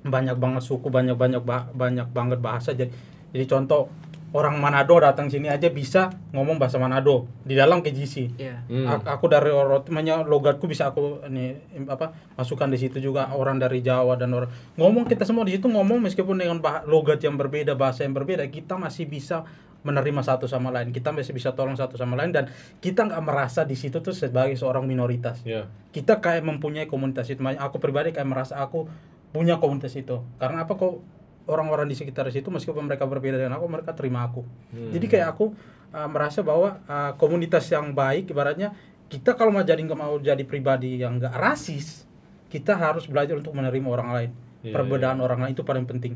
banyak 0.02 0.34
banget 0.34 0.62
suku 0.62 0.88
banyak 0.88 1.14
banyak 1.14 1.40
ba- 1.40 1.70
banyak 1.70 2.08
banget 2.08 2.40
bahasa. 2.40 2.72
Jadi 2.72 2.90
jadi 3.30 3.44
contoh 3.46 3.92
orang 4.32 4.56
Manado 4.56 4.96
datang 4.96 5.28
sini 5.28 5.46
aja 5.46 5.68
bisa 5.68 6.08
ngomong 6.32 6.56
bahasa 6.56 6.76
Manado. 6.76 7.28
Di 7.44 7.52
dalam 7.52 7.80
KGC 7.80 8.14
Iya. 8.34 8.64
Hmm. 8.64 8.88
Ak- 8.88 9.04
aku 9.06 9.28
dari 9.28 9.48
orang 9.48 9.84
namanya 9.86 10.24
logatku 10.24 10.64
bisa 10.64 10.88
aku 10.88 11.20
ini 11.26 11.52
im- 11.72 11.86
apa 11.86 12.16
masukkan 12.34 12.66
di 12.66 12.76
situ 12.76 12.96
juga 12.98 13.28
orang 13.30 13.56
dari 13.56 13.80
Jawa 13.80 14.16
dan 14.16 14.32
orang 14.32 14.48
ngomong 14.74 15.04
kita 15.04 15.22
semua 15.22 15.44
di 15.44 15.54
situ 15.54 15.68
ngomong 15.68 16.00
meskipun 16.00 16.40
dengan 16.40 16.58
bah- 16.58 16.82
logat 16.82 17.20
yang 17.20 17.36
berbeda 17.36 17.76
bahasa 17.76 18.02
yang 18.02 18.12
berbeda 18.12 18.48
kita 18.48 18.74
masih 18.74 19.04
bisa 19.04 19.44
menerima 19.82 20.22
satu 20.22 20.46
sama 20.46 20.70
lain. 20.70 20.94
Kita 20.94 21.10
masih 21.10 21.34
bisa 21.34 21.52
tolong 21.52 21.74
satu 21.74 21.98
sama 21.98 22.14
lain 22.14 22.30
dan 22.30 22.46
kita 22.78 23.02
nggak 23.02 23.18
merasa 23.20 23.66
di 23.66 23.74
situ 23.74 23.98
tuh 23.98 24.14
sebagai 24.14 24.54
seorang 24.54 24.86
minoritas. 24.86 25.42
Ya 25.42 25.68
kita 25.90 26.24
kayak 26.24 26.40
mempunyai 26.40 26.88
komunitas 26.88 27.28
itu 27.28 27.42
aku 27.42 27.76
pribadi 27.76 28.16
kayak 28.16 28.24
merasa 28.24 28.56
aku 28.56 28.88
punya 29.28 29.58
komunitas 29.58 29.92
itu. 29.92 30.24
Karena 30.38 30.64
apa 30.64 30.72
kok 30.72 31.02
orang-orang 31.44 31.86
di 31.86 31.94
sekitar 31.94 32.28
situ 32.28 32.48
meskipun 32.48 32.82
mereka 32.82 33.04
berbeda 33.04 33.36
dengan 33.36 33.56
aku 33.56 33.66
mereka 33.66 33.92
terima 33.92 34.22
aku 34.22 34.42
Hmm. 34.70 34.90
jadi 34.90 35.06
kayak 35.06 35.28
aku 35.30 35.52
uh, 35.90 36.08
merasa 36.08 36.40
bahwa 36.40 36.78
uh, 36.84 37.12
komunitas 37.16 37.66
yang 37.68 37.90
baik 37.90 38.30
ibaratnya 38.30 38.72
kita 39.06 39.32
kalau 39.32 39.50
mau 39.50 39.60
jadi 39.60 39.78
nggak 39.78 39.98
mau 39.98 40.16
jadi 40.16 40.40
pribadi 40.42 40.96
yang 40.96 41.18
nggak 41.18 41.34
rasis 41.34 42.06
kita 42.48 42.72
harus 42.72 43.04
belajar 43.04 43.34
untuk 43.34 43.52
menerima 43.52 43.88
orang 43.88 44.10
lain 44.10 44.30
Iya, 44.62 44.72
perbedaan 44.72 45.18
orang 45.18 45.42
lain 45.42 45.52
itu 45.52 45.62
paling 45.62 45.82
penting 45.84 46.14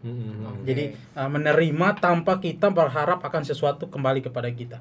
Hmm, 0.00 0.16
hmm, 0.16 0.32
hmm. 0.32 0.62
jadi 0.64 0.84
uh, 1.12 1.28
menerima 1.28 1.88
tanpa 1.98 2.38
kita 2.38 2.72
berharap 2.72 3.20
akan 3.20 3.42
sesuatu 3.42 3.84
kembali 3.84 4.22
kepada 4.22 4.48
kita 4.48 4.80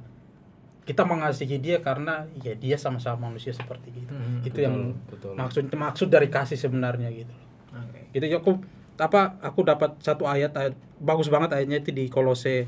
kita 0.85 1.03
mengasihi 1.03 1.59
dia 1.59 1.77
karena 1.79 2.23
ya 2.39 2.55
dia 2.55 2.79
sama-sama 2.79 3.27
manusia 3.27 3.51
seperti 3.51 3.91
kita 3.91 4.09
Hmm, 4.09 4.39
itu 4.41 4.57
yang 4.57 4.95
betul. 5.05 5.35
maksud 5.35 5.67
maksud 5.67 6.07
dari 6.07 6.31
kasih 6.31 6.55
sebenarnya 6.55 7.11
gitu 7.11 7.35
Oke. 7.69 7.99
gitu 8.09 8.25
ya 8.25 8.39
aku 8.39 8.63
apa 8.99 9.39
aku 9.39 9.63
dapat 9.63 9.95
satu 10.03 10.27
ayat, 10.27 10.51
ayat 10.59 10.75
bagus 10.99 11.31
banget 11.31 11.55
ayatnya 11.55 11.79
itu 11.79 11.95
di 11.95 12.11
Kolose 12.11 12.67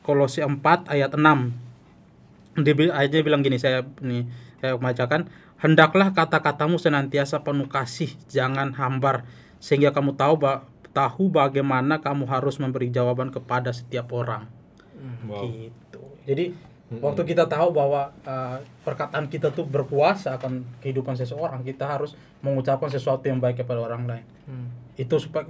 Kolose 0.00 0.40
4 0.42 0.58
ayat 0.88 1.12
6 1.12 1.22
dia 2.64 2.74
ayatnya 2.92 3.20
bilang 3.24 3.44
gini 3.44 3.60
saya 3.60 3.84
nih 4.00 4.28
saya 4.60 4.76
bacakan 4.76 5.28
hendaklah 5.60 6.10
kata-katamu 6.12 6.76
senantiasa 6.80 7.44
penuh 7.46 7.68
kasih 7.70 8.12
jangan 8.28 8.74
hambar 8.76 9.28
sehingga 9.62 9.94
kamu 9.94 10.18
tahu 10.18 10.34
ba- 10.42 10.66
tahu 10.92 11.32
bagaimana 11.32 12.04
kamu 12.04 12.28
harus 12.28 12.60
memberi 12.60 12.92
jawaban 12.92 13.32
kepada 13.32 13.72
setiap 13.72 14.12
orang. 14.12 14.46
Wow. 15.26 15.48
gitu. 15.48 16.02
Jadi 16.28 16.54
waktu 17.00 17.22
kita 17.24 17.46
tahu 17.46 17.70
bahwa 17.70 18.12
uh, 18.22 18.58
perkataan 18.82 19.26
kita 19.26 19.48
tuh 19.48 19.62
berkuasa 19.62 20.36
akan 20.36 20.60
kehidupan 20.82 21.14
seseorang 21.14 21.62
kita 21.62 21.86
harus 21.86 22.12
mengucapkan 22.40 22.90
sesuatu 22.90 23.24
yang 23.24 23.38
baik 23.38 23.62
kepada 23.62 23.80
orang 23.80 24.04
lain 24.04 24.26
Hmm. 24.42 24.68
itu 24.98 25.14
supaya 25.16 25.46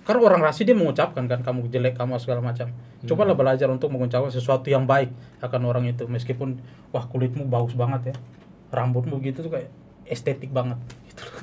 karena 0.00 0.20
orang 0.24 0.40
rasis 0.40 0.64
dia 0.64 0.72
mengucapkan 0.72 1.28
kan 1.28 1.44
kamu 1.44 1.68
jelek 1.68 1.92
kamu 1.92 2.16
segala 2.16 2.40
macam 2.40 2.72
cobalah 3.04 3.36
belajar 3.36 3.68
untuk 3.68 3.92
mengucapkan 3.92 4.32
sesuatu 4.32 4.66
yang 4.66 4.88
baik 4.88 5.12
akan 5.38 5.60
orang 5.62 5.84
itu 5.84 6.08
meskipun 6.08 6.56
wah 6.88 7.04
kulitmu 7.04 7.44
bagus 7.44 7.76
banget 7.76 8.10
ya 8.10 8.14
rambutmu 8.72 9.20
gitu 9.20 9.44
tuh 9.44 9.52
kayak 9.52 9.68
estetik 10.08 10.48
banget 10.50 10.80
gitu 11.06 11.22
loh. 11.28 11.42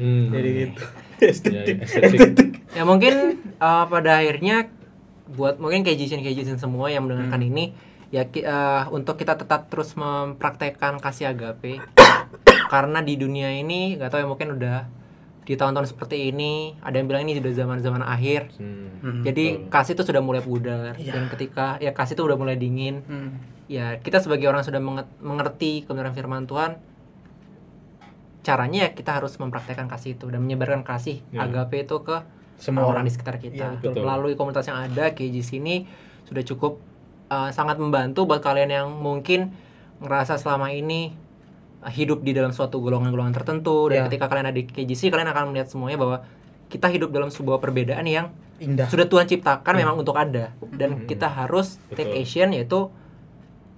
Hmm. 0.00 0.28
jadi 0.34 0.50
gitu 0.66 0.82
Ya, 1.18 1.28
estetik 1.34 1.76
ya, 1.82 1.98
estetik. 2.00 2.50
Ya 2.72 2.82
mungkin 2.86 3.42
uh, 3.58 3.84
pada 3.84 4.22
akhirnya 4.22 4.70
buat 5.28 5.58
mungkin 5.58 5.82
kejisin 5.82 6.22
kejisin 6.22 6.56
semua 6.56 6.88
yang 6.88 7.04
mendengarkan 7.04 7.44
Hmm. 7.44 7.50
ini 7.50 7.64
ya 8.08 8.24
uh, 8.24 8.88
untuk 8.88 9.14
kita 9.14 9.36
tetap 9.36 9.68
terus 9.68 9.92
mempraktekkan 9.92 10.96
kasih 10.96 11.28
agape 11.28 11.76
karena 12.72 12.98
di 13.00 13.14
dunia 13.14 13.52
ini 13.52 13.94
nggak 13.94 14.08
tahu 14.08 14.20
ya 14.20 14.26
mungkin 14.26 14.48
udah 14.54 14.78
di 15.42 15.56
tahun-tahun 15.56 15.88
seperti 15.88 16.28
ini 16.28 16.76
ada 16.78 16.92
yang 16.94 17.04
bilang 17.04 17.24
ini 17.24 17.36
sudah 17.36 17.52
zaman-zaman 17.54 18.00
akhir 18.00 18.52
Hmm. 18.56 19.00
Hmm. 19.00 19.22
jadi 19.22 19.44
kasih 19.66 19.92
itu 19.92 20.04
sudah 20.04 20.20
mulai 20.20 20.40
pudar 20.40 20.92
Iya. 20.94 21.12
dan 21.14 21.24
ketika 21.28 21.76
ya 21.78 21.92
kasih 21.92 22.12
itu 22.12 22.24
udah 22.24 22.36
mulai 22.36 22.56
dingin 22.56 23.00
Hmm. 23.02 23.30
ya 23.64 23.96
kita 23.96 24.18
sebagai 24.18 24.44
orang 24.44 24.60
sudah 24.60 24.80
mengerti 25.18 25.84
kebenaran 25.84 26.12
firman 26.12 26.44
Tuhan 26.44 26.80
caranya 28.40 28.88
ya 28.88 28.90
kita 28.90 29.10
harus 29.14 29.36
mempraktekkan 29.36 29.84
kasih 29.86 30.16
itu 30.16 30.24
dan 30.26 30.40
menyebarkan 30.40 30.80
kasih 30.80 31.20
Ya. 31.28 31.44
agape 31.44 31.84
itu 31.84 31.96
ke 32.00 32.24
Semua 32.56 32.88
orang 32.88 33.04
di 33.04 33.12
sekitar 33.12 33.36
kita 33.36 33.78
betul. 33.78 34.02
melalui 34.02 34.34
komunitas 34.34 34.66
yang 34.66 34.80
ada 34.80 35.12
KJ 35.12 35.36
sini 35.42 35.84
sudah 36.24 36.42
cukup 36.42 36.80
uh, 37.28 37.50
sangat 37.52 37.76
membantu 37.78 38.24
buat 38.24 38.40
kalian 38.40 38.70
yang 38.72 38.88
mungkin 38.92 39.52
ngerasa 40.00 40.36
selama 40.36 40.72
ini 40.72 41.14
uh, 41.80 41.92
hidup 41.92 42.20
di 42.20 42.32
dalam 42.34 42.50
suatu 42.52 42.80
golongan-golongan 42.80 43.32
tertentu 43.32 43.88
dan 43.92 44.02
Ya. 44.02 44.04
ketika 44.10 44.26
kalian 44.28 44.50
ada 44.50 44.56
di 44.56 44.66
KJC 44.66 45.08
kalian 45.08 45.28
akan 45.30 45.52
melihat 45.54 45.68
semuanya 45.70 45.98
bahwa 46.00 46.16
kita 46.68 46.88
hidup 46.92 47.08
dalam 47.08 47.32
sebuah 47.32 47.64
perbedaan 47.64 48.04
yang 48.04 48.28
indah 48.58 48.90
sudah 48.90 49.06
Tuhan 49.06 49.24
ciptakan 49.24 49.72
memang 49.78 49.96
untuk 49.96 50.18
ada 50.18 50.52
dan 50.74 51.06
kita 51.06 51.30
harus 51.30 51.78
take 51.94 52.10
Betul. 52.10 52.20
action 52.26 52.48
yaitu 52.52 52.80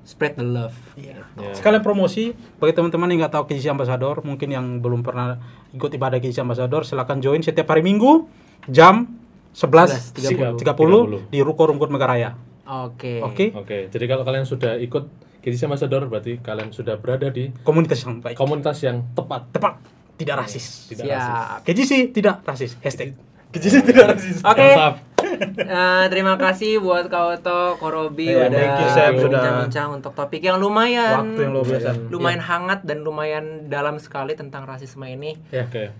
spread 0.00 0.34
the 0.34 0.42
love. 0.42 0.74
Iya. 0.96 1.22
Ya. 1.38 1.52
Sekalian 1.54 1.84
promosi 1.84 2.32
bagi 2.58 2.72
teman-teman 2.74 3.06
yang 3.12 3.22
nggak 3.22 3.34
tahu 3.36 3.44
KJC 3.46 3.70
Ambassador, 3.70 4.24
mungkin 4.26 4.48
yang 4.50 4.66
belum 4.80 5.04
pernah 5.04 5.38
ikut 5.70 5.92
ibadah 5.92 6.18
KJC 6.18 6.42
Ambassador, 6.42 6.82
silakan 6.82 7.20
join 7.22 7.44
setiap 7.44 7.70
hari 7.70 7.84
Minggu 7.84 8.26
jam 8.66 9.06
11.30 9.54 10.56
11.30. 10.56 11.30
di 11.30 11.38
Ruko 11.44 11.68
Rungkut 11.70 11.92
Megaraya. 11.92 12.34
Oke. 12.62 13.20
Oke, 13.20 13.46
Oke, 13.52 13.78
jadi 13.88 14.04
kalau 14.06 14.22
kalian 14.22 14.44
sudah 14.44 14.76
ikut 14.76 15.08
Kidisnya 15.40 15.66
Ambassador 15.66 16.04
berarti 16.04 16.36
kalian 16.36 16.68
sudah 16.68 16.96
berada 16.96 17.28
di 17.28 17.48
komunitas 17.60 18.04
yang 18.04 18.20
baik. 18.20 18.36
komunitas 18.36 18.76
yang 18.80 19.00
tepat, 19.10 19.48
Tepat, 19.50 19.80
tidak 20.14 20.44
rasis. 20.44 20.84
tidak 20.86 21.08
rasis. 21.08 21.24
Siap. 21.24 21.58
KJC 21.64 21.92
tidak 22.12 22.34
rasis. 22.44 22.76
Hashtag. 22.78 23.16
KJC 23.48 23.80
tidak 23.82 24.04
rasis. 24.12 24.44
Oke. 24.44 24.60
Mantap. 24.68 24.94
Eh, 25.20 26.04
terima 26.08 26.36
kasih 26.36 26.76
buat 26.78 27.06
Kak 27.06 27.40
Oto, 27.40 27.60
Korobi 27.76 28.28
Iya, 28.28 28.46
udah 28.46 28.52
thank 28.52 28.76
you, 28.76 28.88
Sam, 28.90 29.12
sudah 29.16 29.30
bincang-bincang 29.30 29.88
untuk 29.94 30.12
topik 30.12 30.40
yang 30.40 30.56
lumayan 30.56 31.22
Waktu 31.28 31.40
yang 31.40 31.52
luar 31.54 31.66
biasa. 31.66 31.90
lumayan 32.08 32.42
hangat 32.42 32.80
dan 32.82 32.98
lumayan 33.00 33.44
dalam 33.66 33.96
sekali 33.96 34.32
tentang 34.32 34.64
rasisme 34.64 35.04
ini. 35.04 35.36
Ya. 35.48 35.64
Oke. 35.64 35.92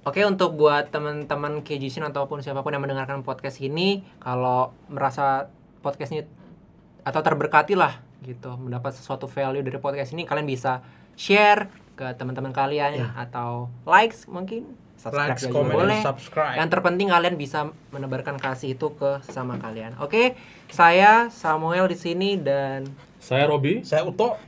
Oke 0.00 0.20
untuk 0.22 0.54
buat 0.54 0.88
teman-teman 0.88 1.60
KJC 1.60 2.00
ataupun 2.02 2.40
siapa 2.40 2.60
pun 2.60 2.70
yang 2.70 2.80
mendengarkan 2.80 3.20
podcast 3.20 3.58
ini 3.58 4.00
kalau 4.18 4.72
merasa 4.86 5.52
podcast 5.80 6.10
ini 6.14 6.22
atau 7.06 7.20
terberkati 7.22 7.78
lah 7.78 7.98
gitu 8.26 8.52
mendapat 8.58 8.92
sesuatu 8.92 9.30
value 9.30 9.62
dari 9.62 9.78
podcast 9.78 10.12
ini 10.12 10.26
kalian 10.26 10.44
bisa 10.44 10.82
share 11.14 11.70
ke 11.98 12.14
teman-teman 12.14 12.54
kalian 12.54 13.10
atau 13.14 13.70
likes 13.86 14.26
mungkin 14.30 14.66
subscribe 14.98 15.30
Likes, 15.34 15.42
juga 15.46 15.60
boleh 15.70 16.00
subscribe. 16.02 16.58
yang 16.58 16.68
terpenting 16.70 17.08
kalian 17.10 17.34
bisa 17.38 17.70
menebarkan 17.94 18.34
kasih 18.38 18.74
itu 18.74 18.90
ke 18.98 19.22
sesama 19.22 19.58
kalian 19.58 19.94
oke 20.02 20.34
saya 20.70 21.30
Samuel 21.30 21.86
di 21.88 21.96
sini 21.96 22.34
dan 22.36 22.84
Saya 23.18 23.50
Robi. 23.50 23.82
Saya 23.82 24.06
Uto. 24.06 24.38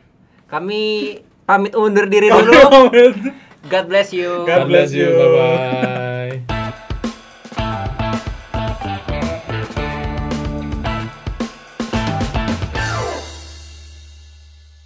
kami 0.51 1.17
pamit 1.47 1.75
undur 1.75 2.07
diri 2.11 2.31
dulu 2.31 2.91
God 3.73 3.87
bless 3.87 4.11
you 4.11 4.47
God 4.47 4.67
bless 4.67 4.91
you. 4.91 5.11
Bye 5.11 5.31
bye. 5.37 6.10